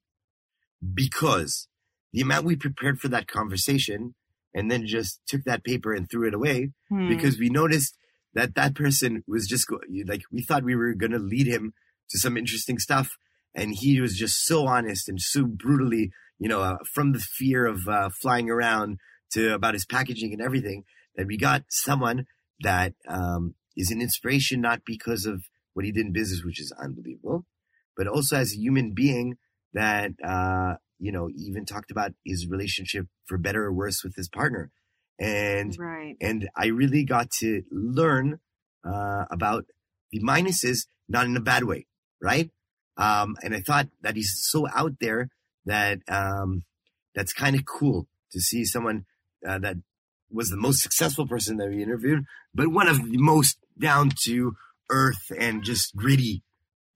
because 0.95 1.69
the 2.13 2.21
amount 2.21 2.45
we 2.47 2.57
prepared 2.57 3.01
for 3.01 3.09
that 3.09 3.29
conversation 3.29 4.15
and 4.57 4.71
then 4.71 4.87
just 4.87 5.21
took 5.29 5.45
that 5.45 5.63
paper 5.65 5.93
and 5.93 6.09
threw 6.11 6.27
it 6.27 6.35
away 6.35 6.73
Hmm. 6.89 7.09
because 7.09 7.39
we 7.39 7.49
noticed 7.51 7.97
that 8.35 8.55
that 8.55 8.75
person 8.75 9.23
was 9.27 9.47
just 9.47 9.67
go- 9.69 9.81
like, 10.07 10.23
we 10.33 10.43
thought 10.43 10.65
we 10.65 10.75
were 10.77 10.95
going 10.95 11.13
to 11.13 11.19
lead 11.19 11.47
him 11.47 11.75
to 12.11 12.19
some 12.19 12.37
interesting 12.37 12.79
stuff. 12.79 13.17
And 13.55 13.75
he 13.75 14.01
was 14.01 14.17
just 14.17 14.45
so 14.45 14.67
honest 14.67 15.09
and 15.09 15.21
so 15.21 15.45
brutally, 15.47 16.11
you 16.39 16.49
know, 16.49 16.61
uh, 16.63 16.79
from 16.95 17.13
the 17.13 17.21
fear 17.39 17.65
of 17.67 17.87
uh, 17.89 18.11
flying 18.23 18.51
around 18.51 18.99
to 19.33 19.55
about 19.55 19.75
his 19.75 19.87
packaging 19.87 20.33
and 20.33 20.43
everything 20.43 20.85
that 21.17 21.27
we 21.27 21.37
got 21.39 21.65
someone 21.71 22.27
that 22.61 22.93
um, 23.09 23.55
is 23.77 23.91
an 23.91 24.01
inspiration 24.03 24.61
not 24.61 24.81
because 24.85 25.25
of 25.27 25.45
what 25.75 25.85
he 25.87 25.93
did 25.93 26.07
in 26.07 26.13
business, 26.13 26.45
which 26.45 26.61
is 26.61 26.73
unbelievable, 26.83 27.45
but 27.97 28.07
also 28.07 28.37
as 28.37 28.53
a 28.53 28.57
human 28.59 28.93
being 28.93 29.37
that 29.73 30.13
uh, 30.23 30.75
you 30.99 31.13
know 31.13 31.29
even 31.35 31.65
talked 31.65 31.91
about 31.91 32.13
his 32.25 32.47
relationship 32.49 33.07
for 33.27 33.39
better 33.39 33.65
or 33.65 33.73
worse 33.73 34.03
with 34.03 34.15
his 34.17 34.29
partner, 34.29 34.71
and 35.19 35.77
right. 35.79 36.17
and 36.21 36.49
I 36.57 36.67
really 36.67 37.05
got 37.05 37.31
to 37.41 37.63
learn 37.71 38.41
uh, 38.85 39.25
about 39.31 39.67
the 40.13 40.21
minuses, 40.21 40.87
not 41.09 41.27
in 41.27 41.37
a 41.37 41.41
bad 41.41 41.65
way, 41.65 41.87
right? 42.21 42.51
Um, 42.97 43.37
and 43.43 43.55
I 43.55 43.61
thought 43.61 43.89
that 44.03 44.17
he's 44.17 44.35
so 44.37 44.67
out 44.75 44.95
there 45.01 45.29
that 45.67 45.99
um, 46.09 46.63
that's 47.15 47.33
kind 47.33 47.57
of 47.57 47.65
cool 47.65 48.07
to 48.33 48.41
see 48.41 48.65
someone 48.65 49.05
uh, 49.47 49.59
that 49.59 49.77
was 50.31 50.51
the 50.51 50.57
most 50.57 50.83
successful 50.83 51.27
person 51.27 51.57
that 51.59 51.69
we 51.69 51.83
interviewed, 51.83 52.25
but 52.55 52.69
one 52.69 52.89
of 52.89 52.99
the 53.11 53.19
most 53.19 53.59
down 53.79 54.11
to 54.25 54.57
earth 54.91 55.31
and 55.39 55.63
just 55.63 55.95
gritty 55.95 56.43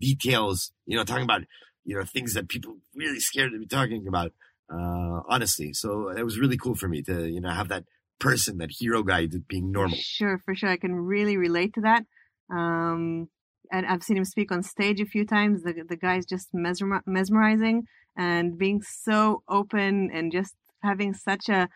details. 0.00 0.72
You 0.86 0.96
know, 0.96 1.04
talking 1.04 1.24
about 1.24 1.42
you 1.84 1.96
know 1.96 2.04
things 2.04 2.34
that 2.34 2.48
people 2.48 2.78
really 2.94 3.20
scared 3.20 3.52
to 3.52 3.58
be 3.58 3.66
talking 3.66 4.06
about. 4.06 4.32
Uh, 4.72 5.20
honestly, 5.28 5.72
so 5.72 6.10
it 6.10 6.22
was 6.22 6.38
really 6.38 6.56
cool 6.56 6.74
for 6.74 6.88
me 6.88 7.02
to 7.02 7.28
you 7.28 7.40
know 7.40 7.50
have 7.50 7.68
that 7.68 7.84
person, 8.18 8.58
that 8.58 8.70
hero 8.70 9.02
guy, 9.02 9.26
being 9.48 9.72
normal. 9.72 9.98
Sure, 10.00 10.38
for 10.44 10.54
sure. 10.54 10.68
I 10.68 10.76
can 10.76 10.94
really 10.94 11.36
relate 11.36 11.74
to 11.74 11.80
that. 11.80 12.04
Um, 12.50 13.28
and 13.72 13.86
I've 13.86 14.02
seen 14.02 14.16
him 14.16 14.24
speak 14.24 14.52
on 14.52 14.62
stage 14.62 15.00
a 15.00 15.06
few 15.06 15.24
times. 15.24 15.62
The 15.62 15.84
the 15.88 15.96
guy's 15.96 16.26
just 16.26 16.48
mesmer- 16.52 17.02
mesmerizing 17.06 17.84
and 18.16 18.58
being 18.58 18.82
so 18.82 19.42
open 19.48 20.10
and 20.12 20.30
just 20.32 20.54
having 20.82 21.14
such 21.14 21.48
a 21.48 21.68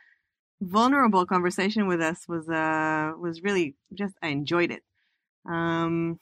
vulnerable 0.61 1.27
conversation 1.27 1.87
with 1.87 2.01
us 2.01 2.27
was 2.29 2.49
uh 2.49 3.13
was 3.19 3.43
really 3.43 3.75
just 3.93 4.15
I 4.23 4.29
enjoyed 4.29 4.71
it. 4.71 4.83
Um, 5.49 6.19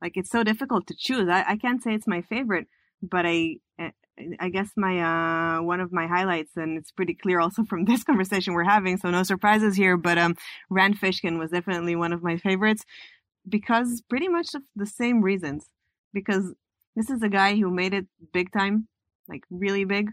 like 0.00 0.16
it's 0.16 0.30
so 0.30 0.42
difficult 0.42 0.86
to 0.88 0.94
choose. 0.98 1.28
I, 1.28 1.44
I 1.48 1.56
can't 1.56 1.82
say 1.82 1.94
it's 1.94 2.06
my 2.06 2.22
favorite, 2.22 2.66
but 3.02 3.26
I 3.26 3.58
I 4.40 4.48
guess 4.48 4.70
my 4.76 5.58
uh 5.58 5.62
one 5.62 5.80
of 5.80 5.92
my 5.92 6.06
highlights, 6.06 6.56
and 6.56 6.78
it's 6.78 6.90
pretty 6.90 7.14
clear 7.14 7.40
also 7.40 7.64
from 7.64 7.84
this 7.90 8.04
conversation 8.04 8.54
we're 8.54 8.64
having, 8.64 8.96
so 8.96 9.10
no 9.10 9.22
surprises 9.22 9.76
here. 9.76 9.96
But 9.96 10.18
um, 10.18 10.36
Rand 10.70 10.98
Fishkin 11.00 11.38
was 11.38 11.50
definitely 11.50 11.96
one 11.96 12.12
of 12.12 12.22
my 12.22 12.36
favorites 12.36 12.84
because 13.48 14.02
pretty 14.08 14.28
much 14.28 14.54
of 14.54 14.62
the 14.74 14.86
same 14.86 15.22
reasons. 15.22 15.66
Because 16.12 16.54
this 16.94 17.10
is 17.10 17.22
a 17.22 17.28
guy 17.28 17.56
who 17.56 17.70
made 17.70 17.92
it 17.92 18.06
big 18.32 18.50
time, 18.52 18.88
like 19.28 19.44
really 19.50 19.84
big, 19.84 20.10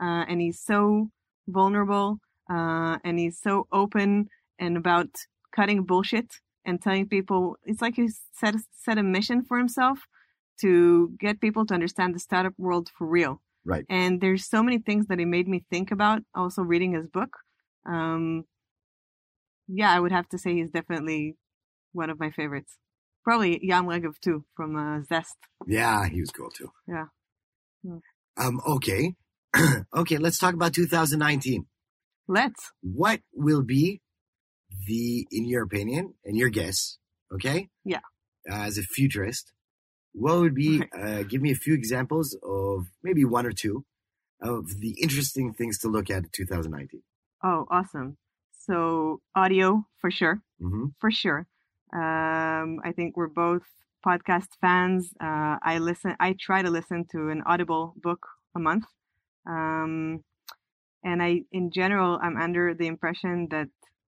uh, 0.00 0.24
and 0.28 0.40
he's 0.40 0.60
so 0.60 1.10
vulnerable, 1.48 2.18
uh, 2.50 2.98
and 3.04 3.18
he's 3.18 3.40
so 3.40 3.66
open 3.72 4.28
and 4.58 4.76
about 4.76 5.08
cutting 5.54 5.84
bullshit 5.84 6.40
and 6.66 6.82
telling 6.82 7.08
people. 7.08 7.56
It's 7.64 7.80
like 7.80 7.96
he 7.96 8.10
set 8.34 8.54
set 8.78 8.98
a 8.98 9.02
mission 9.02 9.42
for 9.42 9.56
himself 9.56 10.00
to 10.60 11.12
get 11.18 11.40
people 11.40 11.66
to 11.66 11.74
understand 11.74 12.14
the 12.14 12.20
startup 12.20 12.54
world 12.58 12.90
for 12.96 13.06
real. 13.06 13.42
Right. 13.64 13.84
And 13.90 14.20
there's 14.20 14.48
so 14.48 14.62
many 14.62 14.78
things 14.78 15.06
that 15.08 15.20
it 15.20 15.26
made 15.26 15.48
me 15.48 15.64
think 15.70 15.90
about. 15.90 16.22
Also 16.34 16.62
reading 16.62 16.92
his 16.92 17.06
book. 17.06 17.30
Um, 17.84 18.44
yeah, 19.68 19.92
I 19.92 20.00
would 20.00 20.12
have 20.12 20.28
to 20.30 20.38
say 20.38 20.54
he's 20.54 20.70
definitely 20.70 21.36
one 21.92 22.10
of 22.10 22.20
my 22.20 22.30
favorites. 22.30 22.76
Probably 23.24 23.58
Yam 23.62 23.86
Regev 23.86 24.20
too 24.20 24.44
from 24.54 24.76
uh, 24.76 25.02
Zest. 25.02 25.36
Yeah, 25.66 26.08
he 26.08 26.20
was 26.20 26.30
cool 26.30 26.50
too. 26.50 26.70
Yeah. 26.86 27.06
Hmm. 27.84 27.96
Um. 28.36 28.60
Okay. 28.66 29.14
okay. 29.96 30.18
Let's 30.18 30.38
talk 30.38 30.54
about 30.54 30.74
2019. 30.74 31.66
Let's. 32.28 32.70
What 32.82 33.20
will 33.34 33.62
be 33.62 34.00
the, 34.86 35.26
in 35.30 35.46
your 35.46 35.64
opinion 35.64 36.14
and 36.24 36.36
your 36.36 36.50
guess? 36.50 36.98
Okay. 37.32 37.68
Yeah. 37.84 38.00
as 38.48 38.78
a 38.78 38.82
futurist, 38.82 39.52
what 40.16 40.38
would 40.38 40.54
be? 40.54 40.82
Uh, 40.98 41.22
give 41.22 41.42
me 41.42 41.50
a 41.50 41.54
few 41.54 41.74
examples 41.74 42.36
of 42.42 42.86
maybe 43.02 43.24
one 43.24 43.46
or 43.46 43.52
two 43.52 43.84
of 44.40 44.80
the 44.80 44.96
interesting 45.00 45.52
things 45.52 45.78
to 45.80 45.88
look 45.88 46.10
at 46.10 46.24
in 46.24 46.30
2019. 46.32 47.02
Oh, 47.42 47.66
awesome. 47.70 48.16
So 48.66 49.20
audio 49.34 49.84
for 50.00 50.10
sure, 50.10 50.42
hmm 50.60 50.86
for 51.00 51.10
sure. 51.10 51.46
Um, 51.92 52.80
I 52.84 52.92
think 52.94 53.16
we're 53.16 53.28
both 53.28 53.62
podcast 54.04 54.48
fans. 54.60 55.12
Uh, 55.20 55.56
I 55.62 55.78
listen. 55.78 56.16
I 56.18 56.34
try 56.38 56.62
to 56.62 56.70
listen 56.70 57.06
to 57.12 57.28
an 57.30 57.42
Audible 57.46 57.94
book 57.96 58.26
a 58.54 58.58
month. 58.58 58.84
Um, 59.46 60.24
and 61.04 61.22
I, 61.22 61.42
in 61.52 61.70
general, 61.70 62.18
I'm 62.20 62.36
under 62.36 62.74
the 62.74 62.88
impression 62.88 63.48
that 63.50 63.68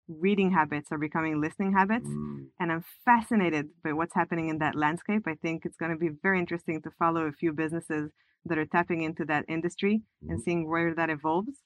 reading 0.09 0.53
habits 0.53 0.89
are 0.93 0.99
becoming 0.99 1.41
listening 1.41 1.73
habits. 1.73 2.09
Mm, 2.09 2.49
and 2.61 2.73
I'm 2.73 2.85
fascinated 3.05 3.69
by 3.83 3.93
what's 3.93 4.15
happening 4.15 4.49
in 4.49 4.59
that 4.59 4.75
landscape. 4.75 5.23
I 5.27 5.35
think 5.35 5.65
it's 5.65 5.77
going 5.77 5.91
to 5.93 5.99
be 5.99 6.11
very 6.23 6.39
interesting 6.39 6.81
to 6.83 6.91
follow 6.99 7.23
a 7.23 7.33
few 7.33 7.53
businesses 7.53 8.11
that 8.45 8.59
are 8.59 8.67
tapping 8.67 9.03
into 9.03 9.25
that 9.25 9.45
industry 9.49 10.03
and 10.23 10.39
Mhm. 10.39 10.43
seeing 10.45 10.69
where 10.69 10.95
that 10.95 11.11
evolves. 11.11 11.63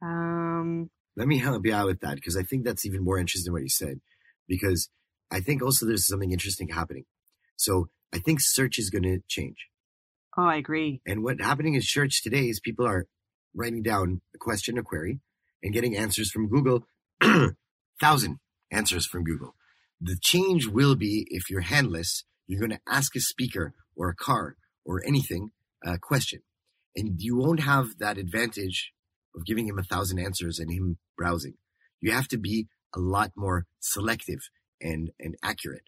Um, 0.00 0.90
Let 1.16 1.28
me 1.28 1.38
help 1.38 1.64
you 1.66 1.74
out 1.74 1.86
with 1.86 2.00
that 2.00 2.16
because 2.16 2.36
I 2.36 2.42
think 2.42 2.64
that's 2.64 2.86
even 2.86 3.04
more 3.04 3.18
interesting 3.18 3.50
than 3.50 3.52
what 3.54 3.62
you 3.62 3.68
said. 3.68 4.00
Because 4.48 4.88
I 5.30 5.40
think 5.40 5.62
also 5.62 5.86
there's 5.86 6.06
something 6.06 6.32
interesting 6.32 6.68
happening. 6.68 7.04
So 7.56 7.88
I 8.12 8.18
think 8.18 8.40
search 8.40 8.78
is 8.78 8.90
going 8.90 9.04
to 9.04 9.20
change. 9.28 9.68
oh, 10.36 10.44
I 10.44 10.56
agree. 10.56 11.00
And 11.06 11.22
what 11.22 11.40
happening 11.40 11.74
in 11.74 11.82
search 11.82 12.22
today 12.22 12.48
is 12.48 12.58
people 12.58 12.86
are 12.86 13.06
writing 13.54 13.82
down 13.82 14.22
a 14.34 14.38
question, 14.38 14.78
a 14.78 14.82
query, 14.82 15.20
and 15.62 15.72
getting 15.74 15.94
answers 15.96 16.30
from 16.30 16.48
Google. 16.48 16.86
Thousand 18.00 18.38
answers 18.70 19.06
from 19.06 19.24
Google. 19.24 19.54
The 20.00 20.16
change 20.20 20.66
will 20.66 20.96
be 20.96 21.26
if 21.30 21.50
you're 21.50 21.60
handless, 21.60 22.24
you're 22.46 22.60
going 22.60 22.70
to 22.70 22.80
ask 22.88 23.14
a 23.14 23.20
speaker 23.20 23.74
or 23.94 24.08
a 24.08 24.16
car 24.16 24.56
or 24.84 25.02
anything 25.06 25.52
a 25.84 25.98
question, 25.98 26.40
and 26.96 27.20
you 27.20 27.36
won't 27.36 27.60
have 27.60 27.98
that 27.98 28.18
advantage 28.18 28.92
of 29.36 29.44
giving 29.44 29.66
him 29.68 29.78
a 29.78 29.82
thousand 29.82 30.18
answers 30.18 30.58
and 30.58 30.72
him 30.72 30.98
browsing. 31.16 31.54
You 32.00 32.12
have 32.12 32.28
to 32.28 32.38
be 32.38 32.66
a 32.94 33.00
lot 33.00 33.32
more 33.36 33.66
selective 33.80 34.40
and 34.80 35.10
and 35.20 35.36
accurate. 35.42 35.82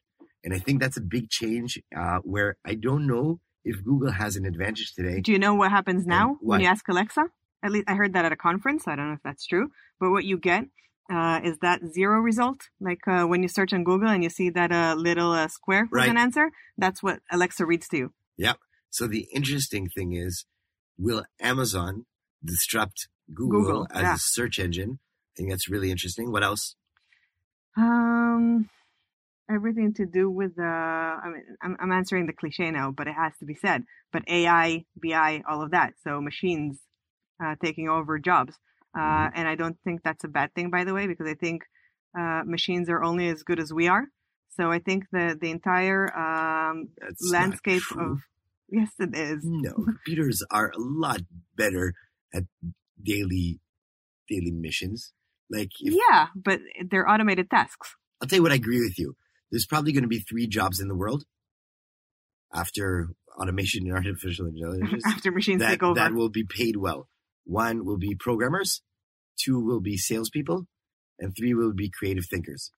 And 0.44 0.54
I 0.54 0.58
think 0.58 0.80
that's 0.80 0.96
a 0.96 1.00
big 1.00 1.30
change 1.30 1.80
uh, 1.96 2.18
where 2.22 2.56
I 2.64 2.74
don't 2.74 3.06
know 3.06 3.40
if 3.64 3.82
Google 3.82 4.12
has 4.12 4.36
an 4.36 4.44
advantage 4.44 4.92
today. 4.94 5.20
Do 5.20 5.32
you 5.32 5.38
know 5.38 5.54
what 5.54 5.70
happens 5.70 6.06
now 6.06 6.36
what? 6.40 6.44
when 6.44 6.60
you 6.60 6.66
ask 6.66 6.86
Alexa? 6.88 7.26
At 7.62 7.72
least 7.72 7.86
I 7.88 7.94
heard 7.94 8.12
that 8.12 8.26
at 8.26 8.32
a 8.32 8.36
conference. 8.36 8.86
I 8.86 8.94
don't 8.94 9.08
know 9.08 9.14
if 9.14 9.22
that's 9.24 9.46
true, 9.46 9.70
but 9.98 10.10
what 10.10 10.24
you 10.24 10.38
get 10.38 10.64
uh, 11.12 11.40
is 11.44 11.58
that 11.58 11.80
zero 11.86 12.18
result. 12.20 12.68
Like 12.80 13.06
uh, 13.06 13.24
when 13.24 13.42
you 13.42 13.48
search 13.48 13.72
on 13.72 13.84
Google 13.84 14.08
and 14.08 14.22
you 14.22 14.30
see 14.30 14.50
that 14.50 14.72
uh, 14.72 14.94
little 14.96 15.32
uh, 15.32 15.48
square 15.48 15.88
with 15.90 16.00
Right. 16.00 16.08
an 16.08 16.16
answer, 16.16 16.50
that's 16.78 17.02
what 17.02 17.20
Alexa 17.30 17.64
reads 17.66 17.88
to 17.88 17.96
you. 17.96 18.12
Yep. 18.38 18.58
So 18.90 19.06
the 19.06 19.26
interesting 19.34 19.88
thing 19.88 20.12
is, 20.12 20.46
will 20.98 21.24
Amazon 21.40 22.06
disrupt 22.44 23.08
Google, 23.32 23.60
Google, 23.62 23.86
as 23.92 24.02
yeah. 24.02 24.14
a 24.14 24.18
search 24.18 24.58
engine? 24.58 24.98
I 25.00 25.32
think 25.36 25.50
that's 25.50 25.68
really 25.68 25.90
interesting. 25.90 26.30
What 26.30 26.44
else? 26.44 26.76
Um, 27.76 28.70
everything 29.50 29.94
to 29.94 30.06
do 30.06 30.30
with 30.30 30.56
the. 30.56 30.62
I 30.62 31.28
mean, 31.28 31.42
I'm, 31.60 31.76
I'm 31.80 31.92
answering 31.92 32.26
the 32.26 32.32
cliche 32.32 32.70
now, 32.70 32.92
but 32.92 33.08
it 33.08 33.14
has 33.14 33.32
to 33.40 33.44
be 33.44 33.54
said. 33.54 33.84
But 34.12 34.22
AI, 34.28 34.84
BI, 34.96 35.42
all 35.48 35.62
of 35.62 35.72
that. 35.72 35.94
So 36.04 36.20
machines 36.20 36.78
uh, 37.44 37.56
taking 37.62 37.88
over 37.88 38.18
jobs, 38.18 38.54
uh, 38.94 38.98
Mhm. 39.28 39.32
and 39.34 39.48
I 39.48 39.54
don't 39.54 39.76
think 39.84 40.02
that's 40.02 40.24
a 40.24 40.28
bad 40.28 40.54
thing, 40.54 40.70
by 40.70 40.84
the 40.84 40.94
way, 40.94 41.06
because 41.06 41.26
I 41.26 41.34
think 41.34 41.62
uh, 42.18 42.42
machines 42.46 42.88
are 42.88 43.02
only 43.02 43.28
as 43.28 43.42
good 43.42 43.58
as 43.58 43.72
we 43.72 43.88
are. 43.88 44.06
So 44.56 44.70
I 44.70 44.78
think 44.78 45.04
the 45.10 45.36
the 45.40 45.50
entire 45.50 46.16
um, 46.16 46.88
landscape 47.20 47.82
of 47.98 48.20
yes, 48.68 48.90
it 49.00 49.16
is. 49.16 49.40
no 49.42 49.72
computers 49.84 50.44
are 50.50 50.70
a 50.70 50.78
lot 50.78 51.20
better 51.56 51.94
at 52.32 52.44
daily 53.02 53.60
daily 54.28 54.52
missions. 54.52 55.12
Like 55.50 55.70
if, 55.80 55.92
Yeah, 56.08 56.28
but 56.36 56.60
they're 56.88 57.08
automated 57.08 57.50
tasks. 57.50 57.96
I'll 58.22 58.28
tell 58.28 58.38
you 58.38 58.42
what 58.42 58.52
I 58.52 58.56
agree 58.56 58.80
with 58.80 58.98
you. 58.98 59.16
There's 59.50 59.66
probably 59.66 59.92
going 59.92 60.02
to 60.02 60.08
be 60.08 60.20
three 60.20 60.46
jobs 60.46 60.80
in 60.80 60.88
the 60.88 60.94
world 60.96 61.24
after 62.52 63.08
automation 63.36 63.86
and 63.86 63.94
artificial 63.96 64.46
intelligence 64.46 65.02
After 65.06 65.30
machines 65.32 65.60
that, 65.60 65.70
take 65.70 65.82
over. 65.82 65.94
that 65.98 66.14
will 66.14 66.28
be 66.30 66.44
paid 66.44 66.76
well. 66.76 67.08
One 67.44 67.84
will 67.84 67.98
be 67.98 68.14
programmers, 68.14 68.82
two 69.38 69.60
will 69.60 69.80
be 69.80 69.96
salespeople, 69.96 70.66
and 71.18 71.34
three 71.36 71.54
will 71.54 71.72
be 71.72 71.90
creative 71.90 72.24
thinkers. 72.28 72.70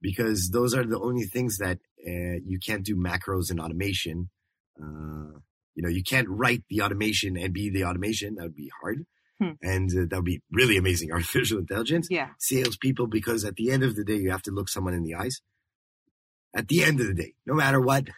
Because 0.00 0.50
those 0.50 0.74
are 0.74 0.84
the 0.84 0.98
only 0.98 1.24
things 1.24 1.58
that 1.58 1.78
uh, 2.06 2.40
you 2.44 2.58
can't 2.64 2.84
do 2.84 2.96
macros 2.96 3.50
and 3.50 3.60
automation. 3.60 4.30
Uh, 4.80 5.40
you 5.74 5.82
know, 5.82 5.88
you 5.88 6.02
can't 6.02 6.28
write 6.28 6.62
the 6.70 6.80
automation 6.82 7.36
and 7.36 7.52
be 7.52 7.70
the 7.70 7.84
automation. 7.84 8.36
That 8.36 8.44
would 8.44 8.56
be 8.56 8.70
hard. 8.80 9.04
Hmm. 9.40 9.52
And 9.62 9.90
uh, 9.90 10.06
that 10.08 10.16
would 10.16 10.24
be 10.24 10.42
really 10.50 10.76
amazing. 10.76 11.12
Artificial 11.12 11.58
intelligence 11.58 12.08
yeah. 12.10 12.28
salespeople 12.38 13.08
because 13.08 13.44
at 13.44 13.56
the 13.56 13.70
end 13.70 13.82
of 13.82 13.94
the 13.94 14.04
day, 14.04 14.16
you 14.16 14.30
have 14.30 14.42
to 14.42 14.50
look 14.50 14.68
someone 14.68 14.94
in 14.94 15.02
the 15.02 15.14
eyes. 15.14 15.40
At 16.54 16.68
the 16.68 16.82
end 16.82 17.00
of 17.00 17.06
the 17.06 17.14
day, 17.14 17.34
no 17.46 17.54
matter 17.54 17.80
what, 17.80 18.08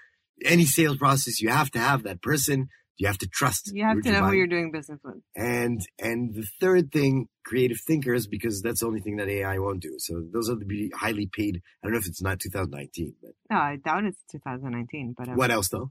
any 0.44 0.64
sales 0.64 0.96
process, 0.96 1.40
you 1.40 1.50
have 1.50 1.70
to 1.72 1.78
have 1.78 2.04
that 2.04 2.22
person. 2.22 2.68
You 2.98 3.06
have 3.06 3.18
to 3.18 3.26
trust. 3.26 3.70
You 3.74 3.84
have 3.84 4.00
to 4.02 4.12
know 4.12 4.24
who 4.26 4.32
you're 4.32 4.46
doing 4.46 4.70
business 4.70 5.00
with. 5.02 5.16
And 5.34 5.80
and 5.98 6.34
the 6.34 6.46
third 6.60 6.92
thing, 6.92 7.28
creative 7.44 7.78
thinkers, 7.80 8.26
because 8.26 8.62
that's 8.62 8.80
the 8.80 8.86
only 8.86 9.00
thing 9.00 9.16
that 9.16 9.28
AI 9.28 9.58
won't 9.58 9.80
do. 9.80 9.94
So 9.98 10.22
those 10.32 10.50
are 10.50 10.56
the 10.56 10.64
be 10.64 10.90
highly 10.94 11.28
paid. 11.32 11.62
I 11.82 11.86
don't 11.86 11.92
know 11.92 11.98
if 11.98 12.06
it's 12.06 12.22
not 12.22 12.38
2019, 12.40 13.14
but 13.22 13.32
No, 13.50 13.56
I 13.56 13.76
doubt 13.76 14.04
it's 14.04 14.22
2019. 14.30 15.14
But 15.16 15.28
um, 15.28 15.36
what 15.36 15.50
else 15.50 15.68
though? 15.68 15.90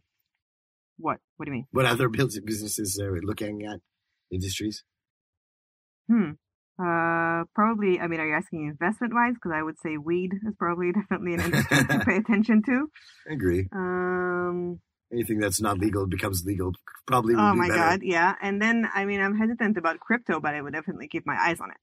What? 0.97 1.17
What 1.37 1.45
do 1.45 1.51
you 1.51 1.55
mean? 1.55 1.67
What 1.71 1.85
other 1.85 2.07
bus- 2.07 2.39
businesses 2.39 2.99
are 3.01 3.11
we 3.11 3.21
looking 3.21 3.65
at? 3.65 3.79
Industries? 4.31 4.83
Hmm. 6.07 6.31
Uh, 6.79 7.43
probably. 7.53 7.99
I 7.99 8.07
mean, 8.07 8.19
are 8.19 8.27
you 8.27 8.35
asking 8.35 8.67
investment 8.67 9.13
wise? 9.13 9.33
Because 9.33 9.51
I 9.55 9.63
would 9.63 9.79
say 9.83 9.97
weed 9.97 10.33
is 10.33 10.53
probably 10.57 10.91
definitely 10.93 11.33
an 11.33 11.41
industry 11.41 11.77
to 11.77 11.99
pay 12.05 12.17
attention 12.17 12.61
to. 12.65 12.87
I 13.29 13.33
agree. 13.33 13.67
Um. 13.75 14.79
Anything 15.11 15.39
that's 15.39 15.59
not 15.61 15.77
legal 15.77 16.07
becomes 16.07 16.43
legal. 16.45 16.71
Probably. 17.05 17.35
Oh 17.35 17.53
my 17.53 17.67
better. 17.67 17.79
god, 17.79 17.99
yeah. 18.03 18.35
And 18.41 18.61
then, 18.61 18.87
I 18.93 19.05
mean, 19.05 19.19
I'm 19.21 19.37
hesitant 19.37 19.77
about 19.77 19.99
crypto, 19.99 20.39
but 20.39 20.53
I 20.55 20.61
would 20.61 20.73
definitely 20.73 21.07
keep 21.07 21.25
my 21.25 21.35
eyes 21.37 21.59
on 21.59 21.71
it. 21.71 21.77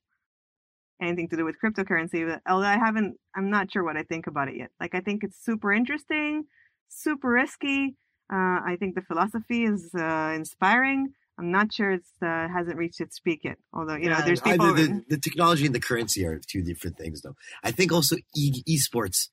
Anything 1.01 1.29
to 1.29 1.37
do 1.37 1.45
with 1.45 1.57
cryptocurrency, 1.63 2.39
although 2.49 2.67
I 2.67 2.79
haven't, 2.79 3.17
I'm 3.37 3.51
not 3.51 3.71
sure 3.71 3.85
what 3.85 3.97
I 3.97 4.03
think 4.03 4.27
about 4.27 4.49
it 4.49 4.57
yet. 4.57 4.71
Like, 4.81 4.95
I 4.95 5.01
think 5.01 5.23
it's 5.23 5.37
super 5.45 5.73
interesting, 5.73 6.45
super 6.89 7.29
risky. 7.29 7.95
Uh, 8.33 8.61
I 8.67 8.77
think 8.81 8.95
the 8.97 9.03
philosophy 9.03 9.65
is 9.65 9.91
uh, 9.95 10.33
inspiring. 10.35 11.09
I'm 11.39 11.53
not 11.53 11.73
sure 11.73 11.93
it's 11.93 12.11
uh, 12.21 12.49
hasn't 12.49 12.77
reached 12.77 13.01
its 13.01 13.21
peak 13.21 13.43
yet. 13.45 13.59
Although, 13.73 13.95
you 13.95 14.09
know, 14.11 14.19
Yeah, 14.19 14.25
there's 14.25 14.43
either 14.45 14.57
people. 14.59 14.75
the, 14.75 15.05
the 15.09 15.19
technology 15.19 15.67
and 15.67 15.75
the 15.75 15.81
currency 15.81 16.27
are 16.27 16.41
two 16.45 16.63
different 16.63 16.99
things, 16.99 17.23
though. 17.23 17.37
I 17.63 17.71
think 17.71 17.93
also 17.93 18.17
e- 18.37 18.65
esports 18.69 19.29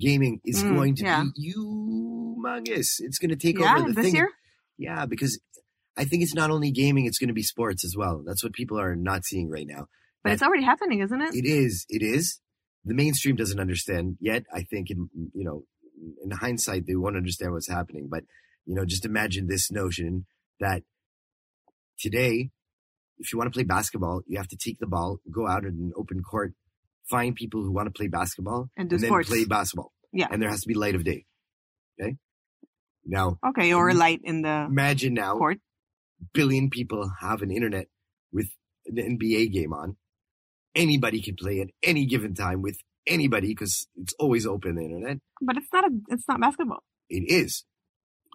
gaming 0.00 0.40
is 0.44 0.62
Mm, 0.62 0.74
going 0.74 0.94
to 0.96 1.04
yeah. 1.04 1.24
be 1.36 1.52
humongous. 1.54 2.86
It's 3.00 3.18
going 3.18 3.30
to 3.30 3.36
take 3.36 3.58
yeah, 3.58 3.76
over 3.76 3.88
the 3.88 3.94
this 3.94 4.06
thing. 4.06 4.14
year. 4.16 4.30
Yeah, 4.78 5.06
because 5.06 5.38
I 5.96 6.04
think 6.04 6.22
it's 6.22 6.34
not 6.34 6.50
only 6.50 6.70
gaming; 6.70 7.06
it's 7.06 7.18
going 7.18 7.28
to 7.28 7.34
be 7.34 7.42
sports 7.42 7.84
as 7.84 7.94
well. 7.96 8.22
That's 8.26 8.42
what 8.42 8.52
people 8.52 8.80
are 8.80 8.96
not 8.96 9.24
seeing 9.24 9.50
right 9.50 9.66
now. 9.66 9.86
But 10.24 10.32
it's 10.32 10.42
already 10.42 10.64
happening, 10.64 11.00
isn't 11.00 11.20
it? 11.20 11.34
It 11.34 11.46
is. 11.46 11.86
It 11.88 12.02
is. 12.02 12.40
The 12.84 12.94
mainstream 12.94 13.36
doesn't 13.36 13.60
understand 13.60 14.16
yet. 14.20 14.44
I 14.54 14.62
think, 14.62 14.90
in 14.90 15.08
you 15.34 15.44
know, 15.44 15.64
in 16.24 16.30
hindsight, 16.30 16.86
they 16.86 16.96
won't 16.96 17.16
understand 17.16 17.52
what's 17.52 17.68
happening. 17.68 18.08
But 18.10 18.24
you 18.66 18.74
know, 18.74 18.84
just 18.84 19.04
imagine 19.04 19.46
this 19.48 19.70
notion 19.70 20.26
that 20.60 20.82
today, 21.98 22.50
if 23.18 23.32
you 23.32 23.38
want 23.38 23.52
to 23.52 23.56
play 23.56 23.64
basketball, 23.64 24.22
you 24.26 24.38
have 24.38 24.48
to 24.48 24.56
take 24.56 24.78
the 24.78 24.86
ball, 24.86 25.20
go 25.30 25.46
out 25.46 25.64
in 25.64 25.70
an 25.70 25.92
open 25.96 26.22
court, 26.22 26.54
find 27.08 27.34
people 27.34 27.62
who 27.62 27.72
want 27.72 27.86
to 27.86 27.92
play 27.92 28.08
basketball, 28.08 28.68
And 28.76 28.88
do 28.90 28.98
then 28.98 29.08
sports. 29.08 29.28
play 29.28 29.44
basketball. 29.44 29.92
Yeah. 30.12 30.26
and 30.30 30.42
there 30.42 30.50
has 30.50 30.62
to 30.62 30.68
be 30.68 30.74
light 30.74 30.94
of 30.96 31.04
day. 31.04 31.24
Okay. 32.00 32.16
Now, 33.06 33.38
Okay, 33.48 33.72
or 33.72 33.88
a 33.88 33.94
light 33.94 34.20
in 34.24 34.42
the 34.42 34.66
imagine 34.68 35.14
now 35.14 35.36
court. 35.38 35.58
billion 36.34 36.68
people 36.70 37.10
have 37.20 37.42
an 37.42 37.50
internet 37.50 37.86
with 38.32 38.48
an 38.86 38.96
NBA 39.18 39.52
game 39.52 39.72
on. 39.72 39.96
Anybody 40.74 41.22
can 41.22 41.36
play 41.36 41.60
at 41.60 41.68
any 41.82 42.06
given 42.06 42.34
time 42.34 42.60
with 42.62 42.76
anybody 43.06 43.48
because 43.48 43.88
it's 43.96 44.12
always 44.18 44.46
open 44.46 44.76
the 44.76 44.82
internet. 44.84 45.18
But 45.40 45.56
it's 45.56 45.66
not 45.72 45.84
a 45.84 45.90
it's 46.08 46.24
not 46.28 46.40
basketball. 46.40 46.82
It 47.08 47.24
is. 47.30 47.64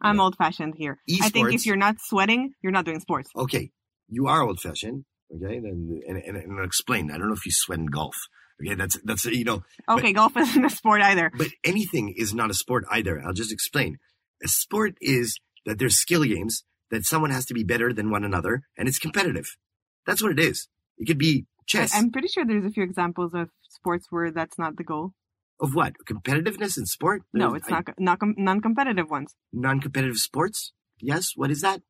I'm 0.01 0.15
Yeah. 0.17 0.23
old 0.23 0.35
fashioned 0.35 0.75
here. 0.77 0.99
I 1.21 1.29
think 1.29 1.53
if 1.53 1.65
you're 1.65 1.77
not 1.77 1.97
sweating, 2.01 2.53
you're 2.61 2.71
not 2.73 2.85
doing 2.85 2.99
sports. 2.99 3.29
Okay. 3.35 3.71
You 4.09 4.27
are 4.27 4.41
old 4.41 4.59
fashioned. 4.59 5.05
Okay. 5.33 5.55
And, 5.57 6.03
and, 6.07 6.17
and, 6.17 6.37
and 6.37 6.59
I'll 6.59 6.65
explain. 6.65 7.11
I 7.11 7.17
don't 7.17 7.27
know 7.27 7.33
if 7.35 7.45
you 7.45 7.51
sweat 7.53 7.79
in 7.79 7.85
golf. 7.85 8.15
Okay. 8.61 8.75
That's, 8.75 8.97
that's, 9.03 9.25
you 9.25 9.43
know, 9.43 9.63
Okay, 9.89 10.13
golf 10.13 10.35
isn't 10.37 10.63
a 10.65 10.69
sport 10.69 11.01
either. 11.01 11.31
but 11.37 11.47
anything 11.63 12.13
is 12.15 12.33
not 12.33 12.49
a 12.49 12.53
sport 12.53 12.85
either. 12.91 13.21
I'll 13.25 13.33
just 13.33 13.51
explain. 13.51 13.97
A 14.43 14.47
sport 14.47 14.95
is 15.01 15.39
that 15.65 15.79
there's 15.79 15.97
skill 15.97 16.23
games 16.23 16.63
that 16.91 17.03
someone 17.05 17.31
has 17.31 17.45
to 17.47 17.53
be 17.53 17.63
better 17.63 17.91
than 17.93 18.11
one 18.11 18.23
another 18.23 18.63
and 18.77 18.87
it's 18.87 18.99
competitive. 18.99 19.57
That's 20.05 20.21
what 20.21 20.31
it 20.31 20.39
is. 20.39 20.67
It 20.97 21.05
could 21.07 21.17
be 21.17 21.45
chess. 21.65 21.93
I, 21.93 21.97
am 21.97 22.11
pretty 22.11 22.27
sure 22.27 22.45
there's 22.45 22.65
a 22.65 22.69
few 22.69 22.83
examples 22.83 23.33
of 23.33 23.49
sports 23.69 24.07
where 24.09 24.31
that's 24.31 24.57
not 24.57 24.77
the 24.77 24.83
goal. 24.83 25.11
of 25.59 25.73
what? 25.73 25.93
Competitiveness 26.07 26.77
in 26.77 26.85
sport? 26.85 27.23
No, 27.33 27.55
it's 27.55 27.69
not 27.69 27.85
not 27.97 28.19
com- 28.19 28.35
non-competitive 28.37 29.09
ones. 29.09 29.33
non-competitive 29.51 30.17
sports? 30.17 30.71
Yes. 31.01 31.31
What 31.35 31.51
is 31.51 31.61
that? 31.61 31.81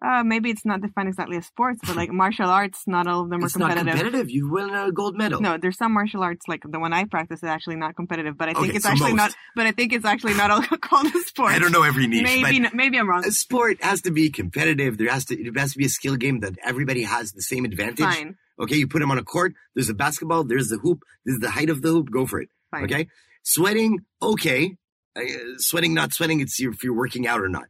Uh, 0.00 0.22
maybe 0.22 0.48
it's 0.50 0.64
not 0.64 0.80
defined 0.80 1.08
exactly 1.08 1.36
as 1.36 1.46
sports, 1.46 1.80
but 1.84 1.96
like 1.96 2.10
martial 2.24 2.48
arts, 2.48 2.84
not 2.86 3.06
all 3.08 3.22
of 3.24 3.30
them 3.30 3.42
It's 3.42 3.56
are 3.56 3.58
not 3.58 3.70
competitive. 3.76 3.98
competitive. 4.00 4.30
You 4.30 4.48
win 4.48 4.70
a 4.70 4.92
gold 4.92 5.16
medal. 5.16 5.40
No, 5.40 5.58
there's 5.58 5.76
some 5.76 5.92
martial 5.92 6.22
arts 6.22 6.46
like 6.46 6.62
the 6.64 6.78
one 6.78 6.92
I 6.92 7.04
practice 7.04 7.38
is 7.42 7.48
actually 7.48 7.76
not 7.76 7.96
competitive, 7.96 8.38
but 8.38 8.48
I 8.48 8.52
think 8.54 8.68
Okay, 8.68 8.76
it's 8.76 8.84
so 8.84 8.90
actually 8.90 9.14
most. 9.14 9.16
not. 9.16 9.34
But 9.56 9.66
I 9.66 9.72
think 9.72 9.92
it's 9.92 10.04
actually 10.04 10.34
not 10.34 10.50
all 10.52 10.62
called 10.80 11.06
a 11.06 11.18
sport. 11.22 11.50
I 11.52 11.58
don't 11.58 11.72
know 11.72 11.82
every 11.82 12.06
niche, 12.06 12.22
Maybe 12.22 12.64
maybe 12.72 12.96
I'm 12.98 13.08
wrong. 13.08 13.24
a 13.26 13.32
sport 13.32 13.82
has 13.82 14.02
to 14.02 14.12
be 14.12 14.30
competitive. 14.30 14.98
There 14.98 15.10
has 15.10 15.24
to 15.26 15.34
it 15.40 15.58
has 15.58 15.72
to 15.72 15.78
be 15.78 15.86
a 15.86 15.88
skill 15.88 16.14
game 16.16 16.40
that 16.40 16.54
everybody 16.64 17.02
has 17.02 17.32
the 17.32 17.42
same 17.42 17.64
advantage. 17.64 18.04
Fine, 18.04 18.36
Okay, 18.60 18.76
you 18.76 18.86
put 18.88 19.00
them 19.00 19.10
on 19.10 19.18
a 19.18 19.24
court. 19.24 19.54
There's 19.74 19.88
a 19.88 19.94
basketball. 19.94 20.44
There's 20.44 20.68
the 20.68 20.78
hoop. 20.78 21.02
This 21.24 21.34
is 21.34 21.40
the 21.40 21.50
height 21.50 21.70
of 21.70 21.82
the 21.82 21.88
hoop. 21.90 22.10
Go 22.10 22.24
for 22.26 22.40
it. 22.40 22.48
fine. 22.70 22.84
Okay, 22.84 23.08
sweating. 23.42 24.00
Okay, 24.22 24.76
uh, 25.16 25.22
sweating, 25.58 25.94
not 25.94 26.12
sweating. 26.12 26.40
It's 26.40 26.58
your, 26.60 26.72
if 26.72 26.82
you're 26.84 26.94
working 26.96 27.26
out 27.26 27.40
or 27.40 27.48
not. 27.48 27.64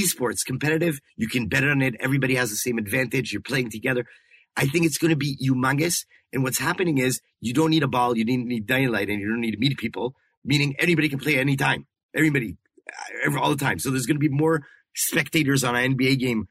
Esports 0.00 0.44
competitive. 0.44 1.00
You 1.16 1.28
can 1.28 1.48
bet 1.48 1.64
on 1.64 1.82
it. 1.82 1.94
Everybody 2.00 2.34
has 2.36 2.50
the 2.50 2.56
same 2.56 2.78
advantage. 2.78 3.32
You're 3.32 3.42
playing 3.42 3.70
together. 3.70 4.04
I 4.56 4.66
think 4.66 4.86
it's 4.86 4.98
going 4.98 5.10
to 5.10 5.16
be 5.16 5.36
humongous. 5.36 6.04
And 6.32 6.42
what's 6.42 6.58
happening 6.58 6.98
is 6.98 7.20
you 7.40 7.52
don't 7.52 7.70
need 7.70 7.82
a 7.82 7.88
ball. 7.88 8.16
You 8.16 8.24
don't 8.24 8.46
need 8.46 8.66
daylight 8.66 9.08
and 9.08 9.20
you 9.20 9.28
don't 9.28 9.40
need 9.40 9.52
to 9.52 9.58
meet 9.58 9.76
people, 9.78 10.14
meaning 10.44 10.74
anybody 10.78 11.08
can 11.08 11.18
play 11.18 11.36
anytime. 11.38 11.86
Everybody, 12.14 12.56
uh, 12.88 13.26
every, 13.26 13.40
all 13.40 13.50
the 13.50 13.56
time. 13.64 13.78
So 13.78 13.90
there's 13.90 14.06
going 14.06 14.16
to 14.16 14.20
be 14.20 14.28
more 14.28 14.62
spectators 14.94 15.64
on 15.64 15.74
an 15.76 15.96
NBA 15.96 16.18
game 16.18 16.46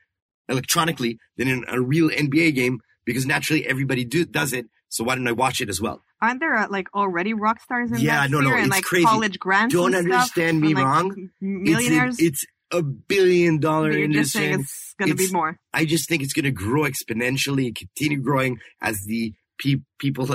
electronically 0.50 1.18
than 1.38 1.48
in 1.48 1.66
a 1.68 1.80
real 1.80 2.10
NBA 2.10 2.56
game 2.56 2.80
because 3.06 3.26
naturally 3.26 3.66
everybody 3.66 4.06
do, 4.06 4.26
does 4.26 4.54
it. 4.54 4.66
So 4.90 5.04
why 5.04 5.16
don't 5.16 5.28
I 5.28 5.32
watch 5.32 5.62
it 5.62 5.70
as 5.70 5.82
well? 5.82 6.04
Aren't 6.22 6.40
there 6.40 6.56
uh, 6.56 6.68
like 6.70 6.88
already 6.94 7.34
rock 7.34 7.62
stars 7.62 7.92
in 7.92 8.00
Yeah, 8.00 8.22
that 8.22 8.32
no, 8.32 8.40
no, 8.40 8.48
sphere 8.50 8.58
and 8.58 8.68
it's 8.68 8.76
like 8.76 8.84
crazy. 8.84 9.06
college 9.06 9.40
grants? 9.40 9.74
Don't 9.74 9.94
and 9.94 10.06
stuff, 10.06 10.14
understand 10.38 10.62
me 10.62 10.68
and, 10.68 10.76
like, 10.76 10.86
wrong. 10.86 11.12
m- 11.18 11.32
It's 11.32 11.42
Millionaires. 11.42 12.16
It's 12.20 12.46
a, 12.74 12.82
billion 12.82 13.60
dollar 13.60 13.92
you're 13.92 14.08
just 14.08 14.36
industry. 14.36 14.42
saying 14.42 14.60
it's 14.62 14.96
going 15.00 15.12
to 15.12 15.16
be 15.16 15.32
more. 15.32 15.60
I 15.74 15.86
just 15.86 16.10
think 16.10 16.24
it's 16.24 16.34
going 16.34 16.46
to 16.46 16.52
grow 16.52 16.84
exponentially, 16.84 17.76
continue 17.76 18.22
growing 18.22 18.60
as 18.82 19.04
the 19.06 19.34
pe- 19.60 19.82
people 20.00 20.26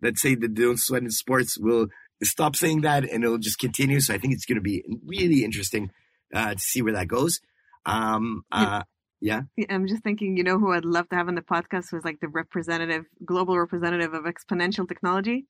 that 0.00 0.18
say 0.18 0.34
that 0.34 0.54
they 0.54 0.62
don't 0.62 0.78
sweat 0.80 1.02
in 1.02 1.10
sports 1.10 1.58
will 1.58 1.88
stop 2.22 2.56
saying 2.56 2.82
that 2.82 3.04
and 3.04 3.24
it'll 3.24 3.38
just 3.38 3.58
continue. 3.58 4.00
So 4.00 4.14
I 4.14 4.18
think 4.18 4.34
it's 4.34 4.46
going 4.46 4.56
to 4.56 4.62
be 4.62 4.84
really 5.04 5.44
interesting 5.44 5.90
uh, 6.34 6.54
to 6.54 6.58
see 6.60 6.82
where 6.82 6.92
that 6.94 7.08
goes. 7.08 7.40
Um, 7.86 8.44
uh, 8.52 8.82
yeah. 9.20 9.42
Yeah, 9.56 9.66
I'm 9.70 9.86
just 9.86 10.02
thinking, 10.02 10.36
you 10.36 10.44
know, 10.44 10.58
who 10.58 10.72
I'd 10.72 10.84
love 10.84 11.08
to 11.10 11.16
have 11.16 11.28
on 11.28 11.34
the 11.34 11.42
podcast 11.42 11.92
was 11.92 12.04
like 12.04 12.20
the 12.20 12.28
representative, 12.28 13.04
global 13.24 13.58
representative 13.58 14.14
of 14.14 14.24
exponential 14.24 14.88
technology, 14.88 15.46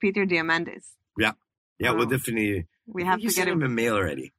Peter 0.00 0.26
Diamandis. 0.26 0.84
Yeah, 1.18 1.32
Yeah, 1.78 1.92
we'll 1.92 2.06
definitely. 2.06 2.66
We 2.86 3.04
have 3.04 3.20
to 3.20 3.28
get 3.28 3.48
him. 3.48 3.62
him 3.62 3.62
a 3.62 3.68
mail 3.68 3.94
already. 3.94 4.32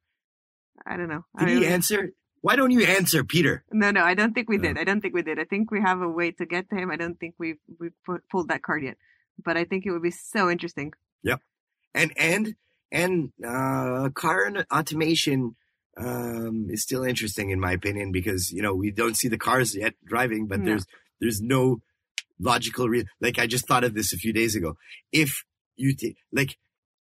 I 0.86 0.96
don't 0.96 1.08
know. 1.08 1.24
Did 1.38 1.48
I 1.48 1.54
he 1.54 1.66
answer? 1.66 2.12
Why 2.42 2.54
don't 2.56 2.70
you 2.70 2.84
answer, 2.84 3.24
Peter? 3.24 3.64
No, 3.72 3.90
no, 3.90 4.02
I 4.04 4.14
don't 4.14 4.32
think 4.34 4.48
we 4.48 4.58
Uh. 4.58 4.62
did. 4.62 4.78
I 4.78 4.84
don't 4.84 5.00
think 5.00 5.14
we 5.14 5.22
did. 5.22 5.38
I 5.38 5.44
think 5.44 5.70
we 5.70 5.80
have 5.80 6.00
a 6.02 6.08
way 6.08 6.30
to 6.32 6.46
get 6.46 6.68
to 6.70 6.76
him. 6.76 6.90
I 6.90 6.96
don't 6.96 7.18
think 7.18 7.34
we've 7.38 7.58
we 7.80 7.88
pulled 8.30 8.48
that 8.48 8.62
card 8.62 8.82
yet. 8.84 8.96
But 9.42 9.56
I 9.56 9.64
think 9.64 9.84
it 9.86 9.90
would 9.90 10.02
be 10.02 10.10
so 10.12 10.48
interesting. 10.50 10.92
Yep, 11.22 11.40
and 11.94 12.12
and 12.16 12.54
and 12.92 13.32
uh 13.44 14.10
car 14.14 14.52
automation 14.72 15.56
um 15.96 16.68
is 16.70 16.82
still 16.82 17.02
interesting 17.04 17.50
in 17.50 17.58
my 17.58 17.72
opinion 17.72 18.12
because 18.12 18.52
you 18.52 18.62
know 18.62 18.74
we 18.74 18.90
don't 18.90 19.16
see 19.16 19.28
the 19.28 19.38
cars 19.38 19.74
yet 19.74 19.94
driving 20.04 20.46
but 20.46 20.60
No. 20.60 20.66
there's 20.66 20.86
there's 21.20 21.40
no 21.40 21.80
logical 22.38 22.86
re- 22.88 23.06
like 23.20 23.38
i 23.38 23.46
just 23.46 23.66
thought 23.66 23.82
of 23.82 23.94
this 23.94 24.12
a 24.12 24.18
few 24.18 24.32
days 24.32 24.54
ago 24.54 24.76
if 25.10 25.42
you 25.74 25.96
t- 25.96 26.16
like 26.32 26.58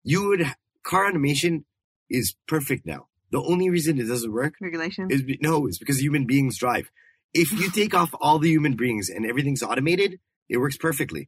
you 0.03 0.27
would 0.27 0.45
car 0.83 1.07
automation 1.07 1.65
is 2.09 2.35
perfect 2.45 2.85
now 2.85 3.07
the 3.33 3.41
only 3.41 3.69
reason 3.69 3.99
it 3.99 4.07
doesn't 4.07 4.31
work 4.31 4.53
Regulation. 4.61 5.11
is 5.11 5.21
be- 5.23 5.39
no 5.41 5.67
it's 5.67 5.77
because 5.77 6.01
human 6.01 6.25
beings 6.25 6.57
drive 6.57 6.89
if 7.33 7.51
you 7.51 7.69
take 7.81 7.93
off 7.93 8.15
all 8.21 8.39
the 8.39 8.49
human 8.49 8.75
beings 8.77 9.09
and 9.09 9.25
everything's 9.25 9.61
automated 9.61 10.19
it 10.47 10.57
works 10.57 10.77
perfectly 10.77 11.27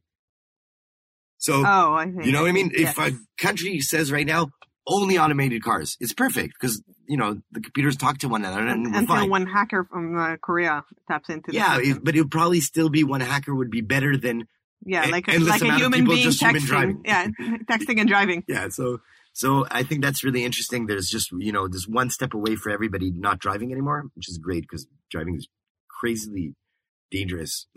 so 1.38 1.62
oh, 1.64 1.94
I 1.94 2.06
think. 2.06 2.24
you 2.24 2.32
know 2.32 2.42
what 2.42 2.48
I 2.48 2.52
mean? 2.52 2.70
Yes. 2.74 2.96
If 2.96 3.12
a 3.12 3.16
country 3.38 3.80
says 3.80 4.10
right 4.10 4.26
now 4.26 4.50
only 4.86 5.18
automated 5.18 5.62
cars, 5.62 5.96
it's 6.00 6.12
perfect 6.12 6.54
because 6.58 6.82
you 7.06 7.16
know 7.16 7.40
the 7.52 7.60
computers 7.60 7.96
talk 7.96 8.18
to 8.18 8.28
one 8.28 8.44
another 8.44 8.66
and 8.66 8.92
we're 8.92 8.98
until 8.98 9.16
fine. 9.16 9.30
one 9.30 9.46
hacker 9.46 9.84
from 9.84 10.18
uh, 10.18 10.36
Korea 10.38 10.84
taps 11.08 11.28
into 11.28 11.52
yeah, 11.52 11.78
it, 11.80 12.02
but 12.02 12.16
it 12.16 12.22
would 12.22 12.30
probably 12.30 12.60
still 12.60 12.88
be 12.88 13.04
one 13.04 13.20
hacker 13.20 13.54
would 13.54 13.70
be 13.70 13.80
better 13.80 14.16
than 14.16 14.48
yeah, 14.84 15.06
a- 15.06 15.10
like 15.10 15.28
a, 15.28 15.38
like 15.38 15.62
a 15.62 15.74
human 15.76 16.04
being 16.04 16.30
human 16.30 16.62
texting. 16.62 16.66
driving. 16.66 17.02
Yeah, 17.04 17.26
texting 17.70 18.00
and 18.00 18.08
driving. 18.08 18.44
yeah. 18.48 18.68
So 18.68 19.00
so 19.36 19.66
I 19.70 19.82
think 19.82 20.00
that's 20.02 20.24
really 20.24 20.44
interesting. 20.44 20.86
There's 20.86 21.08
just 21.08 21.30
you 21.32 21.52
know 21.52 21.68
there's 21.68 21.86
one 21.86 22.08
step 22.08 22.32
away 22.32 22.56
for 22.56 22.70
everybody 22.70 23.10
not 23.10 23.38
driving 23.38 23.70
anymore, 23.70 24.04
which 24.14 24.30
is 24.30 24.38
great 24.38 24.62
because 24.62 24.86
driving 25.10 25.36
is 25.36 25.46
crazily 25.88 26.54
dangerous. 27.10 27.66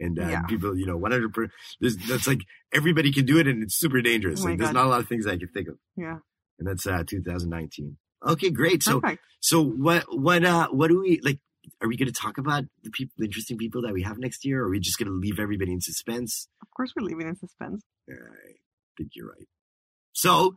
And 0.00 0.16
uh, 0.16 0.28
Yeah. 0.28 0.42
people, 0.42 0.78
you 0.78 0.86
know, 0.86 0.96
100%, 0.96 1.50
there's, 1.80 1.96
that's 2.08 2.28
like 2.28 2.42
everybody 2.72 3.12
can 3.12 3.24
do 3.24 3.36
it, 3.40 3.48
and 3.48 3.64
it's 3.64 3.74
super 3.74 4.00
dangerous. 4.00 4.40
Oh 4.42 4.44
like, 4.48 4.58
there's 4.58 4.70
God. 4.70 4.78
not 4.80 4.86
a 4.86 4.90
lot 4.90 5.00
of 5.00 5.08
things 5.08 5.26
I 5.26 5.36
can 5.36 5.48
think 5.48 5.66
of, 5.66 5.76
Yeah, 5.96 6.18
and 6.58 6.68
that's 6.68 6.86
uh, 6.86 7.02
2019. 7.04 7.96
Okay, 8.24 8.50
great. 8.50 8.84
So 8.84 9.00
perfect. 9.00 9.22
So 9.40 9.60
what 9.60 10.04
what 10.16 10.44
uh 10.44 10.68
what 10.68 10.86
do 10.88 11.00
we 11.00 11.20
like? 11.24 11.40
Are 11.82 11.88
we 11.88 11.96
going 11.96 12.12
to 12.14 12.20
talk 12.26 12.38
about 12.38 12.62
the 12.84 12.90
people, 12.90 13.14
the 13.18 13.24
interesting 13.24 13.58
people 13.58 13.82
that 13.82 13.92
we 13.92 14.02
have 14.02 14.18
next 14.18 14.44
year, 14.44 14.62
or 14.62 14.66
are 14.66 14.70
we 14.70 14.78
just 14.78 14.98
going 14.98 15.08
to 15.08 15.18
leave 15.18 15.40
everybody 15.40 15.72
in 15.72 15.80
suspense? 15.80 16.46
Of 16.62 16.68
course, 16.76 16.92
we're 16.94 17.02
leaving 17.10 17.26
in 17.26 17.36
suspense. 17.36 17.82
I 18.08 18.14
think 18.96 19.10
you're 19.16 19.28
right. 19.28 19.48
So, 20.18 20.56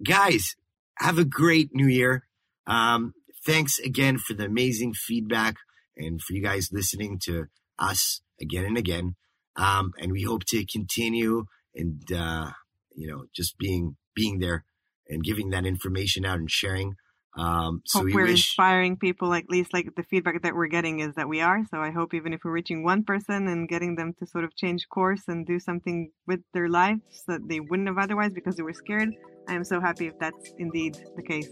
guys, 0.00 0.54
have 0.98 1.18
a 1.18 1.24
great 1.24 1.70
New 1.72 1.88
Year. 1.88 2.24
Um, 2.68 3.14
thanks 3.44 3.80
again 3.80 4.16
for 4.16 4.34
the 4.34 4.44
amazing 4.44 4.94
feedback 4.94 5.56
and 5.96 6.22
for 6.22 6.34
you 6.34 6.40
guys 6.40 6.68
listening 6.70 7.18
to 7.24 7.46
us 7.80 8.20
again 8.40 8.64
and 8.64 8.78
again. 8.78 9.16
Um, 9.56 9.90
and 9.98 10.12
we 10.12 10.22
hope 10.22 10.44
to 10.50 10.64
continue 10.64 11.46
and 11.74 12.00
uh, 12.12 12.52
you 12.94 13.08
know 13.08 13.24
just 13.34 13.58
being 13.58 13.96
being 14.14 14.38
there 14.38 14.64
and 15.08 15.24
giving 15.24 15.50
that 15.50 15.66
information 15.66 16.24
out 16.24 16.38
and 16.38 16.48
sharing. 16.48 16.94
Um, 17.36 17.82
so 17.86 18.00
hope 18.00 18.06
we 18.06 18.14
we're 18.14 18.22
wish. 18.24 18.48
inspiring 18.48 18.96
people. 18.96 19.32
At 19.32 19.48
least, 19.48 19.72
like 19.72 19.94
the 19.94 20.02
feedback 20.02 20.42
that 20.42 20.54
we're 20.54 20.66
getting 20.66 21.00
is 21.00 21.14
that 21.14 21.28
we 21.28 21.40
are. 21.40 21.64
So 21.70 21.78
I 21.78 21.90
hope 21.90 22.14
even 22.14 22.32
if 22.32 22.40
we're 22.44 22.52
reaching 22.52 22.84
one 22.84 23.04
person 23.04 23.48
and 23.48 23.68
getting 23.68 23.96
them 23.96 24.14
to 24.18 24.26
sort 24.26 24.44
of 24.44 24.54
change 24.54 24.88
course 24.88 25.22
and 25.28 25.46
do 25.46 25.58
something 25.58 26.10
with 26.26 26.40
their 26.52 26.68
lives 26.68 27.24
that 27.26 27.40
they 27.48 27.60
wouldn't 27.60 27.88
have 27.88 27.98
otherwise 27.98 28.32
because 28.34 28.56
they 28.56 28.62
were 28.62 28.74
scared. 28.74 29.10
I 29.48 29.54
am 29.54 29.64
so 29.64 29.80
happy 29.80 30.06
if 30.06 30.18
that's 30.18 30.52
indeed 30.58 30.96
the 31.16 31.22
case. 31.22 31.48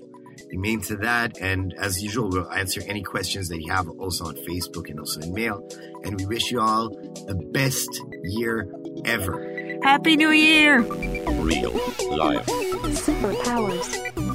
Amen 0.55 0.81
to 0.83 0.97
that. 0.97 1.39
And 1.41 1.75
as 1.79 2.03
usual, 2.03 2.29
we'll 2.29 2.51
answer 2.53 2.83
any 2.87 3.03
questions 3.03 3.49
that 3.49 3.61
you 3.61 3.73
have 3.73 3.89
also 3.89 4.27
on 4.27 4.37
Facebook 4.37 4.89
and 4.89 5.01
also 5.01 5.21
in 5.21 5.35
mail. 5.35 5.67
And 6.05 6.17
we 6.19 6.27
wish 6.27 6.51
you 6.51 6.61
all 6.61 6.91
the 6.91 7.35
best 7.53 8.01
year 8.23 8.73
ever. 9.05 9.79
Happy 9.83 10.17
New 10.17 10.31
Year! 10.31 10.83
Real 10.83 11.73
life. 12.11 12.47
Superpowers. 12.47 14.30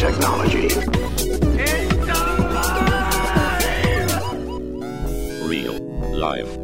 technology. 0.00 0.68
Real 5.46 5.78
life. 6.16 6.59